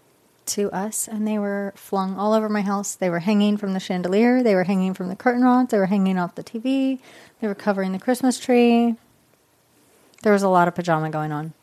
to 0.45 0.71
us, 0.71 1.07
and 1.07 1.27
they 1.27 1.39
were 1.39 1.73
flung 1.75 2.15
all 2.19 2.33
over 2.33 2.49
my 2.49 2.61
house. 2.61 2.93
They 2.93 3.09
were 3.09 3.19
hanging 3.19 3.57
from 3.57 3.73
the 3.73 3.79
chandelier. 3.79 4.43
They 4.43 4.53
were 4.53 4.65
hanging 4.65 4.93
from 4.93 5.09
the 5.09 5.15
curtain 5.15 5.41
rods. 5.43 5.71
They 5.71 5.79
were 5.79 5.87
hanging 5.87 6.19
off 6.19 6.35
the 6.35 6.43
TV. 6.43 6.99
They 7.41 7.47
were 7.47 7.55
covering 7.55 7.93
the 7.93 7.99
Christmas 7.99 8.39
tree. 8.39 8.95
There 10.21 10.33
was 10.33 10.43
a 10.43 10.49
lot 10.49 10.67
of 10.67 10.75
pajama 10.75 11.09
going 11.09 11.31
on. 11.31 11.53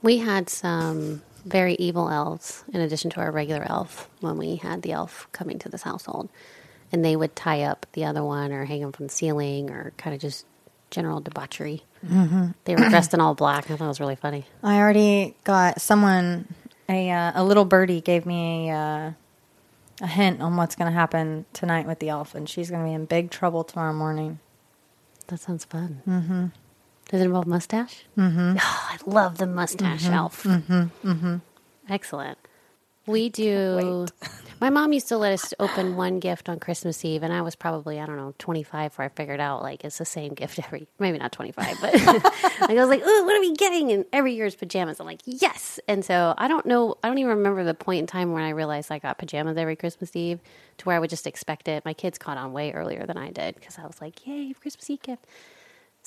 We 0.00 0.18
had 0.18 0.48
some 0.48 1.22
very 1.48 1.74
evil 1.74 2.08
elves 2.08 2.64
in 2.72 2.80
addition 2.80 3.10
to 3.10 3.20
our 3.20 3.30
regular 3.30 3.64
elf 3.68 4.08
when 4.20 4.36
we 4.36 4.56
had 4.56 4.82
the 4.82 4.92
elf 4.92 5.28
coming 5.32 5.58
to 5.60 5.68
this 5.68 5.82
household. 5.82 6.28
And 6.90 7.04
they 7.04 7.16
would 7.16 7.36
tie 7.36 7.62
up 7.62 7.86
the 7.92 8.04
other 8.04 8.24
one 8.24 8.50
or 8.52 8.64
hang 8.64 8.80
him 8.80 8.92
from 8.92 9.06
the 9.06 9.12
ceiling 9.12 9.70
or 9.70 9.92
kind 9.98 10.14
of 10.14 10.20
just 10.20 10.46
general 10.90 11.20
debauchery. 11.20 11.82
Mm-hmm. 12.06 12.48
They 12.64 12.76
were 12.76 12.88
dressed 12.88 13.12
in 13.12 13.20
all 13.20 13.34
black. 13.34 13.70
I 13.70 13.76
thought 13.76 13.84
it 13.84 13.88
was 13.88 14.00
really 14.00 14.16
funny. 14.16 14.46
I 14.62 14.78
already 14.78 15.36
got 15.44 15.80
someone 15.80 16.54
a 16.88 17.10
uh, 17.10 17.32
a 17.34 17.44
little 17.44 17.64
birdie 17.64 18.00
gave 18.00 18.24
me 18.24 18.70
a 18.70 18.74
uh, 18.74 19.12
a 20.00 20.06
hint 20.06 20.40
on 20.40 20.56
what's 20.56 20.76
going 20.76 20.90
to 20.90 20.96
happen 20.96 21.44
tonight 21.52 21.86
with 21.86 21.98
the 21.98 22.08
elf, 22.08 22.34
and 22.34 22.48
she's 22.48 22.70
going 22.70 22.82
to 22.82 22.88
be 22.88 22.94
in 22.94 23.04
big 23.04 23.30
trouble 23.30 23.64
tomorrow 23.64 23.92
morning. 23.92 24.38
That 25.26 25.40
sounds 25.40 25.64
fun. 25.64 26.02
Mm-hmm. 26.06 26.46
Does 27.08 27.20
it 27.20 27.24
involve 27.24 27.46
mustache? 27.46 28.04
Mm-hmm. 28.16 28.56
Oh, 28.60 28.88
I 28.90 28.98
love 29.06 29.38
the 29.38 29.46
mustache 29.46 30.06
elf. 30.06 30.42
Mm-hmm. 30.44 31.08
Mm-hmm. 31.08 31.36
Excellent. 31.88 32.38
We 33.06 33.30
do. 33.30 34.06
My 34.60 34.68
mom 34.70 34.92
used 34.92 35.08
to 35.08 35.16
let 35.16 35.32
us 35.32 35.54
open 35.58 35.96
one 35.96 36.18
gift 36.18 36.48
on 36.48 36.58
Christmas 36.58 37.04
Eve, 37.04 37.22
and 37.22 37.32
I 37.32 37.40
was 37.42 37.54
probably 37.56 37.98
I 37.98 38.04
don't 38.04 38.16
know 38.16 38.34
twenty 38.38 38.62
five 38.62 38.92
where 38.98 39.06
I 39.06 39.08
figured 39.08 39.40
out 39.40 39.62
like 39.62 39.84
it's 39.84 39.96
the 39.96 40.04
same 40.04 40.34
gift 40.34 40.58
every 40.64 40.88
maybe 40.98 41.16
not 41.16 41.32
twenty 41.32 41.52
five, 41.52 41.78
but 41.80 41.94
like 42.04 42.70
I 42.70 42.74
was 42.74 42.88
like, 42.88 43.00
"Ooh, 43.00 43.24
what 43.24 43.34
are 43.36 43.40
we 43.40 43.54
getting?" 43.54 43.92
And 43.92 44.04
every 44.12 44.34
year's 44.34 44.54
pajamas. 44.56 45.00
I'm 45.00 45.06
like, 45.06 45.20
"Yes!" 45.24 45.80
And 45.88 46.04
so 46.04 46.34
I 46.36 46.48
don't 46.48 46.66
know. 46.66 46.96
I 47.02 47.08
don't 47.08 47.16
even 47.18 47.36
remember 47.36 47.64
the 47.64 47.72
point 47.72 48.00
in 48.00 48.06
time 48.06 48.32
when 48.32 48.42
I 48.42 48.50
realized 48.50 48.92
I 48.92 48.98
got 48.98 49.16
pajamas 49.16 49.56
every 49.56 49.76
Christmas 49.76 50.14
Eve, 50.14 50.40
to 50.78 50.84
where 50.84 50.96
I 50.96 50.98
would 50.98 51.10
just 51.10 51.26
expect 51.26 51.68
it. 51.68 51.84
My 51.86 51.94
kids 51.94 52.18
caught 52.18 52.36
on 52.36 52.52
way 52.52 52.72
earlier 52.72 53.06
than 53.06 53.16
I 53.16 53.30
did 53.30 53.54
because 53.54 53.78
I 53.78 53.86
was 53.86 54.00
like, 54.02 54.26
"Yay, 54.26 54.52
Christmas 54.60 54.90
Eve 54.90 55.00
gift!" 55.00 55.24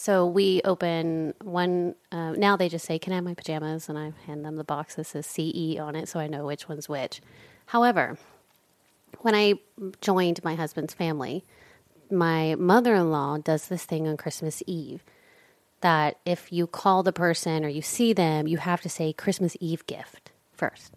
So 0.01 0.25
we 0.25 0.63
open 0.65 1.35
one. 1.43 1.93
Uh, 2.11 2.31
now 2.31 2.57
they 2.57 2.69
just 2.69 2.85
say, 2.85 2.97
"Can 2.97 3.13
I 3.13 3.17
have 3.17 3.23
my 3.23 3.35
pajamas?" 3.35 3.87
And 3.87 3.99
I 3.99 4.13
hand 4.25 4.43
them 4.43 4.55
the 4.55 4.63
box 4.63 4.95
that 4.95 5.03
says 5.03 5.27
CE 5.27 5.77
on 5.77 5.95
it, 5.95 6.09
so 6.09 6.19
I 6.19 6.25
know 6.25 6.43
which 6.43 6.67
one's 6.67 6.89
which. 6.89 7.21
However, 7.67 8.17
when 9.19 9.35
I 9.35 9.59
joined 10.01 10.43
my 10.43 10.55
husband's 10.55 10.95
family, 10.95 11.45
my 12.09 12.55
mother-in-law 12.55 13.41
does 13.43 13.67
this 13.67 13.85
thing 13.85 14.07
on 14.07 14.17
Christmas 14.17 14.63
Eve 14.65 15.03
that 15.81 16.17
if 16.25 16.51
you 16.51 16.65
call 16.65 17.03
the 17.03 17.13
person 17.13 17.63
or 17.63 17.69
you 17.69 17.83
see 17.83 18.11
them, 18.11 18.47
you 18.47 18.57
have 18.57 18.81
to 18.81 18.89
say 18.89 19.13
Christmas 19.13 19.55
Eve 19.59 19.85
gift 19.85 20.31
first. 20.51 20.93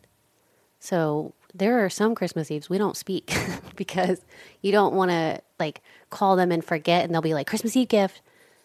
So 0.80 1.34
there 1.52 1.84
are 1.84 1.90
some 1.90 2.14
Christmas 2.14 2.50
Eves 2.50 2.70
we 2.70 2.78
don't 2.78 2.96
speak 2.96 3.36
because 3.76 4.22
you 4.62 4.72
don't 4.72 4.94
want 4.94 5.10
to 5.10 5.42
like 5.60 5.82
call 6.08 6.36
them 6.36 6.50
and 6.50 6.64
forget, 6.64 7.04
and 7.04 7.12
they'll 7.12 7.20
be 7.20 7.34
like 7.34 7.46
Christmas 7.46 7.76
Eve 7.76 7.88
gift. 7.88 8.22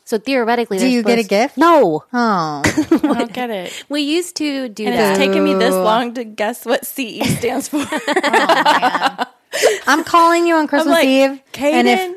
So 0.09 0.17
theoretically, 0.17 0.79
Do 0.79 0.87
you 0.87 1.03
get 1.03 1.19
a 1.19 1.23
gift? 1.23 1.55
No, 1.55 2.03
Oh, 2.11 2.61
I 2.65 2.99
don't 3.13 3.31
get 3.31 3.51
it. 3.51 3.83
we 3.89 4.01
used 4.01 4.35
to 4.37 4.67
do 4.67 4.85
And 4.87 4.95
that. 4.95 5.09
it's 5.11 5.19
taken 5.19 5.43
me 5.43 5.53
this 5.53 5.75
long 5.75 6.15
to 6.15 6.23
guess 6.23 6.65
what 6.65 6.83
CE 6.83 7.21
stands 7.37 7.69
for. 7.69 7.85
Oh, 7.85 9.23
I'm 9.85 10.03
calling 10.03 10.47
you 10.47 10.55
on 10.55 10.65
Christmas 10.65 10.93
like, 10.93 11.07
Eve, 11.07 11.29
and 11.59 11.87
if 11.87 11.99
Caden, 11.99 12.15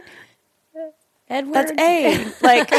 Edward. 1.28 1.54
That's 1.54 1.72
A. 1.78 2.32
Like, 2.40 2.70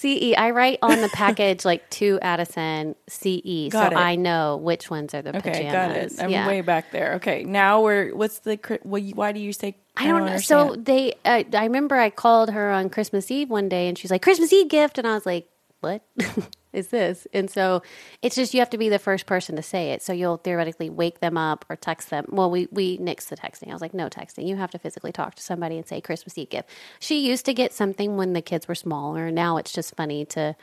CE. 0.00 0.34
I 0.36 0.50
write 0.50 0.78
on 0.82 1.00
the 1.00 1.08
package 1.10 1.64
like 1.64 1.88
to 1.90 2.18
Addison 2.22 2.94
CE, 3.08 3.68
Got 3.70 3.92
so 3.92 3.98
it. 3.98 4.00
I 4.00 4.16
know 4.16 4.56
which 4.56 4.88
ones 4.90 5.14
are 5.14 5.22
the 5.22 5.36
Okay, 5.36 5.50
pajamas. 5.52 5.72
got 5.72 5.90
it. 5.96 6.12
I'm 6.24 6.30
yeah. 6.30 6.46
way 6.46 6.60
back 6.62 6.90
there. 6.90 7.14
Okay, 7.14 7.44
now 7.44 7.82
we're 7.82 8.14
what's 8.14 8.38
the 8.40 8.56
cri- 8.56 8.78
what, 8.82 9.02
you- 9.02 9.14
why 9.14 9.32
do 9.32 9.40
you 9.40 9.52
say 9.52 9.76
I 9.96 10.06
don't 10.06 10.24
know. 10.24 10.38
So 10.38 10.76
they, 10.78 11.14
uh, 11.26 11.42
I 11.52 11.64
remember 11.64 11.96
I 11.96 12.08
called 12.10 12.50
her 12.50 12.70
on 12.70 12.88
Christmas 12.88 13.30
Eve 13.30 13.50
one 13.50 13.68
day, 13.68 13.86
and 13.88 13.98
she's 13.98 14.10
like, 14.10 14.22
"Christmas 14.22 14.50
Eve 14.52 14.68
gift," 14.68 14.96
and 14.96 15.06
I 15.06 15.12
was 15.14 15.26
like, 15.26 15.46
"What 15.80 16.02
is 16.72 16.88
this?" 16.88 17.26
And 17.32 17.50
so 17.50 17.82
it's 18.22 18.36
just 18.36 18.54
you 18.54 18.60
have 18.60 18.70
to 18.70 18.78
be 18.78 18.88
the 18.88 18.98
first 18.98 19.26
person 19.26 19.56
to 19.56 19.62
say 19.62 19.92
it. 19.92 20.02
So 20.02 20.12
you'll 20.12 20.36
theoretically 20.38 20.90
wake 20.90 21.20
them 21.20 21.36
up 21.36 21.64
or 21.68 21.76
text 21.76 22.10
them. 22.10 22.26
Well, 22.28 22.50
we 22.50 22.68
we 22.70 22.98
nixed 22.98 23.28
the 23.28 23.36
texting. 23.36 23.68
I 23.70 23.72
was 23.72 23.82
like, 23.82 23.94
"No 23.94 24.08
texting. 24.08 24.46
You 24.46 24.56
have 24.56 24.70
to 24.72 24.78
physically 24.78 25.12
talk 25.12 25.34
to 25.36 25.42
somebody 25.42 25.76
and 25.76 25.86
say 25.86 26.00
Christmas 26.00 26.36
Eve 26.38 26.50
gift." 26.50 26.68
She 26.98 27.26
used 27.26 27.44
to 27.46 27.54
get 27.54 27.72
something 27.72 28.16
when 28.16 28.32
the 28.32 28.42
kids 28.42 28.68
were 28.68 28.74
smaller. 28.74 29.30
Now 29.30 29.56
it's 29.56 29.72
just 29.72 29.94
funny 29.96 30.24
to 30.26 30.56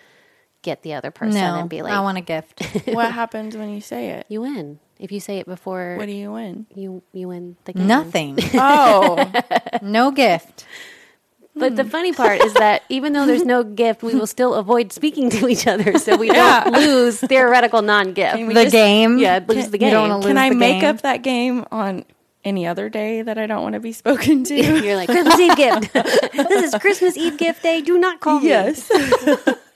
get 0.64 0.82
the 0.82 0.94
other 0.94 1.12
person 1.12 1.40
No, 1.40 1.60
and 1.60 1.70
be 1.70 1.82
like, 1.82 1.94
I 1.94 2.00
want 2.02 2.18
a 2.18 2.22
gift. 2.22 2.62
what 2.88 3.12
happens 3.12 3.56
when 3.56 3.70
you 3.70 3.82
say 3.82 4.10
it? 4.10 4.26
"You 4.30 4.42
win." 4.42 4.80
If 5.00 5.12
you 5.12 5.20
say 5.20 5.38
it 5.38 5.46
before 5.46 5.96
What 5.96 6.08
do 6.08 6.12
you 6.12 6.32
win? 6.32 6.66
you 6.74 7.04
you 7.14 7.28
win 7.28 7.56
the 7.66 7.74
game. 7.74 7.86
Nothing. 7.88 8.38
Oh, 8.56 9.32
no 9.84 10.10
gift. 10.12 10.66
But 11.60 11.76
the 11.76 11.84
hmm. 11.84 11.90
funny 11.90 12.14
part 12.14 12.44
is 12.44 12.54
that 12.56 12.84
even 12.90 13.14
though 13.14 13.26
there's 13.26 13.46
no 13.46 13.64
gift, 13.64 14.04
we 14.04 14.16
will 14.16 14.28
still 14.28 14.56
avoid 14.56 14.92
speaking 14.92 15.30
to 15.32 15.48
each 15.48 15.68
other, 15.68 15.98
so 15.98 16.16
we 16.16 16.30
don't 16.30 16.72
lose 16.74 17.20
theoretical 17.20 17.82
non-gift. 17.82 18.38
The 18.38 18.54
just- 18.54 18.72
game. 18.72 19.18
yeah, 19.18 19.40
lose 19.46 19.70
the 19.70 19.80
You 19.80 19.90
don't 19.90 20.10
game. 20.10 20.22
can 20.22 20.30
lose 20.30 20.38
I 20.38 20.50
the 20.50 20.56
make 20.56 20.82
game. 20.82 20.90
up 20.90 21.02
that 21.02 21.22
game 21.22 21.66
on 21.72 22.06
any 22.44 22.66
other 22.66 22.90
day 22.90 23.22
that 23.22 23.38
I 23.38 23.46
don't 23.46 23.62
want 23.62 23.74
to 23.74 23.80
be 23.80 23.92
spoken 23.92 24.44
to? 24.46 24.56
You're 24.84 24.96
like 24.96 25.10
Christmas 25.10 25.40
Eve 25.40 25.56
gift. 25.56 25.94
this 25.94 26.74
is 26.74 26.80
Christmas 26.80 27.18
Eve 27.18 27.38
gift 27.38 27.64
day. 27.64 27.82
Do 27.82 27.98
not 27.98 28.20
call 28.20 28.40
me. 28.40 28.48
yes. 28.48 28.90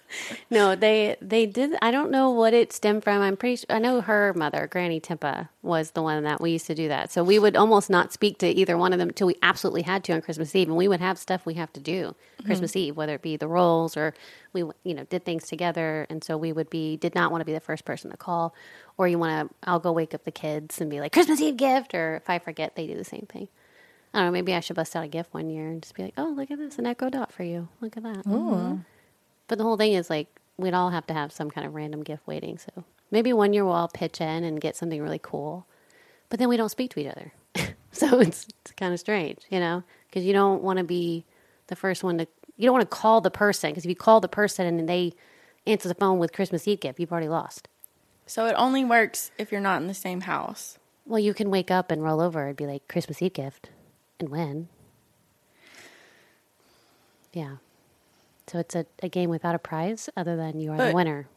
No, 0.50 0.76
they 0.76 1.16
they 1.22 1.46
did. 1.46 1.76
I 1.82 1.92
don't 1.92 2.12
know 2.12 2.30
what 2.32 2.54
it 2.54 2.74
stemmed 2.74 3.04
from. 3.04 3.22
I'm 3.22 3.38
pretty. 3.38 3.58
Sure, 3.58 3.66
I 3.70 3.80
know 3.80 4.02
her 4.02 4.34
mother, 4.36 4.68
Granny 4.68 5.00
Timpa, 5.00 5.50
was 5.62 5.92
the 5.92 6.02
one 6.02 6.24
that 6.24 6.42
we 6.42 6.52
used 6.52 6.68
to 6.68 6.76
do 6.76 6.88
that. 6.88 7.12
So 7.12 7.24
we 7.24 7.40
would 7.40 7.56
almost 7.56 7.90
not 7.90 8.14
speak 8.14 8.38
to 8.40 8.48
either 8.48 8.78
one 8.78 8.94
of 8.94 9.00
them 9.00 9.10
until 9.10 9.28
we 9.28 9.36
absolutely 9.42 9.84
had 9.84 10.04
to 10.06 10.14
on 10.14 10.22
Christmas 10.22 10.56
Eve, 10.56 10.68
and 10.68 10.78
we 10.78 10.88
would 10.88 11.00
have 11.00 11.18
stuff 11.18 11.46
we 11.46 11.54
have 11.56 11.72
to 11.74 11.80
do 11.80 12.02
mm-hmm. 12.02 12.46
Christmas 12.46 12.76
Eve, 12.76 12.96
whether 12.98 13.16
it 13.16 13.22
be 13.22 13.38
the 13.38 13.48
rolls 13.48 13.96
or 13.96 14.14
we 14.54 14.62
you 14.84 14.94
know 14.94 15.04
did 15.06 15.26
things 15.26 15.48
together. 15.48 16.06
And 16.10 16.24
so 16.24 16.38
we 16.38 16.52
would 16.52 16.70
be 16.70 16.98
did 16.98 17.16
not 17.16 17.32
want 17.32 17.42
to 17.42 17.46
be 17.46 17.54
the 17.54 17.60
first 17.60 17.86
person 17.86 18.12
to 18.12 18.18
call, 18.18 18.54
or 18.98 19.08
you 19.08 19.18
want 19.18 19.50
to. 19.50 19.56
I'll 19.70 19.80
go 19.80 19.92
wake 19.92 20.14
up 20.14 20.24
the 20.24 20.32
kids 20.32 20.82
and 20.82 20.90
be 20.90 21.00
like 21.00 21.14
Christmas 21.14 21.42
Eve 21.42 21.58
gift, 21.58 21.94
or 21.94 22.16
if 22.16 22.30
I 22.30 22.40
forget, 22.40 22.76
they 22.76 22.88
do 22.88 22.96
the 22.96 23.04
same 23.04 23.28
thing. 23.30 23.48
I 24.14 24.20
don't 24.20 24.28
know. 24.28 24.32
Maybe 24.32 24.54
I 24.54 24.60
should 24.60 24.76
bust 24.76 24.96
out 24.96 25.06
a 25.06 25.08
gift 25.08 25.34
one 25.34 25.50
year 25.50 25.70
and 25.70 25.82
just 25.82 25.96
be 25.96 26.04
like, 26.04 26.14
"Oh, 26.18 26.34
look 26.36 26.52
at 26.52 26.58
this, 26.58 26.78
an 26.78 26.86
Echo 26.86 27.10
Dot 27.10 27.32
for 27.32 27.44
you. 27.44 27.70
Look 27.80 27.96
at 27.96 28.04
that." 28.04 28.26
Mm-hmm. 28.26 28.78
But 29.52 29.58
the 29.58 29.66
whole 29.66 29.76
thing 29.76 29.92
is 29.92 30.10
like 30.10 30.30
we'd 30.56 30.74
all 30.74 30.92
have 30.92 31.06
to 31.08 31.14
have 31.14 31.34
some 31.34 31.52
kind 31.52 31.68
of 31.68 31.76
random 31.76 32.04
gift 32.04 32.26
waiting. 32.26 32.58
So 32.58 32.86
maybe 33.12 33.34
one 33.34 33.52
year 33.52 33.66
we'll 33.66 33.74
all 33.74 33.90
pitch 33.90 34.22
in 34.22 34.46
and 34.46 34.62
get 34.62 34.78
something 34.78 35.02
really 35.02 35.20
cool, 35.22 35.66
but 36.30 36.40
then 36.40 36.48
we 36.48 36.56
don't 36.56 36.70
speak 36.70 36.92
to 36.92 37.02
each 37.02 37.08
other. 37.08 37.34
so 37.92 38.22
it's 38.22 38.48
it's 38.62 38.72
kind 38.78 38.94
of 38.94 39.00
strange, 39.02 39.40
you 39.50 39.60
know, 39.60 39.84
because 40.08 40.24
you 40.24 40.32
don't 40.32 40.64
want 40.64 40.78
to 40.78 40.86
be 40.86 41.26
the 41.68 41.76
first 41.76 42.02
one 42.02 42.18
to. 42.20 42.28
You 42.56 42.68
don't 42.68 42.76
want 42.76 42.90
to 42.90 42.96
call 42.96 43.20
the 43.20 43.30
person 43.30 43.72
because 43.72 43.84
if 43.84 43.90
you 43.90 43.96
call 43.96 44.22
the 44.22 44.30
person 44.30 44.66
and 44.68 44.88
they 44.88 45.12
answer 45.68 45.90
the 45.90 45.96
phone 45.96 46.18
with 46.18 46.32
Christmas 46.32 46.66
Eve 46.66 46.80
gift, 46.80 46.98
you've 46.98 47.12
already 47.12 47.28
lost. 47.28 47.68
So 48.26 48.46
it 48.46 48.54
only 48.54 48.86
works 48.86 49.32
if 49.38 49.52
you're 49.52 49.60
not 49.60 49.82
in 49.82 49.88
the 49.88 49.94
same 49.94 50.22
house. 50.22 50.78
Well, 51.06 51.20
you 51.20 51.34
can 51.34 51.52
wake 51.52 51.70
up 51.70 51.92
and 51.92 52.02
roll 52.02 52.22
over 52.22 52.48
and 52.48 52.56
be 52.56 52.68
like 52.68 52.88
Christmas 52.88 53.22
Eve 53.22 53.34
gift, 53.34 53.70
and 54.18 54.30
win. 54.30 54.70
Yeah. 57.34 57.58
So 58.52 58.60
it's 58.60 58.76
a, 58.76 58.86
a 59.02 59.08
game 59.08 59.30
without 59.30 59.56
a 59.56 59.60
prize 59.60 60.10
other 60.18 60.36
than 60.36 60.60
you 60.60 60.74
are 60.74 60.78
the 60.90 60.94
winner. 60.94 61.30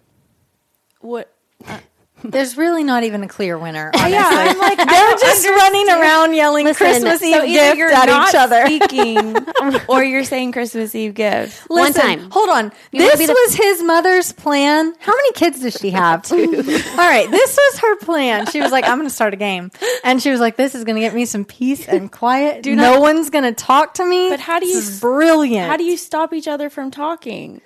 What? 0.99 1.33
Uh, 1.65 1.79
There's 2.23 2.57
really 2.57 2.85
not 2.85 3.03
even 3.05 3.23
a 3.23 3.29
clear 3.29 3.59
winner. 3.59 3.91
Honestly. 3.95 4.13
Yeah, 4.13 4.27
I'm 4.27 4.59
like, 4.59 4.79
They're 4.89 5.17
just 5.19 5.47
running 5.47 5.89
around 5.91 6.33
yelling 6.35 6.65
Listen, 6.65 6.87
Christmas 6.87 7.23
Eve 7.23 7.35
either 7.45 7.77
gift 7.77 7.93
at 7.93 8.29
each 8.29 8.35
other. 8.35 8.65
speaking, 8.67 9.37
or 9.89 10.03
you're 10.03 10.25
saying 10.25 10.53
Christmas 10.53 10.95
Eve 10.95 11.13
gift. 11.13 11.69
One 11.69 11.83
Listen, 11.93 12.01
time. 12.03 12.31
Hold 12.31 12.49
on. 12.49 12.73
You 12.93 13.01
this 13.01 13.27
the- 13.27 13.33
was 13.33 13.55
his 13.55 13.83
mother's 13.83 14.33
plan. 14.33 14.95
How 15.01 15.13
many 15.13 15.33
kids 15.33 15.61
does 15.61 15.75
she 15.75 15.91
have? 15.91 16.23
Two. 16.23 16.37
All 16.37 16.97
right. 16.97 17.31
This 17.31 17.57
was 17.57 17.79
her 17.81 17.97
plan. 17.99 18.47
She 18.47 18.61
was 18.61 18.73
like, 18.73 18.85
I'm 18.89 18.97
going 18.97 19.09
to 19.09 19.15
start 19.15 19.35
a 19.35 19.37
game. 19.37 19.71
And 20.03 20.23
she 20.23 20.31
was 20.31 20.41
like, 20.41 20.57
this 20.57 20.75
is 20.75 20.85
going 20.85 20.95
to 20.97 21.03
get 21.03 21.15
me 21.15 21.27
some 21.27 21.45
peace 21.45 21.87
and 21.87 22.11
quiet. 22.11 22.65
no 22.65 22.75
not- 22.75 23.01
one's 23.03 23.29
going 23.29 23.45
to 23.45 23.53
talk 23.53 23.95
to 23.95 24.05
me. 24.07 24.31
But 24.31 24.41
how 24.41 24.61
do 24.61 24.67
you- 24.67 24.77
This 24.77 24.89
is 24.89 25.01
brilliant. 25.01 25.69
How 25.69 25.77
do 25.77 25.85
you 25.85 25.99
stop 25.99 26.33
each 26.33 26.49
other 26.49 26.71
from 26.71 26.91
talking? 26.91 27.61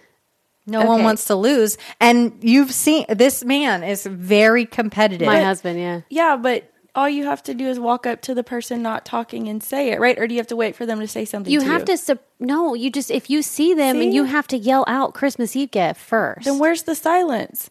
No 0.68 0.84
one 0.84 1.02
wants 1.02 1.24
to 1.26 1.34
lose. 1.34 1.78
And 2.00 2.38
you've 2.42 2.72
seen 2.72 3.06
this 3.08 3.44
man 3.44 3.82
is 3.82 4.06
very 4.06 4.66
competitive. 4.66 5.26
My 5.26 5.40
husband, 5.40 5.78
yeah. 5.78 6.00
Yeah, 6.10 6.36
but 6.36 6.70
all 6.94 7.08
you 7.08 7.24
have 7.24 7.42
to 7.44 7.54
do 7.54 7.68
is 7.68 7.78
walk 7.78 8.06
up 8.06 8.22
to 8.22 8.34
the 8.34 8.42
person 8.42 8.82
not 8.82 9.04
talking 9.04 9.48
and 9.48 9.62
say 9.62 9.90
it, 9.90 10.00
right? 10.00 10.18
Or 10.18 10.26
do 10.26 10.34
you 10.34 10.40
have 10.40 10.48
to 10.48 10.56
wait 10.56 10.74
for 10.74 10.84
them 10.84 11.00
to 11.00 11.06
say 11.08 11.24
something? 11.24 11.52
You 11.52 11.60
to 11.60 11.66
have 11.66 11.84
to 11.86 11.96
sup- 11.96 12.26
no. 12.40 12.74
You 12.74 12.90
just 12.90 13.10
if 13.10 13.30
you 13.30 13.42
see 13.42 13.74
them 13.74 14.00
and 14.00 14.12
you 14.12 14.24
have 14.24 14.48
to 14.48 14.56
yell 14.58 14.84
out 14.86 15.14
Christmas 15.14 15.54
Eve 15.54 15.70
gift 15.70 16.00
first. 16.00 16.44
Then 16.44 16.58
where's 16.58 16.82
the 16.82 16.94
silence? 16.94 17.70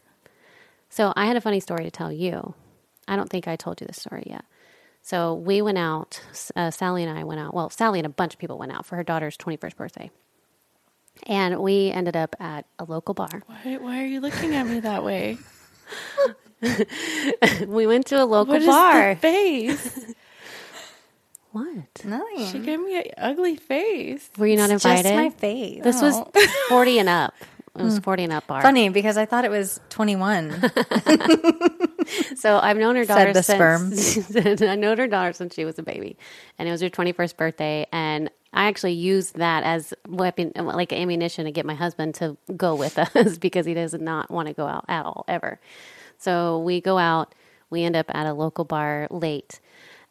So 0.90 1.14
I 1.16 1.26
had 1.26 1.36
a 1.36 1.42
funny 1.42 1.60
story 1.60 1.84
to 1.84 1.92
tell 1.92 2.12
you. 2.12 2.54
I 3.08 3.16
don't 3.16 3.30
think 3.30 3.48
I 3.48 3.56
told 3.56 3.82
you 3.82 3.88
this 3.88 3.98
story 3.98 4.24
yet. 4.28 4.46
So 5.02 5.34
we 5.36 5.62
went 5.62 5.78
out. 5.78 6.22
Uh, 6.56 6.72
Sally 6.72 7.04
and 7.04 7.18
I 7.18 7.24
went 7.24 7.40
out. 7.40 7.54
Well, 7.54 7.70
Sally 7.70 8.00
and 8.00 8.06
a 8.06 8.10
bunch 8.10 8.34
of 8.34 8.40
people 8.40 8.58
went 8.58 8.72
out 8.74 8.86
for 8.86 8.96
her 8.96 9.04
daughter's 9.04 9.38
twenty 9.38 9.58
first 9.58 9.78
birthday, 9.78 10.10
and 11.24 11.60
we 11.60 11.92
ended 11.92 12.16
up 12.16 12.36
at 12.40 12.66
a 12.80 12.86
local 12.86 13.14
bar. 13.14 13.44
Why, 13.46 13.78
why 13.78 14.02
are 14.02 14.06
you 14.06 14.20
looking 14.20 14.56
at 14.56 14.68
me 14.68 14.80
that 14.82 15.04
way? 15.04 15.38
We 17.68 17.86
went 17.86 18.08
to 18.08 18.22
a 18.22 18.26
local 18.26 18.54
What 18.54 18.62
is 18.62 18.68
bar. 18.68 19.14
the 19.14 19.20
face? 19.20 20.14
what? 21.52 22.04
Nothing. 22.04 22.48
She 22.52 22.60
gave 22.60 22.80
me 22.80 22.98
an 22.98 23.04
ugly 23.18 23.56
face. 23.56 24.28
Were 24.38 24.48
you 24.48 24.58
not 24.58 24.72
It's 24.72 24.84
invited? 24.84 25.04
Just 25.04 25.16
my 25.16 25.30
face. 25.30 25.84
This 25.84 26.02
was 26.02 26.16
oh. 26.16 26.48
forty 26.70 26.98
and 26.98 27.10
up. 27.10 27.36
It 27.78 27.84
was 27.84 27.98
hmm. 27.98 28.02
forty 28.02 28.24
and 28.24 28.34
up 28.34 28.48
bar. 28.48 28.64
Funny 28.64 28.90
because 28.90 29.18
I 29.18 29.26
thought 29.26 29.46
it 29.46 29.52
was 29.52 29.80
21. 29.90 30.72
So 32.36 32.58
I've 32.58 32.78
known 32.78 32.96
her 32.96 33.06
Said 33.06 33.16
daughter 33.16 33.34
the 33.34 33.44
since 33.44 34.62
I've 34.62 34.80
known 34.80 34.98
her 34.98 35.08
daughter 35.08 35.34
since 35.34 35.56
she 35.56 35.66
was 35.66 35.78
a 35.78 35.84
baby, 35.84 36.18
and 36.58 36.68
it 36.68 36.72
was 36.72 36.82
her 36.82 36.90
twenty 36.90 37.12
first 37.12 37.38
birthday. 37.38 37.86
And 37.92 38.30
I 38.54 38.68
actually 38.68 38.94
use 38.94 39.32
that 39.32 39.64
as 39.64 39.94
weapon, 40.08 40.52
like 40.56 40.94
ammunition, 40.94 41.46
to 41.46 41.52
get 41.52 41.66
my 41.66 41.76
husband 41.76 42.16
to 42.16 42.38
go 42.56 42.76
with 42.76 42.98
us 43.16 43.38
because 43.38 43.66
he 43.66 43.74
does 43.74 43.94
not 43.94 44.32
want 44.32 44.48
to 44.48 44.54
go 44.54 44.66
out 44.68 44.86
at 44.88 45.06
all 45.06 45.26
ever. 45.28 45.60
So 46.18 46.60
we 46.60 46.82
go 46.82 46.98
out. 46.98 47.34
We 47.70 47.84
end 47.84 47.96
up 47.96 48.06
at 48.16 48.26
a 48.26 48.34
local 48.34 48.64
bar 48.64 49.08
late, 49.12 49.60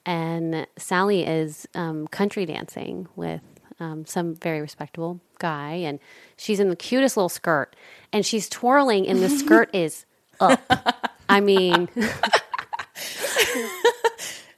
and 0.04 0.66
Sally 0.76 1.24
is 1.24 1.66
um, 1.74 2.06
country 2.08 2.44
dancing 2.44 3.08
with 3.16 3.40
um, 3.80 4.04
some 4.04 4.34
very 4.34 4.60
respectable 4.60 5.20
guy, 5.38 5.72
and 5.74 5.98
she's 6.36 6.60
in 6.60 6.68
the 6.68 6.76
cutest 6.76 7.16
little 7.16 7.30
skirt, 7.30 7.74
and 8.12 8.26
she's 8.26 8.48
twirling, 8.48 9.08
and 9.08 9.22
the 9.22 9.30
skirt 9.30 9.74
is 9.74 10.04
up. 10.40 10.60
I 11.28 11.40
mean, 11.40 11.88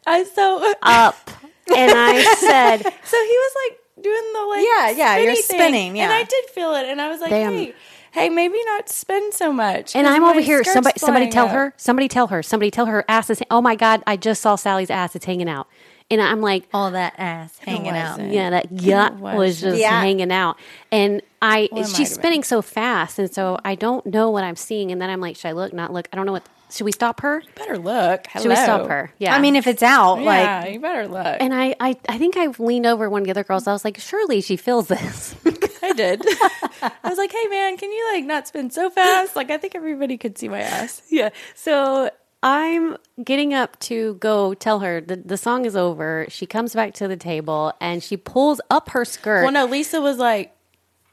I 0.07 0.25
so 0.25 0.75
up. 0.83 1.31
And 1.77 1.93
I 1.95 2.23
said, 2.39 2.79
so 2.83 3.17
he 3.17 3.37
was 3.39 3.53
like 3.65 4.05
doing 4.05 4.33
the 4.33 4.41
like 4.49 4.67
Yeah, 4.67 4.91
yeah, 4.91 5.17
you're 5.19 5.35
spinny 5.37 5.43
thing, 5.43 5.59
spinning, 5.59 5.89
and 6.01 6.11
yeah. 6.11 6.17
I 6.17 6.25
did 6.25 6.45
feel 6.47 6.75
it, 6.75 6.87
and 6.87 7.01
I 7.01 7.09
was 7.09 7.21
like, 7.21 7.31
Damn. 7.31 7.53
hey, 7.53 7.75
hey, 8.13 8.29
maybe 8.29 8.59
not 8.65 8.89
spin 8.89 9.33
so 9.33 9.53
much. 9.53 9.95
And 9.97 10.07
I'm 10.07 10.25
over 10.25 10.41
here. 10.41 10.65
Somebody, 10.65 10.99
somebody 10.99 11.29
tell 11.29 11.47
up. 11.47 11.53
her. 11.53 11.75
Somebody 11.77 12.09
tell 12.09 12.29
her. 12.29 12.43
Somebody 12.43 12.71
tell 12.71 12.87
her 12.87 13.05
ass 13.09 13.31
is. 13.31 13.43
Oh 13.51 13.61
my 13.61 13.75
god! 13.77 14.03
I 14.07 14.17
just 14.17 14.41
saw 14.43 14.57
Sally's 14.57 14.91
ass. 14.91 15.15
It's 15.17 15.25
hanging 15.27 15.49
out. 15.49 15.67
And 16.11 16.23
I'm 16.23 16.41
like, 16.41 16.67
All 16.73 16.91
that 16.93 17.13
ass 17.19 17.59
hanging 17.59 17.89
out. 17.91 18.19
yeah, 18.19 18.49
that 18.49 18.73
yacht 18.73 19.17
was. 19.17 19.37
was 19.37 19.61
just 19.61 19.79
Yeah. 19.79 20.01
hanging 20.01 20.33
out. 20.33 20.59
And 20.91 21.21
I, 21.43 21.69
Well, 21.71 21.85
she's 21.85 22.09
have 22.09 22.09
spinning 22.09 22.43
so 22.43 22.63
fast, 22.63 23.19
and 23.19 23.31
so 23.31 23.59
I 23.63 23.75
don't 23.75 24.07
know 24.07 24.31
what 24.31 24.43
I'm 24.43 24.57
seeing. 24.57 24.91
And 24.91 25.03
then 25.03 25.11
I'm 25.11 25.21
like, 25.21 25.37
should 25.37 25.49
I 25.49 25.53
look? 25.53 25.75
Not 25.75 25.93
look? 25.93 26.09
I 26.11 26.17
don't 26.17 26.25
know 26.25 26.33
what. 26.33 26.49
Should 26.71 26.85
we 26.85 26.93
stop 26.93 27.21
her? 27.21 27.43
Better 27.55 27.79
look. 27.79 28.27
Hello. 28.29 28.43
Should 28.43 28.49
we 28.51 28.57
stop 28.57 28.89
her? 28.89 29.13
Yeah. 29.19 29.35
I 29.35 29.41
mean, 29.41 29.57
if 29.57 29.67
it's 29.67 29.83
out, 29.83 30.17
Yeah, 30.21 30.25
like 30.63 30.73
you 30.75 30.81
better 30.81 31.09
look. 31.09 31.37
and 31.41 31.55
I, 31.55 31.75
I, 31.81 31.97
I 32.09 32.19
think 32.19 32.37
I 32.37 32.49
leaned 32.59 32.87
over 32.87 33.09
one 33.09 33.23
of 33.23 33.25
the 33.27 33.31
other 33.31 33.45
girls. 33.45 33.67
I 33.67 33.73
was 33.73 33.85
like, 33.85 33.99
surely 33.99 34.41
she 34.41 34.57
feels 34.57 34.89
this. 34.89 35.35
I 35.83 35.93
did. 35.93 36.23
I 36.83 36.93
was 37.09 37.17
like, 37.19 37.33
hey 37.33 37.47
man, 37.49 37.77
can 37.79 37.91
you 37.91 38.11
like 38.13 38.25
not 38.25 38.47
spin 38.49 38.71
so 38.71 38.91
fast? 38.91 39.35
Like 39.37 39.51
I 39.51 39.57
think 39.57 39.75
everybody 39.75 40.19
could 40.19 40.37
see 40.37 40.49
my 40.49 40.61
ass. 40.61 41.01
Yeah. 41.11 41.31
So 41.55 42.11
I'm 42.43 42.97
getting 43.25 43.55
up 43.55 43.79
to 43.81 44.15
go 44.15 44.55
tell 44.55 44.81
her 44.81 45.01
the, 45.01 45.17
the 45.17 45.37
song 45.37 45.65
is 45.65 45.75
over. 45.75 46.27
She 46.29 46.47
comes 46.47 46.75
back 46.75 46.95
to 46.95 47.09
the 47.09 47.17
table 47.17 47.73
and 47.81 48.03
she 48.03 48.17
pulls 48.17 48.61
up 48.71 48.91
her 48.91 49.05
skirt. 49.05 49.43
Well, 49.45 49.53
no, 49.53 49.65
Lisa 49.67 50.01
was 50.01 50.19
like, 50.19 50.55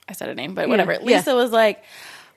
I 0.10 0.14
said 0.14 0.30
a 0.30 0.36
name, 0.36 0.53
but 0.53 0.68
whatever. 0.70 0.93
yeah. 0.93 1.18
Lisa 1.18 1.34
was 1.34 1.51
like, 1.51 1.84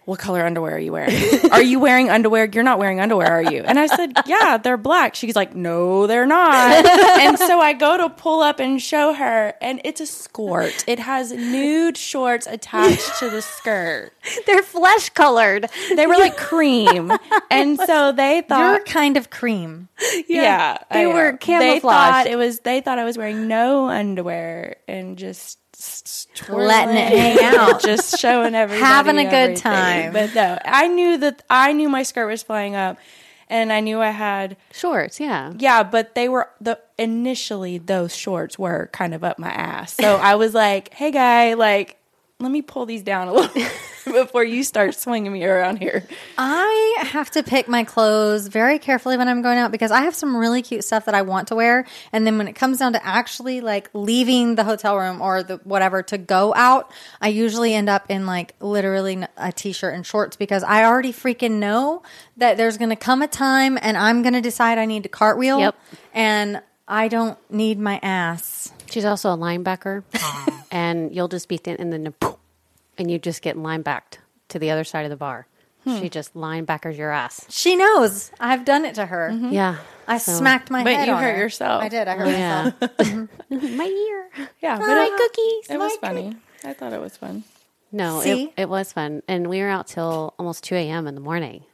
what 0.08 0.18
color 0.18 0.42
underwear 0.42 0.76
are 0.76 0.78
you 0.78 0.90
wearing? 0.90 1.14
are 1.52 1.60
you 1.60 1.78
wearing 1.78 2.08
underwear? 2.08 2.48
You're 2.50 2.64
not 2.64 2.78
wearing 2.78 2.98
underwear, 2.98 3.30
are 3.30 3.42
you? 3.42 3.62
And 3.62 3.78
I 3.78 3.88
said, 3.88 4.14
yeah, 4.24 4.56
they're 4.56 4.78
black. 4.78 5.14
She's 5.14 5.36
like, 5.36 5.54
no, 5.54 6.06
they're 6.06 6.24
not. 6.24 6.86
and 7.20 7.38
so 7.38 7.60
I 7.60 7.74
go 7.74 7.98
to 7.98 8.08
pull 8.08 8.40
up 8.40 8.58
and 8.58 8.80
show 8.80 9.12
her, 9.12 9.52
and 9.60 9.82
it's 9.84 10.00
a 10.00 10.06
skirt. 10.06 10.82
It 10.88 10.98
has 10.98 11.30
nude 11.32 11.98
shorts 11.98 12.46
attached 12.46 13.18
to 13.18 13.28
the 13.28 13.42
skirt. 13.42 14.12
They're 14.46 14.62
flesh 14.62 15.10
colored. 15.10 15.68
They 15.94 16.06
were 16.06 16.16
like 16.16 16.38
cream. 16.38 17.12
And 17.50 17.78
so 17.78 18.12
they 18.12 18.40
thought 18.48 18.76
You're 18.76 18.84
kind 18.84 19.18
of 19.18 19.28
cream. 19.28 19.90
yeah, 20.26 20.78
they 20.90 21.04
I 21.04 21.06
were 21.06 21.32
know. 21.32 21.58
They 21.58 21.80
thought 21.80 22.26
it 22.26 22.36
was, 22.36 22.60
they 22.60 22.80
thought 22.80 22.98
I 22.98 23.04
was 23.04 23.18
wearing 23.18 23.46
no 23.46 23.88
underwear 23.88 24.76
and 24.88 25.18
just 25.18 25.58
s- 25.78 26.26
Letting 26.48 26.96
it 26.96 27.08
hang 27.38 27.54
out. 27.56 27.80
just 27.82 28.18
showing 28.18 28.54
everybody 28.54 28.80
Having 28.84 29.18
a 29.18 29.24
good 29.24 29.32
everything. 29.34 29.62
time. 29.62 30.12
But 30.12 30.34
no, 30.34 30.58
I 30.64 30.86
knew 30.88 31.18
that 31.18 31.42
I 31.50 31.72
knew 31.72 31.88
my 31.88 32.02
skirt 32.02 32.26
was 32.28 32.42
flying 32.42 32.74
up, 32.76 32.96
and 33.48 33.72
I 33.72 33.80
knew 33.80 34.00
I 34.00 34.10
had 34.10 34.56
Shorts, 34.72 35.18
yeah. 35.20 35.52
yeah, 35.58 35.82
but 35.82 36.14
they 36.14 36.28
were 36.28 36.48
the 36.60 36.78
initially 36.98 37.78
those 37.78 38.14
shorts 38.14 38.58
were 38.58 38.88
kind 38.92 39.14
of 39.14 39.22
up 39.24 39.38
my 39.38 39.50
ass, 39.50 39.94
so 39.94 40.16
I 40.16 40.34
was 40.36 40.54
like, 40.54 40.92
hey 40.94 41.10
guy, 41.10 41.54
like 41.54 41.96
let 42.40 42.52
me 42.52 42.62
pull 42.62 42.86
these 42.86 43.02
down 43.02 43.26
a 43.26 43.32
little 43.32 43.64
before 44.04 44.44
you 44.44 44.62
start 44.62 44.94
swinging 44.94 45.32
me 45.32 45.44
around 45.44 45.78
here. 45.78 46.04
I 46.36 46.98
have 47.08 47.32
to 47.32 47.42
pick 47.42 47.66
my 47.66 47.82
clothes 47.82 48.46
very 48.46 48.78
carefully 48.78 49.16
when 49.16 49.26
I'm 49.26 49.42
going 49.42 49.58
out 49.58 49.72
because 49.72 49.90
I 49.90 50.02
have 50.02 50.14
some 50.14 50.36
really 50.36 50.62
cute 50.62 50.84
stuff 50.84 51.06
that 51.06 51.16
I 51.16 51.22
want 51.22 51.48
to 51.48 51.56
wear. 51.56 51.84
And 52.12 52.24
then 52.24 52.38
when 52.38 52.46
it 52.46 52.52
comes 52.52 52.78
down 52.78 52.92
to 52.92 53.04
actually 53.04 53.60
like 53.60 53.90
leaving 53.92 54.54
the 54.54 54.62
hotel 54.62 54.96
room 54.96 55.20
or 55.20 55.42
the 55.42 55.56
whatever 55.64 56.00
to 56.04 56.18
go 56.18 56.54
out, 56.54 56.92
I 57.20 57.28
usually 57.28 57.74
end 57.74 57.88
up 57.88 58.06
in 58.08 58.24
like 58.24 58.54
literally 58.60 59.24
a 59.36 59.50
t 59.50 59.72
shirt 59.72 59.94
and 59.94 60.06
shorts 60.06 60.36
because 60.36 60.62
I 60.62 60.84
already 60.84 61.12
freaking 61.12 61.58
know 61.58 62.04
that 62.36 62.56
there's 62.56 62.78
going 62.78 62.90
to 62.90 62.96
come 62.96 63.20
a 63.20 63.28
time 63.28 63.76
and 63.82 63.96
I'm 63.96 64.22
going 64.22 64.34
to 64.34 64.40
decide 64.40 64.78
I 64.78 64.86
need 64.86 65.02
to 65.02 65.08
cartwheel. 65.08 65.58
Yep. 65.58 65.74
And 66.14 66.62
I 66.86 67.08
don't 67.08 67.36
need 67.50 67.80
my 67.80 67.98
ass. 68.00 68.72
She's 68.90 69.04
also 69.04 69.30
a 69.32 69.36
linebacker, 69.36 70.02
and 70.70 71.14
you'll 71.14 71.28
just 71.28 71.48
be 71.48 71.58
th- 71.58 71.78
in 71.78 71.90
the 71.90 72.12
and 72.96 73.10
you 73.10 73.18
just 73.18 73.42
get 73.42 73.56
linebacked 73.56 74.18
to 74.48 74.58
the 74.58 74.70
other 74.70 74.84
side 74.84 75.04
of 75.04 75.10
the 75.10 75.16
bar. 75.16 75.46
Hmm. 75.84 76.00
She 76.00 76.08
just 76.08 76.34
linebackers 76.34 76.96
your 76.96 77.10
ass. 77.12 77.46
She 77.48 77.76
knows. 77.76 78.32
I've 78.40 78.64
done 78.64 78.84
it 78.84 78.96
to 78.96 79.06
her. 79.06 79.30
Mm-hmm. 79.32 79.50
Yeah, 79.52 79.76
I 80.08 80.18
So- 80.18 80.32
smacked 80.32 80.70
my 80.70 80.82
But 80.84 80.94
head. 80.94 81.06
you 81.08 81.14
on 81.14 81.22
hurt 81.22 81.34
her. 81.34 81.38
yourself. 81.38 81.82
I 81.82 81.88
did. 81.88 82.08
I 82.08 82.16
hurt 82.16 82.28
Yeah, 82.28 82.64
myself. 82.64 82.96
Mm-hmm. 83.50 83.76
my 83.76 83.84
ear. 83.84 84.30
Yeah, 84.60 84.78
but 84.78 84.86
My 84.86 85.04
it, 85.04 85.16
cookies. 85.16 85.70
it 85.70 85.78
was 85.78 85.92
my 86.02 86.08
funny. 86.08 86.36
I 86.64 86.72
thought 86.72 86.92
it 86.92 87.00
was 87.00 87.16
fun. 87.16 87.44
No, 87.92 88.20
See? 88.20 88.44
it, 88.56 88.62
it 88.62 88.68
was 88.68 88.92
fun. 88.92 89.22
And 89.28 89.48
we 89.48 89.60
were 89.62 89.68
out 89.68 89.86
till 89.86 90.34
almost 90.38 90.64
2 90.64 90.74
a.m. 90.74 91.06
in 91.06 91.14
the 91.14 91.20
morning. 91.20 91.64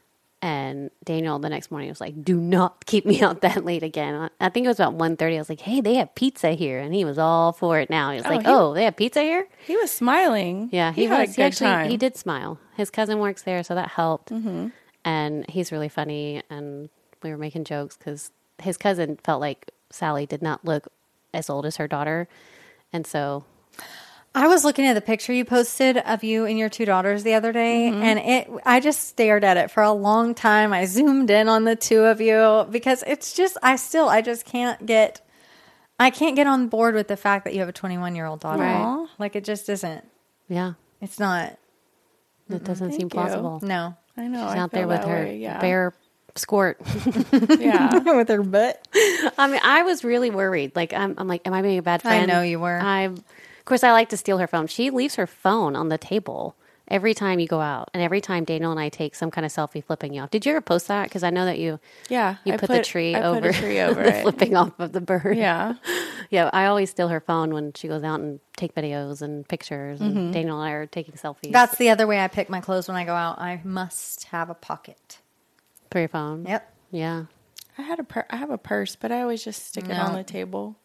And 0.47 0.91
Daniel 1.05 1.39
the 1.39 1.49
next 1.49 1.71
morning 1.71 1.89
was 1.89 2.03
like, 2.03 2.23
do 2.23 2.37
not 2.39 2.85
keep 2.85 3.07
me 3.07 3.23
out 3.23 3.41
that 3.41 3.65
late 3.65 3.83
again. 3.83 4.29
I 4.39 4.51
think 4.51 4.67
it 4.67 4.69
was 4.69 4.79
about 4.79 4.99
1.30. 4.99 5.37
I 5.37 5.39
was 5.39 5.49
like, 5.49 5.61
hey, 5.63 5.81
they 5.81 5.95
have 5.95 6.15
pizza 6.15 6.51
here. 6.51 6.81
And 6.81 6.93
he 6.95 7.07
was 7.07 7.19
all 7.19 7.53
for 7.53 7.79
it 7.81 7.89
now. 7.89 8.11
He 8.11 8.19
was 8.19 8.27
Oh, 8.27 8.29
like, 8.29 8.41
he- 8.43 8.47
oh, 8.49 8.75
they 8.75 8.85
have 8.85 8.95
pizza 8.95 9.23
here? 9.23 9.49
He 9.67 9.75
was 9.79 9.91
smiling. 9.91 10.69
Yeah, 10.71 10.93
he, 10.93 11.07
had 11.07 11.21
was. 11.21 11.29
a 11.31 11.33
he 11.33 11.37
good 11.37 11.43
actually 11.47 11.67
time. 11.71 11.89
he 11.89 11.97
did 11.97 12.15
smile. 12.19 12.59
His 12.77 12.91
cousin 12.91 13.21
works 13.21 13.41
there, 13.45 13.63
so 13.65 13.75
that 13.75 13.89
helped. 13.89 14.31
Mm-hmm. 14.33 14.69
And 15.07 15.49
he's 15.49 15.73
really 15.73 15.89
funny. 15.89 16.43
And 16.51 16.91
we 17.23 17.31
were 17.31 17.39
making 17.39 17.65
jokes 17.65 17.97
because 17.97 18.31
his 18.59 18.77
cousin 18.77 19.19
felt 19.25 19.41
like 19.41 19.71
Sally 19.89 20.27
did 20.27 20.43
not 20.43 20.63
look 20.63 20.89
as 21.33 21.49
old 21.49 21.65
as 21.65 21.77
her 21.79 21.89
daughter. 21.89 22.29
And 22.93 23.07
so 23.07 23.45
I 24.37 24.49
was 24.49 24.65
looking 24.65 24.85
at 24.87 24.95
the 24.95 25.01
picture 25.01 25.33
you 25.33 25.45
posted 25.45 25.97
of 25.97 26.25
you 26.25 26.45
and 26.45 26.59
your 26.59 26.69
two 26.69 26.85
daughters 26.85 27.23
the 27.23 27.35
other 27.35 27.53
day, 27.53 27.89
Mm-hmm. 27.91 28.03
and 28.03 28.19
it. 28.19 28.51
I 28.67 28.81
just 28.81 29.09
stared 29.09 29.45
at 29.45 29.57
it 29.57 29.71
for 29.71 29.83
a 29.83 29.93
long 29.93 30.35
time. 30.35 30.73
I 30.73 30.87
zoomed 30.87 31.31
in 31.31 31.49
on 31.49 31.65
the 31.65 31.77
two 31.77 32.01
of 32.05 32.21
you 32.21 32.67
because 32.71 33.05
it's 33.07 33.35
just. 33.35 33.57
I 33.63 33.77
still. 33.77 34.09
I 34.09 34.23
just 34.23 34.45
can't 34.45 34.85
get. 34.87 35.21
I 36.01 36.11
can't 36.11 36.35
get 36.35 36.49
on 36.49 36.67
board 36.69 36.97
with 36.97 37.07
the 37.07 37.17
fact 37.17 37.45
that 37.45 37.55
you 37.55 37.61
have 37.61 37.69
a 37.69 37.73
21 37.73 38.17
year 38.17 38.27
old 38.27 38.41
daughter. 38.41 38.63
Right. 38.63 39.07
Like 39.19 39.37
it 39.37 39.45
just 39.45 39.69
isn't. 39.69 40.05
yeah, 40.49 40.73
It's 41.01 41.21
not. 41.21 41.57
it 42.51 42.65
doesn't 42.65 42.91
seem 42.91 43.09
Thank 43.09 43.15
you. 43.15 43.21
plausible. 43.21 43.61
No. 43.63 43.97
I 44.17 44.27
know. 44.27 44.45
She's 44.49 44.57
I 44.57 44.59
out 44.59 44.71
there 44.73 44.89
with 44.89 45.05
her 45.05 45.25
way, 45.25 45.39
yeah. 45.39 45.61
bare 45.61 45.95
squirt. 46.35 46.81
Yeah. 47.61 47.97
with 48.17 48.29
her 48.29 48.43
butt. 48.43 48.87
I 49.39 49.47
mean, 49.47 49.61
I 49.63 49.83
was 49.85 50.03
really 50.03 50.31
worried. 50.31 50.75
Like, 50.75 50.93
I'm, 50.93 51.15
I'm 51.19 51.29
like, 51.29 51.47
am 51.47 51.53
I 51.53 51.63
being 51.63 51.79
a 51.79 51.83
bad 51.83 52.03
friend? 52.03 52.31
I 52.31 52.35
know 52.35 52.43
you 52.43 52.59
were. 52.59 52.79
I, 52.83 53.11
of 53.65 53.67
course, 53.67 53.83
I 53.83 53.93
like 53.93 54.11
to 54.11 54.17
steal 54.19 54.37
her 54.39 54.47
phone. 54.47 54.67
She 54.67 54.91
leaves 54.91 55.15
her 55.15 55.27
phone 55.27 55.75
on 55.75 55.89
the 55.89 55.97
table 55.97 56.55
every 56.87 57.15
time 57.15 57.39
you 57.41 57.47
go 57.49 57.63
out, 57.63 57.89
and 57.95 58.03
every 58.03 58.21
time 58.21 58.45
Daniel 58.45 58.71
and 58.71 58.79
I 58.79 58.91
take 58.91 59.15
some 59.15 59.31
kind 59.31 59.47
of 59.47 59.51
selfie 59.51 59.83
flipping 59.83 60.13
you 60.13 60.21
off. 60.21 60.31
Did 60.31 60.45
you 60.45 60.53
ever 60.53 60.61
post 60.61 60.89
that? 60.89 61.05
Because 61.05 61.23
I 61.23 61.31
know 61.31 61.47
that 61.47 61.59
you, 61.59 61.81
Yeah. 62.11 62.37
you 62.45 62.53
I 62.53 62.57
put, 62.59 62.69
the 62.69 62.83
tree 62.83 63.15
I 63.15 63.23
over, 63.23 63.41
Put 63.41 63.55
tree 63.55 63.81
over 63.81 64.03
the 64.03 64.19
it. 64.19 64.23
flipping 64.23 64.55
off 64.55 64.79
of 64.79 64.93
the 64.93 65.01
bird. 65.01 65.39
Yeah. 65.39 65.77
yeah. 66.31 66.51
I 66.53 66.67
always 66.67 66.91
steal 66.91 67.09
her 67.09 67.21
phone 67.21 67.55
when 67.55 67.73
she 67.73 67.89
goes 67.89 68.05
out 68.05 68.21
and 68.21 68.39
take 68.59 68.75
videos 68.75 69.23
and 69.23 69.49
pictures. 69.49 70.03
And 70.03 70.15
Mm-hmm. 70.15 70.33
Daniel 70.33 70.61
and 70.61 70.69
I 70.69 70.73
are 70.73 70.85
taking 70.87 71.15
selfies. 71.15 71.53
That's 71.53 71.79
the 71.79 71.89
other 71.89 72.07
way 72.07 72.21
I 72.23 72.29
pick 72.29 72.51
my 72.51 72.61
clothes 72.61 72.87
when 72.87 72.99
I 72.99 73.05
go 73.05 73.15
out. 73.15 73.39
I 73.41 73.63
must 73.65 74.25
have 74.25 74.51
a 74.51 74.55
pocket. 74.55 75.21
for 75.91 76.01
your 76.01 76.09
phone. 76.09 76.45
Yep. 76.45 76.71
Yeah. 76.91 77.25
I 77.79 77.83
had 77.83 77.99
a 77.99 78.05
pur- 78.05 78.27
I 78.29 78.37
have 78.37 78.51
a 78.51 78.59
purse, 78.59 78.95
but 78.95 79.11
I 79.11 79.23
always 79.23 79.43
just 79.43 79.67
stick 79.69 79.87
it 79.89 79.97
on 79.99 80.13
the 80.15 80.23
table. 80.23 80.77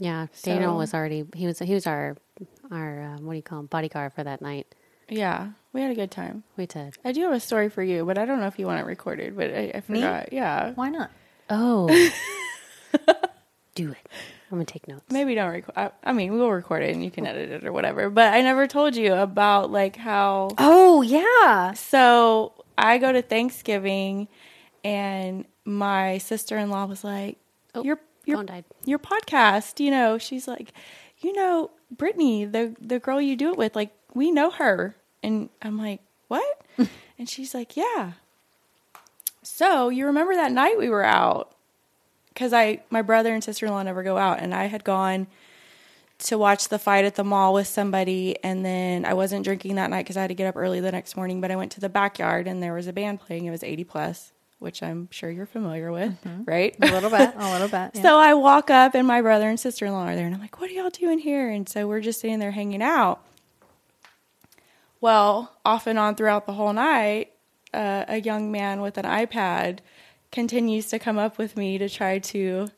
Yeah. 0.00 0.26
Daniel 0.42 0.76
was 0.76 0.94
already 0.94 1.24
he 1.34 1.46
was 1.46 1.58
he 1.60 1.74
was 1.74 1.86
our 1.86 2.16
our 2.72 3.02
um, 3.02 3.26
what 3.26 3.34
do 3.34 3.36
you 3.36 3.42
call 3.42 3.60
him 3.60 3.66
bodyguard 3.66 4.12
for 4.14 4.24
that 4.24 4.40
night. 4.42 4.66
Yeah, 5.08 5.50
we 5.72 5.82
had 5.82 5.90
a 5.90 5.94
good 5.94 6.10
time. 6.10 6.42
We 6.56 6.66
did. 6.66 6.96
I 7.04 7.12
do 7.12 7.22
have 7.24 7.32
a 7.32 7.40
story 7.40 7.68
for 7.68 7.82
you, 7.82 8.04
but 8.04 8.16
I 8.16 8.24
don't 8.24 8.40
know 8.40 8.46
if 8.46 8.58
you 8.58 8.66
want 8.66 8.80
it 8.80 8.86
recorded. 8.86 9.36
But 9.36 9.50
I, 9.50 9.58
I 9.74 9.82
Me? 9.92 10.00
forgot. 10.00 10.32
Yeah, 10.32 10.72
Why 10.74 10.88
not? 10.88 11.10
Oh. 11.50 11.88
Do 13.76 13.90
it. 13.92 14.08
I'm 14.50 14.58
gonna 14.58 14.64
take 14.64 14.88
notes. 14.88 15.04
maybe 15.12 15.34
don't 15.36 15.50
record. 15.52 15.74
I, 15.76 15.90
I 16.02 16.12
mean, 16.12 16.32
we'll 16.32 16.50
record 16.50 16.82
it 16.82 16.92
and 16.92 17.04
you 17.04 17.10
can 17.10 17.24
edit 17.24 17.50
it 17.50 17.64
or 17.64 17.72
whatever. 17.72 18.10
But 18.10 18.32
I 18.34 18.40
never 18.42 18.66
told 18.66 18.96
you 18.96 19.14
about 19.14 19.70
like 19.70 19.94
how. 19.96 20.50
Oh, 20.58 21.02
yeah. 21.02 21.72
So 21.74 22.52
I 22.76 22.98
go 22.98 23.12
to 23.12 23.22
Thanksgiving, 23.22 24.26
and 24.82 25.44
my 25.64 26.18
sister 26.18 26.58
in 26.58 26.68
law 26.70 26.86
was 26.86 27.04
like, 27.04 27.38
Oh, 27.76 27.84
"Your 27.84 28.00
your 28.24 28.44
your 28.84 28.98
podcast." 28.98 29.80
You 29.80 29.90
know, 29.90 30.18
she's 30.18 30.46
like, 30.48 30.72
"You 31.18 31.32
know, 31.32 31.70
Brittany, 31.90 32.44
the 32.44 32.74
the 32.80 32.98
girl 32.98 33.20
you 33.20 33.36
do 33.36 33.50
it 33.52 33.58
with, 33.58 33.76
like 33.76 33.92
we 34.14 34.30
know 34.30 34.50
her." 34.50 34.96
And 35.22 35.48
I'm 35.62 35.78
like, 35.78 36.00
"What?" 36.28 36.62
and 37.18 37.28
she's 37.28 37.54
like, 37.54 37.76
"Yeah." 37.76 38.12
So 39.42 39.88
you 39.88 40.06
remember 40.06 40.34
that 40.34 40.52
night 40.52 40.78
we 40.78 40.88
were 40.88 41.04
out? 41.04 41.54
Because 42.28 42.52
I, 42.52 42.82
my 42.90 43.02
brother 43.02 43.34
and 43.34 43.42
sister 43.42 43.66
in 43.66 43.72
law 43.72 43.82
never 43.82 44.02
go 44.02 44.16
out, 44.16 44.38
and 44.40 44.54
I 44.54 44.66
had 44.66 44.84
gone 44.84 45.26
to 46.18 46.38
watch 46.38 46.68
the 46.68 46.78
fight 46.78 47.04
at 47.04 47.14
the 47.14 47.24
mall 47.24 47.52
with 47.54 47.66
somebody, 47.66 48.36
and 48.44 48.64
then 48.64 49.04
I 49.04 49.14
wasn't 49.14 49.44
drinking 49.44 49.76
that 49.76 49.90
night 49.90 50.04
because 50.04 50.16
I 50.16 50.22
had 50.22 50.28
to 50.28 50.34
get 50.34 50.46
up 50.46 50.56
early 50.56 50.80
the 50.80 50.92
next 50.92 51.16
morning. 51.16 51.40
But 51.40 51.50
I 51.50 51.56
went 51.56 51.72
to 51.72 51.80
the 51.80 51.88
backyard, 51.88 52.46
and 52.46 52.62
there 52.62 52.74
was 52.74 52.86
a 52.86 52.92
band 52.92 53.20
playing. 53.20 53.46
It 53.46 53.50
was 53.50 53.64
80 53.64 53.84
plus, 53.84 54.32
which 54.60 54.82
I'm 54.82 55.08
sure 55.10 55.28
you're 55.30 55.46
familiar 55.46 55.90
with, 55.90 56.16
right? 56.44 56.76
A 56.80 56.86
little 56.86 57.10
bit. 57.10 57.32
A 57.36 57.52
little 57.52 57.66
bit. 57.66 57.90
yeah. 57.94 58.02
So 58.02 58.18
I 58.18 58.34
walk 58.34 58.70
up, 58.70 58.94
and 58.94 59.06
my 59.08 59.20
brother 59.20 59.48
and 59.48 59.58
sister 59.58 59.86
in 59.86 59.92
law 59.92 60.06
are 60.06 60.14
there, 60.14 60.26
and 60.26 60.34
I'm 60.34 60.40
like, 60.40 60.60
"What 60.60 60.70
are 60.70 60.74
y'all 60.74 60.90
doing 60.90 61.18
here?" 61.18 61.50
And 61.50 61.68
so 61.68 61.88
we're 61.88 62.00
just 62.00 62.20
sitting 62.20 62.38
there 62.38 62.52
hanging 62.52 62.82
out. 62.82 63.20
Well, 65.00 65.56
off 65.64 65.86
and 65.86 65.98
on 65.98 66.14
throughout 66.14 66.46
the 66.46 66.52
whole 66.52 66.74
night, 66.74 67.32
uh, 67.72 68.04
a 68.06 68.20
young 68.20 68.52
man 68.52 68.80
with 68.82 68.98
an 68.98 69.06
iPad 69.06 69.78
continues 70.30 70.88
to 70.88 70.98
come 70.98 71.18
up 71.18 71.38
with 71.38 71.56
me 71.56 71.78
to 71.78 71.88
try 71.88 72.18
to 72.18 72.68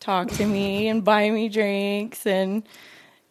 talk 0.00 0.28
to 0.28 0.46
me 0.46 0.88
and 0.88 1.04
buy 1.04 1.30
me 1.30 1.48
drinks 1.48 2.26
and 2.26 2.62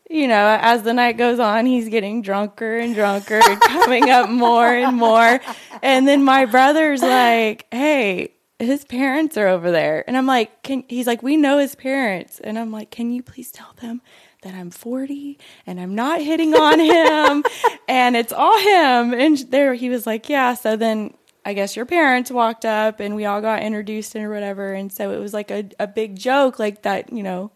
you 0.10 0.28
know, 0.28 0.58
as 0.62 0.84
the 0.84 0.94
night 0.94 1.18
goes 1.18 1.40
on, 1.40 1.66
he's 1.66 1.90
getting 1.90 2.22
drunker 2.22 2.78
and 2.78 2.94
drunker 2.94 3.40
and 3.44 3.62
coming 3.62 4.10
up 4.10 4.30
more 4.30 4.68
and 4.68 4.96
more. 4.96 5.40
And 5.82 6.08
then 6.08 6.24
my 6.24 6.46
brother's 6.46 7.02
like, 7.02 7.66
"Hey, 7.72 8.34
his 8.60 8.86
parents 8.86 9.36
are 9.38 9.48
over 9.48 9.72
there." 9.72 10.04
And 10.08 10.16
I'm 10.16 10.28
like, 10.28 10.64
"Can 10.64 10.84
he's 10.88 11.08
like, 11.08 11.24
"We 11.24 11.38
know 11.38 11.58
his 11.58 11.76
parents." 11.76 12.40
And 12.40 12.60
I'm 12.60 12.72
like, 12.72 12.92
"Can 12.92 13.12
you 13.12 13.24
please 13.24 13.52
tell 13.52 13.74
them 13.82 14.02
that 14.44 14.54
I'm 14.54 14.70
40 14.70 15.40
and 15.66 15.80
I'm 15.80 15.96
not 15.96 16.22
hitting 16.22 16.54
on 16.54 16.80
him 16.80 17.44
and 17.88 18.16
it's 18.16 18.34
all 18.34 18.60
him?" 18.60 19.14
And 19.14 19.38
there 19.50 19.74
he 19.74 19.90
was 19.90 20.06
like, 20.06 20.30
"Yeah." 20.30 20.54
So 20.54 20.76
then 20.76 21.16
I 21.46 21.54
guess 21.54 21.76
your 21.76 21.86
parents 21.86 22.32
walked 22.32 22.66
up 22.66 23.00
and 23.00 23.16
we 23.16 23.26
all 23.26 23.42
got 23.42 23.62
introduced 23.64 24.16
and 24.16 24.30
whatever. 24.30 24.74
And 24.74 24.92
so 24.92 25.12
it 25.12 25.20
was 25.20 25.34
like 25.34 25.52
a, 25.52 25.70
a 25.80 25.86
big 25.86 26.18
joke 26.18 26.58
like 26.58 26.82
that, 26.82 27.14
you 27.14 27.22
know, 27.22 27.52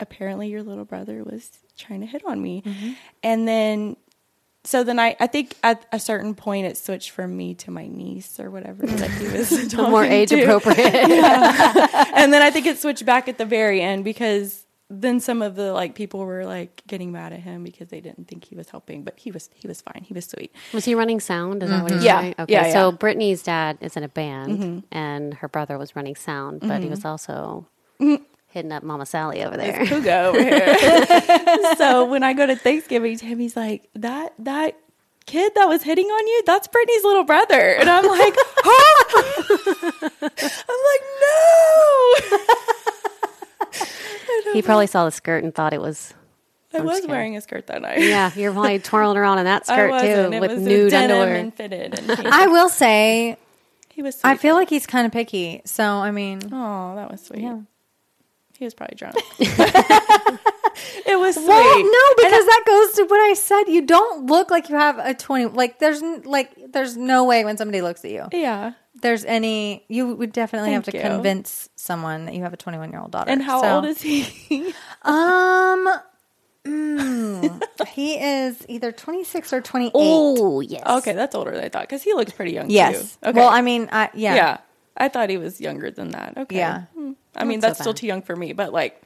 apparently 0.00 0.48
your 0.48 0.62
little 0.62 0.86
brother 0.86 1.22
was 1.22 1.50
trying 1.78 2.00
to 2.00 2.06
hit 2.06 2.22
on 2.26 2.42
me. 2.42 2.62
Mm-hmm. 2.62 2.92
And 3.22 3.48
then, 3.48 3.96
so 4.64 4.84
then 4.84 4.98
I, 4.98 5.16
I 5.20 5.26
think 5.26 5.56
at 5.62 5.86
a 5.92 6.00
certain 6.00 6.34
point 6.34 6.66
it 6.66 6.76
switched 6.76 7.10
from 7.10 7.36
me 7.36 7.54
to 7.54 7.70
my 7.70 7.86
niece 7.86 8.38
or 8.38 8.50
whatever 8.50 8.86
that 8.86 9.10
he 9.12 9.28
was 9.38 9.74
More 9.74 10.04
age 10.04 10.30
to. 10.30 10.42
appropriate. 10.42 10.78
And 12.18 12.32
then 12.32 12.42
I 12.42 12.50
think 12.50 12.66
it 12.66 12.78
switched 12.78 13.06
back 13.06 13.28
at 13.28 13.38
the 13.38 13.46
very 13.46 13.80
end 13.80 14.04
because 14.04 14.66
then 14.90 15.20
some 15.20 15.42
of 15.42 15.54
the 15.54 15.72
like 15.72 15.94
people 15.94 16.20
were 16.20 16.46
like 16.46 16.82
getting 16.86 17.12
mad 17.12 17.32
at 17.32 17.40
him 17.40 17.62
because 17.62 17.88
they 17.88 18.00
didn't 18.00 18.26
think 18.26 18.44
he 18.44 18.56
was 18.56 18.70
helping, 18.70 19.02
but 19.02 19.18
he 19.18 19.30
was 19.30 19.50
he 19.54 19.68
was 19.68 19.80
fine. 19.82 20.02
He 20.02 20.14
was 20.14 20.24
sweet. 20.26 20.52
Was 20.72 20.84
he 20.84 20.94
running 20.94 21.20
sound? 21.20 21.62
Is 21.62 21.70
that 21.70 21.82
what 21.82 21.92
he's 21.92 22.00
mm-hmm. 22.00 22.06
Yeah. 22.06 22.20
doing? 22.22 22.34
Okay. 22.38 22.52
Yeah, 22.52 22.72
So. 22.72 22.92
Brittany's 22.92 23.42
dad 23.42 23.78
is 23.80 23.96
in 23.96 24.02
a 24.02 24.08
band, 24.08 24.58
mm-hmm. 24.58 24.78
and 24.90 25.34
her 25.34 25.48
brother 25.48 25.76
was 25.78 25.94
running 25.94 26.16
sound, 26.16 26.60
but 26.60 26.82
he 26.82 26.88
was 26.88 27.04
also 27.04 27.66
hitting 28.48 28.72
up 28.72 28.82
Mama 28.82 29.06
Sally 29.06 29.42
over 29.44 29.56
there. 29.56 29.84
Puga 29.84 30.24
over 30.26 30.42
here. 30.42 31.74
so 31.76 32.04
when 32.06 32.22
I 32.22 32.32
go 32.32 32.46
to 32.46 32.56
Thanksgiving, 32.56 33.16
Tammy's 33.18 33.56
like, 33.56 33.88
that 33.94 34.32
that 34.40 34.76
kid 35.26 35.52
that 35.56 35.66
was 35.68 35.82
hitting 35.82 36.06
on 36.06 36.26
you, 36.26 36.42
that's 36.46 36.66
Brittany's 36.68 37.04
little 37.04 37.24
brother. 37.24 37.74
And 37.74 37.88
I'm 37.90 38.06
like, 38.06 38.34
huh? 38.64 40.10
I'm 40.22 40.80
like, 40.90 41.02
no. 44.44 44.52
He 44.54 44.62
probably 44.62 44.86
saw 44.86 45.04
the 45.04 45.10
skirt 45.10 45.44
and 45.44 45.54
thought 45.54 45.72
it 45.74 45.80
was. 45.80 46.14
I 46.72 46.78
I'm 46.78 46.84
was 46.84 47.06
wearing 47.06 47.36
a 47.36 47.40
skirt 47.40 47.66
that 47.68 47.80
night. 47.82 48.00
Yeah, 48.00 48.30
you're 48.34 48.52
probably 48.52 48.78
twirling 48.78 49.16
around 49.16 49.38
in 49.38 49.44
that 49.46 49.66
skirt 49.66 49.90
wasn't. 49.90 50.32
too, 50.32 50.36
It 50.36 50.40
with 50.40 50.50
was 50.52 50.60
nude 50.62 50.90
denim 50.90 51.16
underwear. 51.18 51.36
and 51.40 51.54
fitted. 51.54 51.98
And. 51.98 52.28
I 52.28 52.46
will 52.46 52.68
say, 52.68 53.36
he 53.90 54.02
was 54.02 54.14
sweet. 54.18 54.30
I 54.30 54.36
feel 54.36 54.54
like 54.54 54.68
he's 54.68 54.86
kind 54.86 55.06
of 55.06 55.12
picky. 55.12 55.62
So, 55.64 55.82
I 55.84 56.10
mean, 56.10 56.40
Oh, 56.52 56.94
that 56.96 57.10
was 57.10 57.22
sweet. 57.24 57.40
Yeah. 57.42 57.60
He 58.58 58.64
was 58.64 58.74
probably 58.74 58.96
drunk. 58.96 59.14
it 59.38 61.18
was 61.18 61.34
sweet. 61.36 61.46
well, 61.46 61.78
no, 61.78 62.14
because 62.16 62.44
that 62.44 62.62
goes 62.66 62.92
to 62.96 63.04
what 63.04 63.20
I 63.20 63.34
said. 63.34 63.64
You 63.68 63.82
don't 63.82 64.26
look 64.26 64.50
like 64.50 64.68
you 64.68 64.74
have 64.76 64.98
a 64.98 65.14
20, 65.14 65.46
like, 65.46 65.78
there's, 65.78 66.02
like, 66.24 66.50
there's 66.72 66.96
no 66.96 67.24
way 67.24 67.44
when 67.44 67.56
somebody 67.56 67.80
looks 67.82 68.04
at 68.04 68.10
you, 68.10 68.26
Yeah. 68.32 68.72
there's 69.00 69.24
any, 69.24 69.84
you 69.88 70.12
would 70.14 70.32
definitely 70.32 70.72
have 70.72 70.84
to 70.84 70.96
you. 70.96 71.00
convince 71.02 71.68
someone 71.76 72.24
that 72.26 72.34
you 72.34 72.42
have 72.42 72.52
a 72.52 72.56
21 72.56 72.90
year 72.90 73.00
old 73.00 73.12
daughter. 73.12 73.30
And 73.30 73.42
how 73.42 73.62
So- 73.62 73.76
old 73.76 73.84
is 73.86 74.00
he? 74.02 74.74
Um, 75.02 75.88
mm, 76.64 77.62
he 77.88 78.18
is 78.20 78.64
either 78.68 78.90
26 78.92 79.52
or 79.52 79.60
28. 79.60 79.92
Oh 79.94 80.60
yes. 80.60 80.82
okay, 80.98 81.12
that's 81.12 81.34
older 81.34 81.52
than 81.52 81.64
I 81.64 81.68
thought 81.68 81.82
because 81.82 82.02
he 82.02 82.12
looks 82.14 82.32
pretty 82.32 82.52
young 82.52 82.68
Yes. 82.70 83.16
too. 83.22 83.28
Okay. 83.30 83.38
Well, 83.38 83.48
I 83.48 83.60
mean, 83.62 83.88
I, 83.92 84.10
yeah. 84.14 84.34
yeah. 84.34 84.56
I 84.96 85.08
thought 85.08 85.30
he 85.30 85.36
was 85.38 85.60
younger 85.60 85.90
than 85.92 86.10
that. 86.10 86.36
Okay. 86.36 86.56
Yeah. 86.56 86.82
Hmm. 86.94 87.12
I 87.38 87.44
mean, 87.44 87.60
Not 87.60 87.62
so 87.62 87.68
that's 87.68 87.80
still 87.80 87.94
too 87.94 88.06
young 88.06 88.22
for 88.22 88.36
me, 88.36 88.52
but 88.52 88.72
like, 88.72 89.00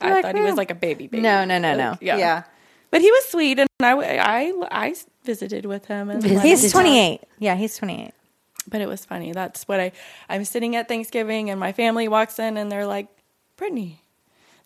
I 0.00 0.06
You're 0.06 0.14
like, 0.16 0.24
thought 0.24 0.34
he 0.36 0.42
was 0.42 0.52
"Hmm." 0.52 0.58
like 0.58 0.70
a 0.70 0.74
baby 0.76 1.06
baby. 1.06 1.22
No, 1.22 1.44
no, 1.44 1.58
no, 1.58 1.76
no. 1.76 1.90
Like, 1.90 2.02
yeah. 2.02 2.16
yeah. 2.18 2.42
But 2.90 3.00
he 3.00 3.10
was 3.10 3.24
sweet, 3.30 3.58
and 3.58 3.68
I, 3.80 3.92
I, 3.94 4.52
I 4.70 4.94
visited 5.24 5.64
with 5.64 5.86
him. 5.86 6.10
And 6.10 6.22
He's 6.22 6.62
talk. 6.62 6.82
28. 6.82 7.20
Yeah, 7.38 7.54
he's 7.54 7.76
28. 7.78 8.12
But 8.68 8.80
it 8.82 8.86
was 8.88 9.04
funny. 9.04 9.32
That's 9.32 9.66
what 9.66 9.80
I. 9.80 9.92
I'm 10.28 10.44
sitting 10.44 10.76
at 10.76 10.88
Thanksgiving, 10.88 11.48
and 11.50 11.58
my 11.58 11.72
family 11.72 12.06
walks 12.06 12.38
in, 12.38 12.56
and 12.56 12.70
they're 12.70 12.86
like, 12.86 13.08
"Brittany, 13.56 14.02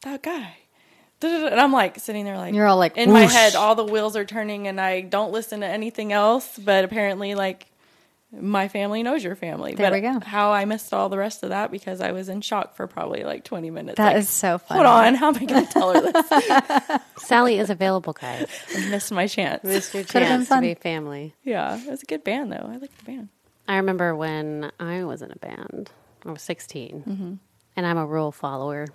that 0.03 0.23
guy." 0.23 0.57
And 1.23 1.55
I'm 1.59 1.73
like 1.73 1.99
sitting 1.99 2.27
there, 2.27 2.37
like 2.37 2.53
You're 2.55 2.67
all 2.67 2.77
like, 2.77 2.97
in 2.99 3.11
my 3.11 3.23
head, 3.23 3.55
all 3.55 3.75
the 3.75 3.85
wheels 3.85 4.17
are 4.17 4.25
turning, 4.27 4.67
and 4.69 4.79
I 4.79 5.01
don't 5.01 5.33
listen 5.33 5.61
to 5.61 5.67
anything 5.67 6.13
else. 6.13 6.59
But 6.59 6.85
apparently, 6.85 7.35
like 7.35 7.67
my 8.33 8.69
family 8.69 9.03
knows 9.03 9.23
your 9.23 9.37
family. 9.37 9.75
There 9.75 9.87
but 9.91 9.95
we 9.95 10.01
go. 10.01 10.21
How 10.21 10.53
I 10.53 10.65
missed 10.65 10.93
all 10.93 11.09
the 11.09 11.17
rest 11.19 11.43
of 11.43 11.51
that 11.51 11.71
because 11.71 12.01
I 12.01 12.13
was 12.13 12.29
in 12.29 12.41
shock 12.41 12.75
for 12.77 12.87
probably 12.87 13.23
like 13.25 13.45
20 13.45 13.71
minutes. 13.71 13.97
That 13.97 14.13
That 14.13 14.19
is 14.19 14.25
is 14.27 14.31
so 14.31 14.59
funny. 14.59 14.79
Hold 14.83 14.87
on, 14.87 15.15
how 15.15 15.29
am 15.29 15.37
I 15.37 15.45
going 15.45 15.67
to 15.67 15.73
tell 15.73 15.95
her 15.95 16.01
this? 16.13 17.01
Sally 17.19 17.59
is 17.59 17.71
available, 17.71 18.13
guys. 18.13 18.47
I 18.77 18.89
missed 18.91 19.13
my 19.13 19.27
chance. 19.27 19.63
Missed 19.65 19.95
your 19.95 20.05
Could've 20.05 20.29
chance 20.29 20.49
to 20.49 20.61
be 20.61 20.75
family. 20.75 21.35
Yeah, 21.45 21.79
it 21.81 21.89
was 21.91 22.03
a 22.03 22.07
good 22.07 22.25
band 22.25 22.53
though. 22.53 22.69
I 22.69 22.77
like 22.77 22.97
the 22.99 23.05
band. 23.05 23.29
I 23.69 23.77
remember 23.77 24.15
when 24.15 24.71
I 24.79 25.05
was 25.05 25.23
in 25.23 25.31
a 25.31 25.37
band. 25.37 25.91
I 26.25 26.33
was 26.33 26.43
16, 26.43 27.05
Mm-hmm. 27.07 27.35
and 27.77 27.87
I'm 27.87 27.99
a 27.99 28.07
rule 28.07 28.33
follower. 28.33 28.87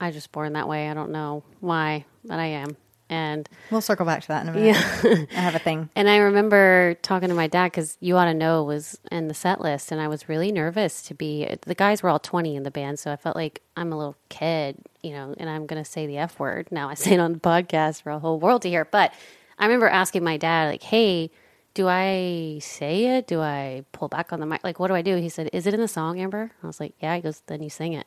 I 0.00 0.10
just 0.10 0.30
born 0.32 0.52
that 0.54 0.68
way. 0.68 0.88
I 0.88 0.94
don't 0.94 1.10
know 1.10 1.42
why, 1.60 2.04
but 2.24 2.38
I 2.38 2.46
am. 2.46 2.76
And 3.08 3.48
We'll 3.70 3.80
circle 3.80 4.04
back 4.04 4.22
to 4.22 4.28
that 4.28 4.42
in 4.42 4.48
a 4.48 4.52
minute. 4.52 5.28
I 5.32 5.40
have 5.40 5.54
a 5.54 5.60
thing. 5.60 5.90
and 5.96 6.08
I 6.08 6.16
remember 6.16 6.94
talking 7.02 7.28
to 7.28 7.34
my 7.34 7.46
dad 7.46 7.66
because 7.66 7.96
"You 8.00 8.16
Ought 8.16 8.24
to 8.24 8.34
Know" 8.34 8.64
was 8.64 8.98
in 9.12 9.28
the 9.28 9.34
set 9.34 9.60
list, 9.60 9.92
and 9.92 10.00
I 10.00 10.08
was 10.08 10.28
really 10.28 10.50
nervous 10.50 11.02
to 11.02 11.14
be. 11.14 11.46
The 11.62 11.74
guys 11.74 12.02
were 12.02 12.08
all 12.08 12.18
20 12.18 12.56
in 12.56 12.64
the 12.64 12.70
band, 12.70 12.98
so 12.98 13.12
I 13.12 13.16
felt 13.16 13.36
like 13.36 13.62
I'm 13.76 13.92
a 13.92 13.96
little 13.96 14.16
kid, 14.28 14.78
you 15.02 15.12
know, 15.12 15.34
and 15.38 15.48
I'm 15.48 15.66
going 15.66 15.82
to 15.82 15.88
say 15.88 16.06
the 16.06 16.18
f 16.18 16.38
word. 16.40 16.68
Now 16.72 16.88
I 16.88 16.94
say 16.94 17.12
it 17.14 17.20
on 17.20 17.32
the 17.32 17.38
podcast 17.38 18.02
for 18.02 18.10
a 18.10 18.18
whole 18.18 18.40
world 18.40 18.62
to 18.62 18.68
hear. 18.68 18.84
But 18.84 19.12
I 19.58 19.66
remember 19.66 19.88
asking 19.88 20.24
my 20.24 20.36
dad, 20.36 20.70
like, 20.70 20.82
"Hey." 20.82 21.30
Do 21.74 21.88
I 21.88 22.58
say 22.62 23.18
it? 23.18 23.26
Do 23.26 23.42
I 23.42 23.84
pull 23.92 24.08
back 24.08 24.32
on 24.32 24.40
the 24.40 24.46
mic? 24.46 24.64
Like, 24.64 24.80
what 24.80 24.88
do 24.88 24.94
I 24.94 25.02
do? 25.02 25.16
He 25.16 25.28
said, 25.28 25.50
Is 25.52 25.66
it 25.66 25.74
in 25.74 25.80
the 25.80 25.88
song, 25.88 26.18
Amber? 26.18 26.50
I 26.62 26.66
was 26.66 26.80
like, 26.80 26.94
Yeah. 27.02 27.14
He 27.16 27.20
goes, 27.20 27.42
Then 27.48 27.62
you 27.62 27.68
sing 27.68 27.92
it. 27.92 28.06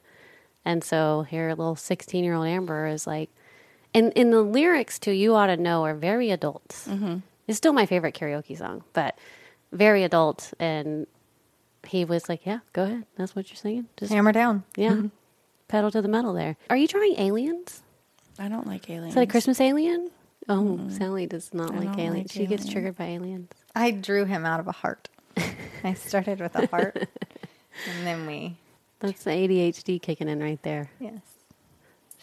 And 0.65 0.83
so 0.83 1.21
here, 1.29 1.49
a 1.49 1.53
little 1.53 1.75
16 1.75 2.23
year 2.23 2.33
old 2.33 2.47
Amber 2.47 2.87
is 2.87 3.05
like, 3.05 3.29
and, 3.93 4.13
and 4.15 4.31
the 4.31 4.41
lyrics 4.41 4.99
to 4.99 5.13
You 5.13 5.35
Ought 5.35 5.47
to 5.47 5.57
Know 5.57 5.83
are 5.85 5.95
very 5.95 6.31
adult. 6.31 6.69
Mm-hmm. 6.87 7.17
It's 7.47 7.57
still 7.57 7.73
my 7.73 7.85
favorite 7.85 8.15
karaoke 8.15 8.57
song, 8.57 8.83
but 8.93 9.17
very 9.71 10.03
adult. 10.03 10.53
And 10.59 11.07
he 11.87 12.05
was 12.05 12.29
like, 12.29 12.45
Yeah, 12.45 12.59
go 12.73 12.83
ahead. 12.83 13.05
That's 13.15 13.35
what 13.35 13.49
you're 13.49 13.57
singing. 13.57 13.87
Just, 13.97 14.11
Hammer 14.11 14.31
down. 14.31 14.63
yeah, 14.75 14.91
mm-hmm. 14.91 15.07
pedal 15.67 15.91
to 15.91 16.01
the 16.01 16.07
metal 16.07 16.33
there. 16.33 16.57
Are 16.69 16.77
you 16.77 16.87
trying 16.87 17.15
aliens? 17.19 17.81
I 18.37 18.47
don't 18.47 18.67
like 18.67 18.89
aliens. 18.89 19.09
Is 19.09 19.15
that 19.15 19.23
a 19.23 19.27
Christmas 19.27 19.59
alien? 19.59 20.11
Oh, 20.47 20.77
mm-hmm. 20.79 20.89
Sally 20.89 21.27
does 21.27 21.53
not 21.53 21.75
like 21.75 21.97
aliens. 21.99 22.29
like 22.29 22.31
she 22.31 22.47
gets 22.47 22.67
triggered 22.67 22.95
by 22.95 23.05
aliens. 23.05 23.51
I 23.75 23.91
drew 23.91 24.25
him 24.25 24.45
out 24.45 24.59
of 24.59 24.67
a 24.67 24.71
heart. 24.71 25.09
I 25.83 25.93
started 25.93 26.39
with 26.39 26.55
a 26.55 26.65
heart. 26.67 26.97
and 26.97 28.07
then 28.07 28.25
we, 28.25 28.57
That's 28.99 29.23
the 29.23 29.31
ADHD 29.31 30.01
kicking 30.01 30.27
in 30.27 30.41
right 30.41 30.61
there. 30.63 30.89
yes. 30.99 31.19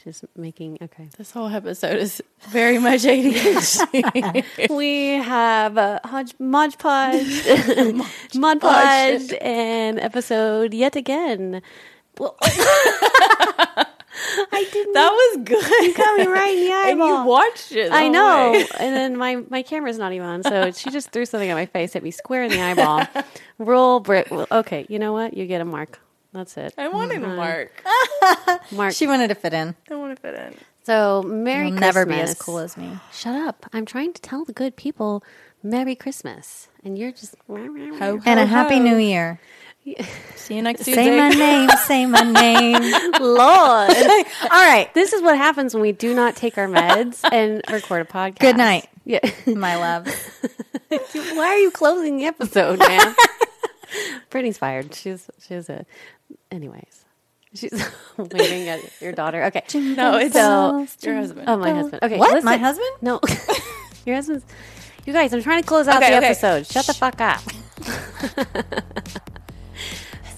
She's 0.06 0.24
making 0.36 0.78
okay. 0.80 1.08
This 1.18 1.32
whole 1.32 1.48
episode 1.48 1.96
is 1.98 2.22
very 2.50 2.78
much 2.78 3.00
ADHD. 3.02 4.70
we 4.70 5.08
have 5.14 5.76
a 5.76 6.00
hodge, 6.04 6.32
Mod 6.38 6.78
Podge, 6.78 7.44
Mod 8.36 8.60
Podge, 8.60 9.32
and 9.40 9.98
episode 9.98 10.72
yet 10.74 10.94
again. 10.94 11.60
Well, 12.18 12.36
I 12.40 13.84
didn't. 14.72 14.92
that 14.92 15.10
was 15.10 15.38
good. 15.44 15.82
You 15.82 15.94
got 15.94 16.18
me 16.20 16.26
right 16.28 16.56
in 16.56 16.64
the 16.66 16.72
and 16.72 17.02
eyeball. 17.02 17.08
you 17.08 17.28
watched 17.28 17.72
it. 17.72 17.90
I 17.90 18.06
know. 18.06 18.52
way. 18.52 18.64
and 18.78 18.94
then 18.94 19.16
my, 19.16 19.42
my 19.50 19.62
camera's 19.62 19.98
not 19.98 20.12
even 20.12 20.28
on, 20.28 20.44
so 20.44 20.70
she 20.70 20.90
just 20.90 21.10
threw 21.10 21.26
something 21.26 21.50
at 21.50 21.54
my 21.54 21.66
face, 21.66 21.94
hit 21.94 22.04
me 22.04 22.12
square 22.12 22.44
in 22.44 22.52
the 22.52 22.60
eyeball. 22.60 23.06
Roll 23.58 23.98
brick. 23.98 24.30
well, 24.30 24.46
Okay, 24.52 24.86
you 24.88 25.00
know 25.00 25.12
what? 25.12 25.36
You 25.36 25.46
get 25.46 25.60
a 25.60 25.64
mark. 25.64 25.98
That's 26.36 26.54
it. 26.58 26.74
I 26.76 26.88
wanted 26.88 27.22
Mm-hmm. 27.22 27.36
mark. 27.36 27.82
Mark. 28.72 28.92
She 28.94 29.06
wanted 29.06 29.28
to 29.28 29.34
fit 29.34 29.54
in. 29.54 29.74
I 29.90 29.94
want 29.96 30.14
to 30.14 30.20
fit 30.20 30.34
in. 30.34 30.54
So 30.82 31.22
Merry 31.22 31.68
You'll 31.68 31.78
Christmas. 31.78 31.94
never 31.94 32.04
be 32.06 32.20
as 32.20 32.34
cool 32.34 32.58
as 32.58 32.76
me. 32.76 32.98
Shut 33.10 33.34
up. 33.34 33.64
I'm 33.72 33.86
trying 33.86 34.12
to 34.12 34.20
tell 34.20 34.44
the 34.44 34.52
good 34.52 34.76
people 34.76 35.24
Merry 35.62 35.94
Christmas. 35.94 36.68
And 36.84 36.98
you're 36.98 37.10
just. 37.10 37.34
Ho, 37.48 37.56
And 37.56 37.98
ho, 37.98 38.18
a 38.26 38.44
happy 38.44 38.78
new 38.80 38.98
year. 38.98 39.40
See 40.34 40.56
you 40.56 40.62
next 40.62 40.84
Tuesday. 40.84 41.04
Say 41.06 41.16
my 41.16 41.28
name, 41.30 41.68
say 41.86 42.04
my 42.06 42.20
name. 42.32 42.82
Lord. 43.20 43.96
All 43.96 44.48
right. 44.50 44.90
this 44.94 45.12
is 45.14 45.22
what 45.22 45.38
happens 45.38 45.72
when 45.74 45.80
we 45.80 45.92
do 45.92 46.14
not 46.14 46.36
take 46.36 46.58
our 46.58 46.66
meds 46.68 47.20
and 47.32 47.62
record 47.72 48.02
a 48.02 48.04
podcast. 48.04 48.40
Good 48.40 48.56
night. 48.58 48.88
Yeah. 49.06 49.20
My 49.46 49.76
love. 49.76 50.06
Why 50.90 51.46
are 51.46 51.58
you 51.58 51.70
closing 51.70 52.18
the 52.18 52.24
episode, 52.26 52.78
man? 52.80 53.14
Brittany's 54.30 54.58
fired. 54.58 54.94
She's 54.94 55.28
she's 55.46 55.68
a. 55.68 55.84
Anyways, 56.50 57.04
she's 57.54 57.72
waving 58.16 58.68
at 58.68 58.80
your 59.00 59.12
daughter. 59.12 59.44
Okay. 59.44 59.62
No, 59.74 60.16
it's 60.18 60.34
So- 60.34 60.86
your 61.02 61.16
husband. 61.16 61.48
Oh, 61.48 61.56
my 61.56 61.72
husband. 61.72 62.02
Okay. 62.02 62.18
What? 62.18 62.32
listen. 62.32 62.44
My 62.44 62.56
husband? 62.56 62.88
No. 63.02 63.20
your 64.06 64.16
husband's. 64.16 64.44
You 65.04 65.12
guys, 65.12 65.32
I'm 65.32 65.42
trying 65.42 65.62
to 65.62 65.68
close 65.68 65.86
out 65.86 66.02
Okay, 66.02 66.10
the 66.10 66.16
okay. 66.18 66.26
episode. 66.26 66.66
Shut 66.66 66.86
the 66.86 66.94
fuck 66.94 67.20
up. 67.20 67.40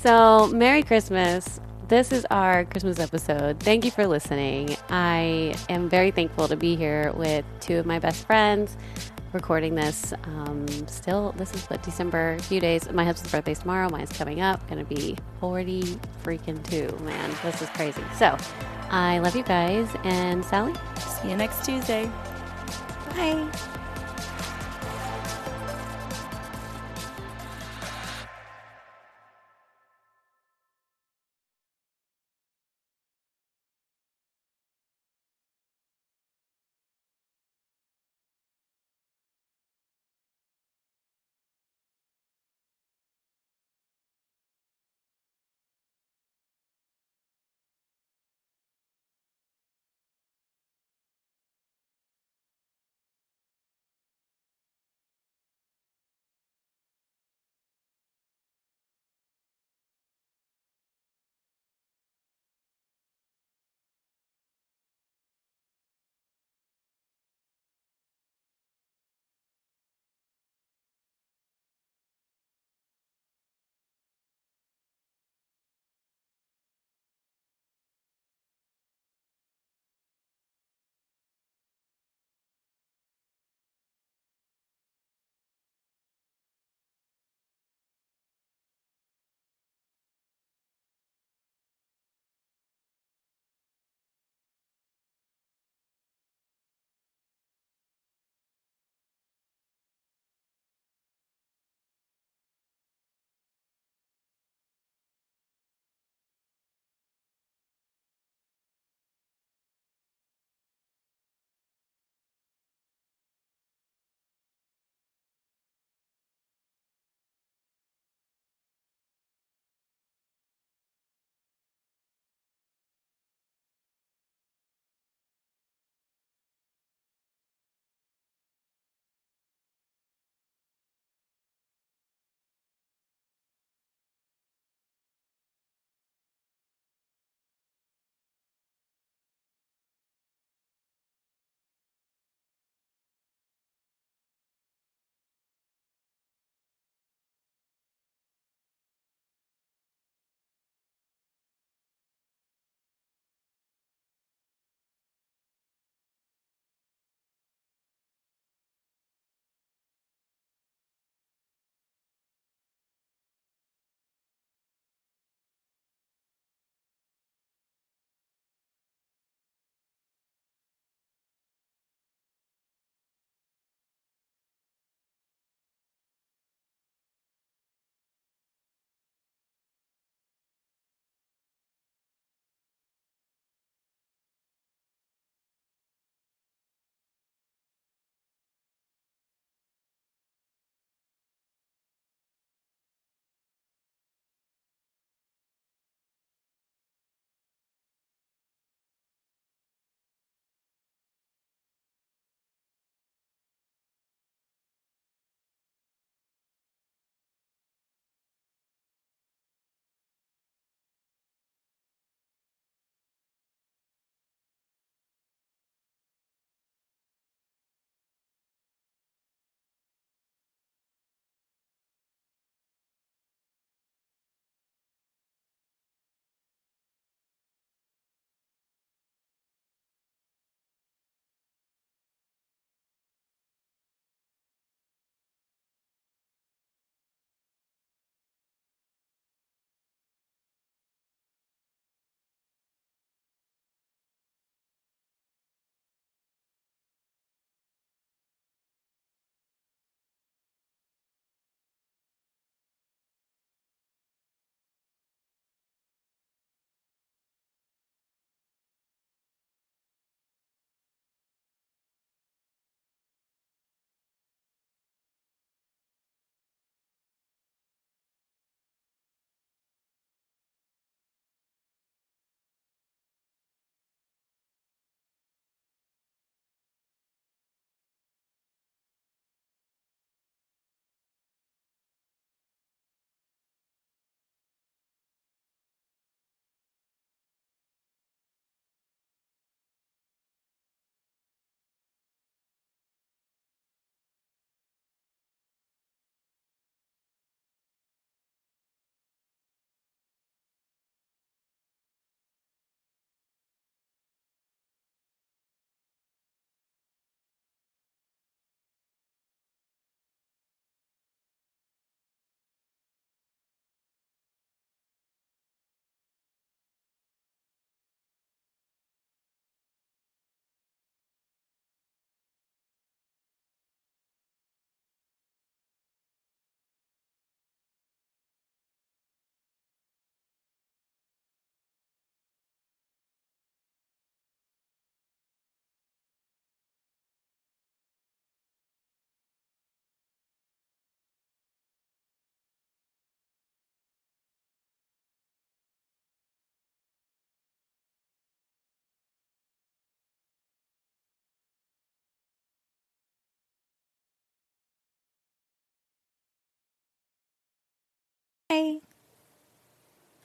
so, 0.02 0.46
Merry 0.48 0.82
Christmas. 0.82 1.60
This 1.88 2.12
is 2.12 2.26
our 2.30 2.66
Christmas 2.66 2.98
episode. 2.98 3.60
Thank 3.60 3.86
you 3.86 3.90
for 3.90 4.06
listening. 4.06 4.76
I 4.90 5.54
am 5.70 5.88
very 5.88 6.10
thankful 6.10 6.46
to 6.48 6.56
be 6.56 6.76
here 6.76 7.12
with 7.14 7.46
two 7.60 7.78
of 7.78 7.86
my 7.86 7.98
best 7.98 8.26
friends 8.26 8.76
recording 9.32 9.74
this. 9.74 10.12
Um, 10.24 10.66
still, 10.86 11.32
this 11.32 11.54
is 11.54 11.64
what 11.66 11.82
December, 11.82 12.34
a 12.38 12.42
few 12.42 12.60
days. 12.60 12.90
My 12.90 13.04
husband's 13.04 13.32
birthday's 13.32 13.60
tomorrow. 13.60 13.88
Mine's 13.88 14.12
coming 14.12 14.40
up. 14.40 14.66
Gonna 14.68 14.84
be 14.84 15.16
40 15.40 15.82
freaking 16.24 16.62
two, 16.68 16.96
man. 17.04 17.34
This 17.42 17.62
is 17.62 17.68
crazy. 17.70 18.02
So, 18.16 18.36
I 18.90 19.18
love 19.18 19.36
you 19.36 19.42
guys. 19.42 19.88
And 20.04 20.44
Sally? 20.44 20.74
See 21.22 21.30
you 21.30 21.36
next 21.36 21.64
Tuesday. 21.64 22.10
Bye. 23.10 23.48